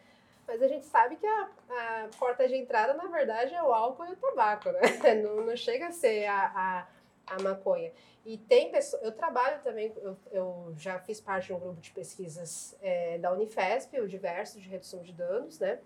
Mas 0.46 0.60
a 0.60 0.68
gente 0.68 0.84
sabe 0.84 1.16
que 1.16 1.26
a, 1.26 1.48
a 1.70 2.08
porta 2.18 2.46
de 2.46 2.54
entrada, 2.54 2.92
na 2.92 3.06
verdade, 3.06 3.54
é 3.54 3.62
o 3.62 3.72
álcool 3.72 4.04
e 4.04 4.12
o 4.12 4.16
tabaco, 4.16 4.70
né? 4.72 4.80
Não, 5.22 5.46
não 5.46 5.56
chega 5.56 5.86
a 5.86 5.92
ser 5.92 6.26
a, 6.26 6.52
a, 6.54 6.86
a 7.26 7.42
maconha. 7.42 7.92
E 8.24 8.38
tem 8.38 8.70
pessoas. 8.70 9.02
Eu 9.02 9.12
trabalho 9.12 9.62
também, 9.62 9.92
eu, 9.96 10.16
eu, 10.30 10.74
já 10.76 10.98
fiz 10.98 11.20
parte 11.20 11.46
de 11.46 11.52
um 11.52 11.58
grupo 11.58 11.80
de 11.80 11.90
pesquisas 11.90 12.76
é, 12.80 13.18
da 13.18 13.32
Unifesp, 13.32 14.00
o 14.00 14.08
diverso 14.08 14.60
de 14.60 14.68
redução 14.68 15.02
de 15.02 15.12
danos, 15.12 15.58
né? 15.58 15.80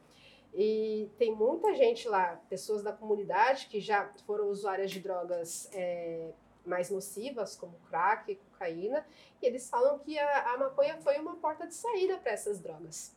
E 0.54 1.10
tem 1.18 1.34
muita 1.34 1.74
gente 1.74 2.08
lá, 2.08 2.40
pessoas 2.48 2.82
da 2.82 2.92
comunidade 2.92 3.66
que 3.66 3.80
já 3.80 4.10
foram 4.26 4.48
usuárias 4.48 4.90
de 4.90 5.00
drogas 5.00 5.68
é, 5.74 6.30
mais 6.64 6.90
nocivas, 6.90 7.56
como 7.56 7.74
crack, 7.88 8.34
cocaína, 8.36 9.06
e 9.42 9.46
eles 9.46 9.68
falam 9.68 9.98
que 9.98 10.18
a, 10.18 10.54
a 10.54 10.58
maconha 10.58 10.96
foi 10.98 11.18
uma 11.18 11.36
porta 11.36 11.66
de 11.66 11.74
saída 11.74 12.18
para 12.18 12.32
essas 12.32 12.60
drogas. 12.60 13.14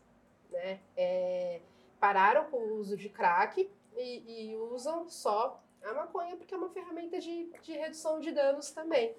Né? 0.49 0.80
É, 0.97 1.61
pararam 1.99 2.45
com 2.49 2.57
o 2.57 2.76
uso 2.76 2.97
de 2.97 3.07
crack 3.09 3.69
e, 3.95 4.51
e, 4.51 4.57
usam 4.57 5.07
só 5.09 5.61
a 5.84 5.94
maconha 5.94 6.36
porque 6.36 6.54
é 6.54 6.58
uma 6.58 6.70
ferramenta 6.70 7.20
de, 7.20 7.52
de 7.62 7.74
redução 7.74 8.20
de 8.20 8.32
danos 8.32 8.72
também. 8.72 9.16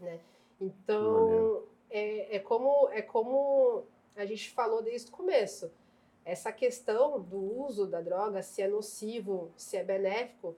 Né? 0.00 0.20
Então, 0.60 1.64
é, 1.90 2.36
é, 2.36 2.38
como, 2.38 2.88
é 2.90 3.02
como 3.02 3.84
a 4.14 4.24
gente 4.24 4.50
falou 4.50 4.82
desde 4.82 5.08
o 5.08 5.12
começo. 5.12 5.70
Essa 6.24 6.50
questão 6.50 7.20
do 7.20 7.36
uso 7.36 7.86
da 7.86 8.00
droga, 8.00 8.42
se 8.42 8.60
é 8.60 8.68
nocivo, 8.68 9.52
se 9.56 9.76
é 9.76 9.84
benéfico, 9.84 10.56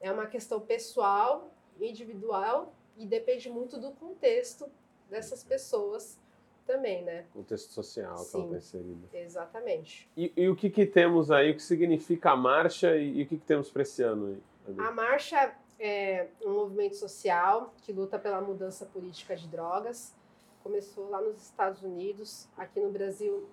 é 0.00 0.12
uma 0.12 0.26
questão 0.26 0.60
pessoal 0.60 1.50
individual 1.80 2.74
e 2.96 3.06
depende 3.06 3.48
muito 3.48 3.78
do 3.78 3.92
contexto 3.92 4.68
dessas 5.08 5.42
pessoas 5.42 6.18
também, 6.66 7.02
né? 7.02 7.24
Contexto 7.32 7.72
social 7.72 8.18
Sim, 8.18 8.30
que 8.30 8.36
ela 8.48 8.58
está 8.58 8.78
Exatamente. 9.14 10.10
E, 10.16 10.32
e, 10.36 10.48
o 10.48 10.56
que, 10.56 10.68
que 10.68 10.84
temos 10.84 11.30
aí, 11.30 11.52
o 11.52 11.54
que 11.54 11.62
significa 11.62 12.32
a 12.32 12.36
marcha 12.36 12.96
e, 12.96 13.20
e 13.20 13.22
o 13.22 13.26
que, 13.26 13.38
que 13.38 13.44
temos 13.44 13.70
para 13.70 13.82
esse 13.82 14.02
ano 14.02 14.26
aí? 14.26 14.42
A 14.78 14.90
marcha 14.90 15.54
é 15.78 16.28
um 16.44 16.54
movimento 16.54 16.96
social 16.96 17.74
que 17.82 17.92
luta 17.92 18.18
pela 18.18 18.40
mudança 18.40 18.86
política 18.86 19.36
de 19.36 19.46
drogas. 19.48 20.14
Começou 20.62 21.08
lá 21.10 21.20
nos 21.20 21.42
Estados 21.42 21.82
Unidos, 21.82 22.48
aqui 22.56 22.80
no 22.80 22.90
Brasil 22.90 23.48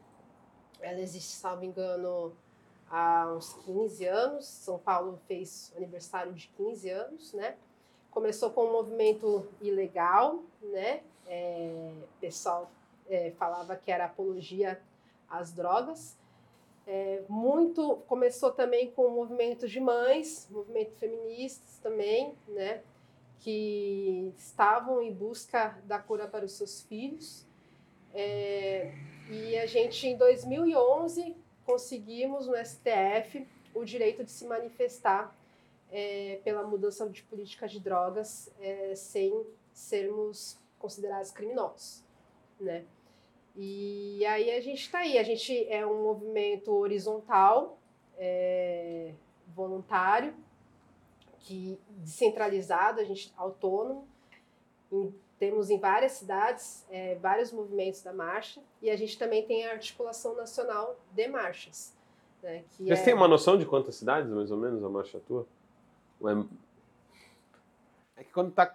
ela 0.80 0.99
existe, 0.99 1.32
salvo 1.32 1.64
engano, 1.64 2.36
há 2.89 3.34
uns 3.36 3.53
15 3.66 4.05
anos. 4.05 4.45
São 4.45 4.78
Paulo 4.78 5.20
fez 5.28 5.72
aniversário 5.78 6.34
de 6.34 6.47
15 6.49 6.89
anos, 6.89 7.34
né? 7.34 7.55
começou 8.14 8.51
com 8.51 8.66
um 8.66 8.72
movimento 8.72 9.47
ilegal, 9.59 10.43
né? 10.61 11.01
É, 11.26 11.91
pessoal 12.22 12.70
é, 13.09 13.32
falava 13.32 13.76
que 13.76 13.91
era 13.91 14.05
apologia 14.05 14.80
às 15.28 15.51
drogas. 15.51 16.16
É, 16.86 17.23
muito 17.29 17.97
começou 18.07 18.51
também 18.51 18.91
com 18.91 19.03
o 19.03 19.11
movimento 19.11 19.67
de 19.67 19.79
mães, 19.79 20.47
movimento 20.51 20.93
feministas 20.95 21.79
também, 21.79 22.36
né? 22.47 22.81
Que 23.39 24.34
estavam 24.38 25.01
em 25.01 25.13
busca 25.13 25.77
da 25.86 25.97
cura 25.99 26.27
para 26.27 26.45
os 26.45 26.53
seus 26.53 26.81
filhos. 26.81 27.45
É, 28.13 28.93
e 29.29 29.57
a 29.57 29.65
gente, 29.65 30.07
em 30.07 30.17
2011, 30.17 31.36
conseguimos 31.65 32.47
no 32.47 32.55
STF 32.55 33.47
o 33.73 33.84
direito 33.84 34.23
de 34.23 34.31
se 34.31 34.45
manifestar 34.45 35.36
é, 35.91 36.39
pela 36.43 36.63
mudança 36.63 37.07
de 37.09 37.23
política 37.23 37.67
de 37.67 37.79
drogas 37.79 38.51
é, 38.59 38.93
sem 38.95 39.45
sermos 39.73 40.57
considerados 40.77 41.31
criminosos, 41.31 42.03
né? 42.59 42.86
E 43.55 44.25
aí 44.25 44.51
a 44.51 44.61
gente 44.61 44.81
está 44.81 44.99
aí, 44.99 45.17
a 45.17 45.23
gente 45.23 45.67
é 45.69 45.85
um 45.85 46.03
movimento 46.03 46.73
horizontal, 46.73 47.77
é, 48.17 49.13
voluntário, 49.47 50.33
que 51.39 51.79
descentralizado, 51.89 52.99
a 52.99 53.03
gente 53.03 53.31
autônomo, 53.37 54.07
em, 54.91 55.13
temos 55.37 55.69
em 55.69 55.77
várias 55.77 56.13
cidades 56.13 56.85
é, 56.89 57.15
vários 57.15 57.51
movimentos 57.51 58.01
da 58.01 58.13
marcha 58.13 58.61
e 58.81 58.89
a 58.89 58.95
gente 58.95 59.17
também 59.19 59.45
tem 59.45 59.65
a 59.67 59.71
articulação 59.71 60.35
nacional 60.35 60.97
de 61.11 61.27
marchas. 61.27 61.95
Né, 62.41 62.63
que 62.71 62.85
Você 62.85 63.01
é... 63.01 63.05
tem 63.05 63.13
uma 63.13 63.27
noção 63.27 63.57
de 63.57 63.65
quantas 63.65 63.95
cidades, 63.95 64.31
mais 64.31 64.51
ou 64.51 64.57
menos, 64.57 64.83
a 64.83 64.89
marcha 64.89 65.17
atua? 65.17 65.45
É, 66.25 68.21
é 68.21 68.23
que 68.23 68.31
quando 68.31 68.49
está 68.49 68.73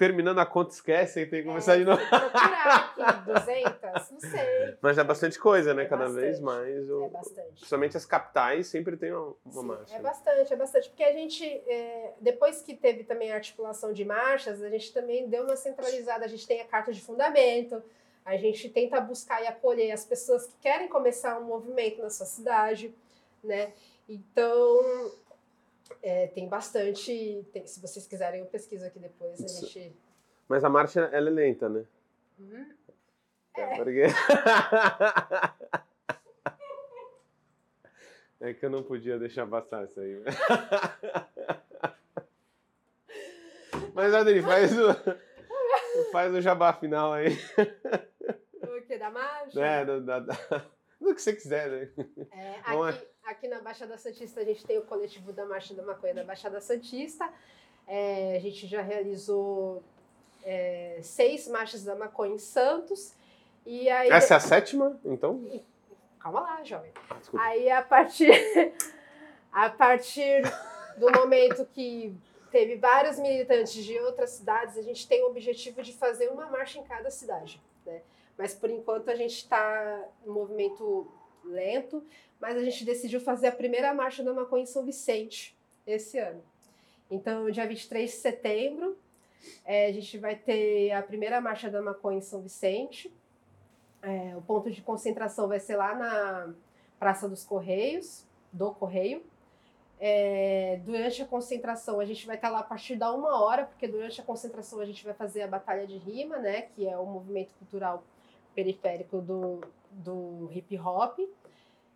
terminando 0.00 0.38
a 0.38 0.46
conta 0.46 0.72
esquecem 0.72 1.24
e 1.24 1.26
tem 1.26 1.42
que 1.42 1.46
É, 1.46 1.50
começar 1.50 1.76
de 1.76 1.84
novo. 1.84 2.00
Procurar 2.08 2.94
aqui, 2.96 3.20
200? 3.30 4.10
Não 4.12 4.20
sei. 4.20 4.78
Mas 4.80 4.96
é 4.96 5.04
bastante 5.04 5.38
coisa, 5.38 5.74
né? 5.74 5.82
É 5.82 5.86
Cada 5.86 6.04
bastante. 6.04 6.22
vez 6.22 6.40
mais. 6.40 6.88
o- 6.90 7.04
É 7.04 7.08
bastante. 7.10 7.52
Principalmente 7.52 7.96
as 7.98 8.06
capitais 8.06 8.66
sempre 8.68 8.96
tem 8.96 9.12
uma, 9.12 9.34
uma 9.44 9.60
Sim, 9.60 9.66
marcha. 9.68 9.94
É 9.96 10.00
bastante, 10.00 10.52
é 10.54 10.56
bastante. 10.56 10.88
Porque 10.88 11.04
a 11.04 11.12
gente, 11.12 11.44
é, 11.44 12.14
depois 12.18 12.62
que 12.62 12.74
teve 12.74 13.04
também 13.04 13.30
a 13.30 13.34
articulação 13.34 13.92
de 13.92 14.02
marchas, 14.06 14.62
a 14.62 14.70
gente 14.70 14.90
também 14.90 15.28
deu 15.28 15.44
uma 15.44 15.54
centralizada. 15.56 16.24
A 16.24 16.28
gente 16.28 16.46
tem 16.46 16.62
a 16.62 16.64
carta 16.66 16.90
de 16.94 17.00
fundamento, 17.02 17.82
a 18.24 18.38
gente 18.38 18.70
tenta 18.70 18.98
buscar 19.02 19.42
e 19.42 19.46
acolher 19.48 19.92
as 19.92 20.06
pessoas 20.06 20.46
que 20.46 20.54
querem 20.62 20.88
começar 20.88 21.38
um 21.38 21.44
movimento 21.44 22.00
na 22.00 22.08
sua 22.08 22.24
cidade, 22.24 22.94
né? 23.44 23.74
Então, 24.08 25.12
é, 26.02 26.26
tem 26.28 26.48
bastante. 26.48 27.44
tem- 27.52 27.66
se 27.66 27.80
vocês 27.80 28.06
quiserem, 28.06 28.40
eu 28.40 28.46
pesquiso 28.46 28.84
aqui 28.86 28.98
depois. 28.98 29.42
A 29.42 29.48
gente. 29.48 29.94
Mas 30.48 30.64
a 30.64 30.68
marcha 30.68 31.00
ela 31.12 31.28
é 31.28 31.32
lenta, 31.32 31.68
né? 31.68 31.84
Uhum. 32.38 32.66
É. 33.56 33.76
Porque... 33.76 34.04
é 38.40 38.54
que 38.54 38.64
eu 38.64 38.70
não 38.70 38.82
podia 38.82 39.18
deixar 39.18 39.46
passar 39.46 39.84
isso 39.84 40.00
aí. 40.00 40.22
Mas, 43.94 44.14
Adri, 44.14 44.40
faz 44.42 44.72
o, 44.78 44.86
faz 46.12 46.32
o 46.34 46.40
jabá 46.40 46.72
final 46.72 47.12
aí. 47.12 47.36
O 48.62 48.80
que? 48.86 48.96
Da 48.96 49.10
marcha? 49.10 49.60
Né? 49.60 49.84
Do, 49.84 50.00
da- 50.00 50.20
da- 50.20 50.66
do 51.00 51.14
que 51.14 51.20
você 51.20 51.32
quiser, 51.34 51.68
né? 51.70 51.90
É, 52.30 52.40
é? 52.40 52.60
aqui, 52.60 52.72
aqui 53.30 53.48
na 53.48 53.60
Baixada 53.60 53.96
Santista 53.96 54.40
a 54.40 54.44
gente 54.44 54.64
tem 54.64 54.78
o 54.78 54.82
coletivo 54.82 55.32
da 55.32 55.46
Marcha 55.46 55.74
da 55.74 55.82
Maconha 55.82 56.14
da 56.14 56.24
Baixada 56.24 56.60
Santista. 56.60 57.28
É, 57.86 58.36
a 58.36 58.40
gente 58.40 58.66
já 58.66 58.82
realizou 58.82 59.82
é, 60.44 60.98
seis 61.02 61.48
marchas 61.48 61.84
da 61.84 61.94
maconha 61.94 62.34
em 62.34 62.38
Santos. 62.38 63.14
E 63.64 63.88
aí. 63.88 64.10
Essa 64.10 64.34
é 64.34 64.36
a 64.36 64.40
sétima, 64.40 64.98
então? 65.04 65.62
Calma 66.18 66.40
lá, 66.40 66.62
jovem. 66.64 66.92
Desculpa. 67.18 67.44
Aí 67.44 67.70
a 67.70 67.82
partir, 67.82 68.32
a 69.52 69.70
partir 69.70 70.42
do 70.96 71.10
momento 71.10 71.64
que 71.66 72.14
teve 72.50 72.76
vários 72.76 73.18
militantes 73.18 73.72
de 73.72 73.98
outras 74.00 74.30
cidades, 74.30 74.76
a 74.76 74.82
gente 74.82 75.06
tem 75.08 75.22
o 75.22 75.28
objetivo 75.28 75.82
de 75.82 75.92
fazer 75.92 76.28
uma 76.28 76.46
marcha 76.46 76.78
em 76.78 76.84
cada 76.84 77.10
cidade. 77.10 77.62
Né? 77.86 78.02
Mas 78.36 78.54
por 78.54 78.70
enquanto 78.70 79.08
a 79.08 79.14
gente 79.14 79.36
está 79.36 80.04
no 80.24 80.34
movimento 80.34 81.10
lento, 81.44 82.04
mas 82.40 82.56
a 82.56 82.62
gente 82.62 82.84
decidiu 82.84 83.20
fazer 83.20 83.48
a 83.48 83.52
primeira 83.52 83.92
marcha 83.94 84.22
da 84.22 84.32
maconha 84.32 84.62
em 84.62 84.66
São 84.66 84.84
Vicente 84.84 85.56
esse 85.86 86.18
ano. 86.18 86.42
Então, 87.10 87.50
dia 87.50 87.66
23 87.66 88.10
de 88.10 88.16
setembro, 88.16 88.96
eh, 89.64 89.86
a 89.86 89.92
gente 89.92 90.16
vai 90.18 90.36
ter 90.36 90.92
a 90.92 91.02
primeira 91.02 91.40
marcha 91.40 91.68
da 91.68 91.82
maconha 91.82 92.18
em 92.18 92.22
São 92.22 92.40
Vicente. 92.40 93.12
É, 94.02 94.34
o 94.36 94.42
ponto 94.42 94.70
de 94.70 94.80
concentração 94.80 95.48
vai 95.48 95.60
ser 95.60 95.76
lá 95.76 95.94
na 95.94 96.54
Praça 96.98 97.28
dos 97.28 97.44
Correios, 97.44 98.24
do 98.52 98.72
Correio. 98.72 99.22
É, 99.98 100.80
durante 100.84 101.20
a 101.20 101.26
concentração, 101.26 102.00
a 102.00 102.06
gente 102.06 102.26
vai 102.26 102.36
estar 102.36 102.48
lá 102.48 102.60
a 102.60 102.62
partir 102.62 102.96
da 102.96 103.12
uma 103.12 103.42
hora, 103.42 103.66
porque 103.66 103.86
durante 103.86 104.18
a 104.18 104.24
concentração 104.24 104.80
a 104.80 104.86
gente 104.86 105.04
vai 105.04 105.12
fazer 105.12 105.42
a 105.42 105.46
Batalha 105.46 105.86
de 105.86 105.98
Rima, 105.98 106.38
né, 106.38 106.62
que 106.62 106.88
é 106.88 106.96
o 106.96 107.04
movimento 107.04 107.52
cultural 107.58 108.02
periférico 108.60 109.22
do, 109.22 109.60
do 109.90 110.50
hip 110.52 110.78
hop. 110.78 111.18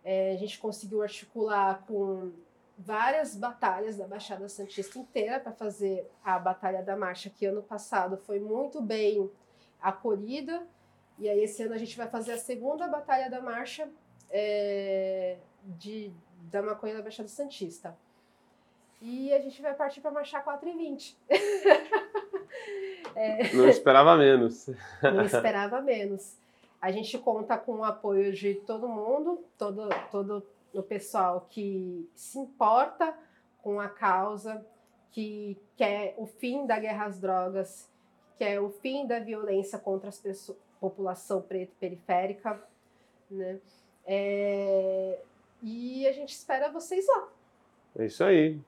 É, 0.03 0.33
a 0.33 0.37
gente 0.37 0.59
conseguiu 0.59 1.03
articular 1.03 1.83
com 1.87 2.31
várias 2.77 3.35
batalhas 3.35 3.97
da 3.97 4.07
Baixada 4.07 4.49
Santista 4.49 4.99
inteira 4.99 5.39
para 5.39 5.51
fazer 5.51 6.09
a 6.23 6.37
Batalha 6.37 6.83
da 6.83 6.97
Marcha, 6.97 7.29
que 7.29 7.45
ano 7.45 7.61
passado 7.61 8.17
foi 8.17 8.39
muito 8.39 8.81
bem 8.81 9.29
acolhida. 9.81 10.63
E 11.17 11.29
aí 11.29 11.43
esse 11.43 11.63
ano 11.63 11.73
a 11.73 11.77
gente 11.77 11.95
vai 11.95 12.07
fazer 12.07 12.33
a 12.33 12.37
segunda 12.37 12.87
Batalha 12.87 13.29
da 13.29 13.39
Marcha 13.39 13.87
é, 14.29 15.37
de, 15.63 16.11
da 16.51 16.61
maconha 16.61 16.95
da 16.95 17.01
Baixada 17.01 17.29
Santista. 17.29 17.95
E 19.01 19.33
a 19.33 19.39
gente 19.39 19.61
vai 19.61 19.73
partir 19.75 20.01
para 20.01 20.11
marchar 20.11 20.43
4 20.43 20.67
e 20.67 20.73
20. 20.73 21.17
Não 23.53 23.69
esperava 23.69 24.17
menos. 24.17 24.69
Não 25.01 25.23
esperava 25.23 25.81
menos. 25.81 26.37
A 26.85 26.91
gente 26.91 27.17
conta 27.17 27.57
com 27.57 27.77
o 27.77 27.83
apoio 27.83 28.31
de 28.31 28.53
todo 28.53 28.87
mundo, 28.87 29.43
todo, 29.57 29.89
todo 30.11 30.45
o 30.71 30.83
pessoal 30.83 31.47
que 31.49 32.07
se 32.13 32.37
importa 32.37 33.11
com 33.57 33.79
a 33.79 33.89
causa, 33.89 34.63
que 35.11 35.59
quer 35.75 36.13
o 36.15 36.27
fim 36.27 36.67
da 36.67 36.77
guerra 36.77 37.05
às 37.05 37.19
drogas, 37.19 37.91
quer 38.37 38.61
o 38.61 38.69
fim 38.69 39.07
da 39.07 39.17
violência 39.17 39.79
contra 39.79 40.11
a 40.11 40.13
população 40.79 41.41
preta 41.41 41.71
e 41.71 41.75
periférica. 41.75 42.61
Né? 43.31 43.59
É, 44.05 45.19
e 45.63 46.07
a 46.07 46.11
gente 46.11 46.33
espera 46.35 46.71
vocês 46.71 47.07
lá. 47.07 47.29
É 47.97 48.05
isso 48.05 48.23
aí. 48.23 48.61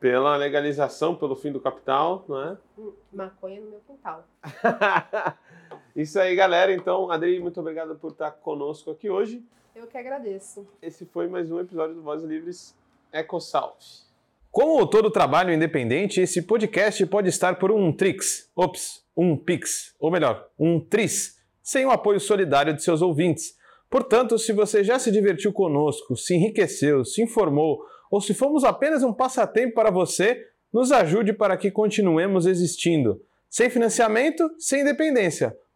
Pela 0.00 0.36
legalização, 0.36 1.14
pelo 1.14 1.36
fim 1.36 1.52
do 1.52 1.60
capital, 1.60 2.24
não 2.26 2.42
é? 2.42 2.58
Hum, 2.76 2.92
Maconha 3.12 3.60
no 3.60 3.70
meu 3.70 3.80
quintal. 3.86 4.24
Isso 5.94 6.20
aí, 6.20 6.34
galera. 6.36 6.72
Então, 6.72 7.10
Adri, 7.10 7.40
muito 7.40 7.58
obrigado 7.60 7.96
por 7.96 8.12
estar 8.12 8.30
conosco 8.30 8.90
aqui 8.90 9.10
hoje. 9.10 9.42
Eu 9.74 9.86
que 9.86 9.98
agradeço. 9.98 10.66
Esse 10.80 11.04
foi 11.04 11.26
mais 11.26 11.50
um 11.50 11.58
episódio 11.58 11.96
do 11.96 12.02
Vozes 12.02 12.28
Livres 12.28 12.76
EcoSalve. 13.12 14.10
Como 14.50 14.86
todo 14.86 15.10
trabalho 15.10 15.52
independente, 15.52 16.20
esse 16.20 16.42
podcast 16.42 17.04
pode 17.06 17.28
estar 17.28 17.58
por 17.58 17.70
um 17.70 17.92
Trix, 17.92 18.50
ops, 18.54 19.04
um 19.16 19.36
Pix, 19.36 19.94
ou 19.98 20.10
melhor, 20.10 20.48
um 20.58 20.80
Tris, 20.80 21.38
sem 21.62 21.86
o 21.86 21.90
apoio 21.90 22.18
solidário 22.18 22.74
de 22.74 22.82
seus 22.82 23.00
ouvintes. 23.00 23.56
Portanto, 23.88 24.38
se 24.38 24.52
você 24.52 24.84
já 24.84 24.98
se 24.98 25.10
divertiu 25.10 25.52
conosco, 25.52 26.16
se 26.16 26.34
enriqueceu, 26.34 27.04
se 27.04 27.22
informou, 27.22 27.84
ou 28.10 28.20
se 28.20 28.34
fomos 28.34 28.64
apenas 28.64 29.02
um 29.02 29.12
passatempo 29.12 29.74
para 29.74 29.90
você, 29.90 30.46
nos 30.72 30.90
ajude 30.92 31.32
para 31.32 31.56
que 31.56 31.70
continuemos 31.70 32.46
existindo. 32.46 33.22
Sem 33.48 33.70
financiamento, 33.70 34.48
sem 34.58 34.82
independência. 34.82 35.56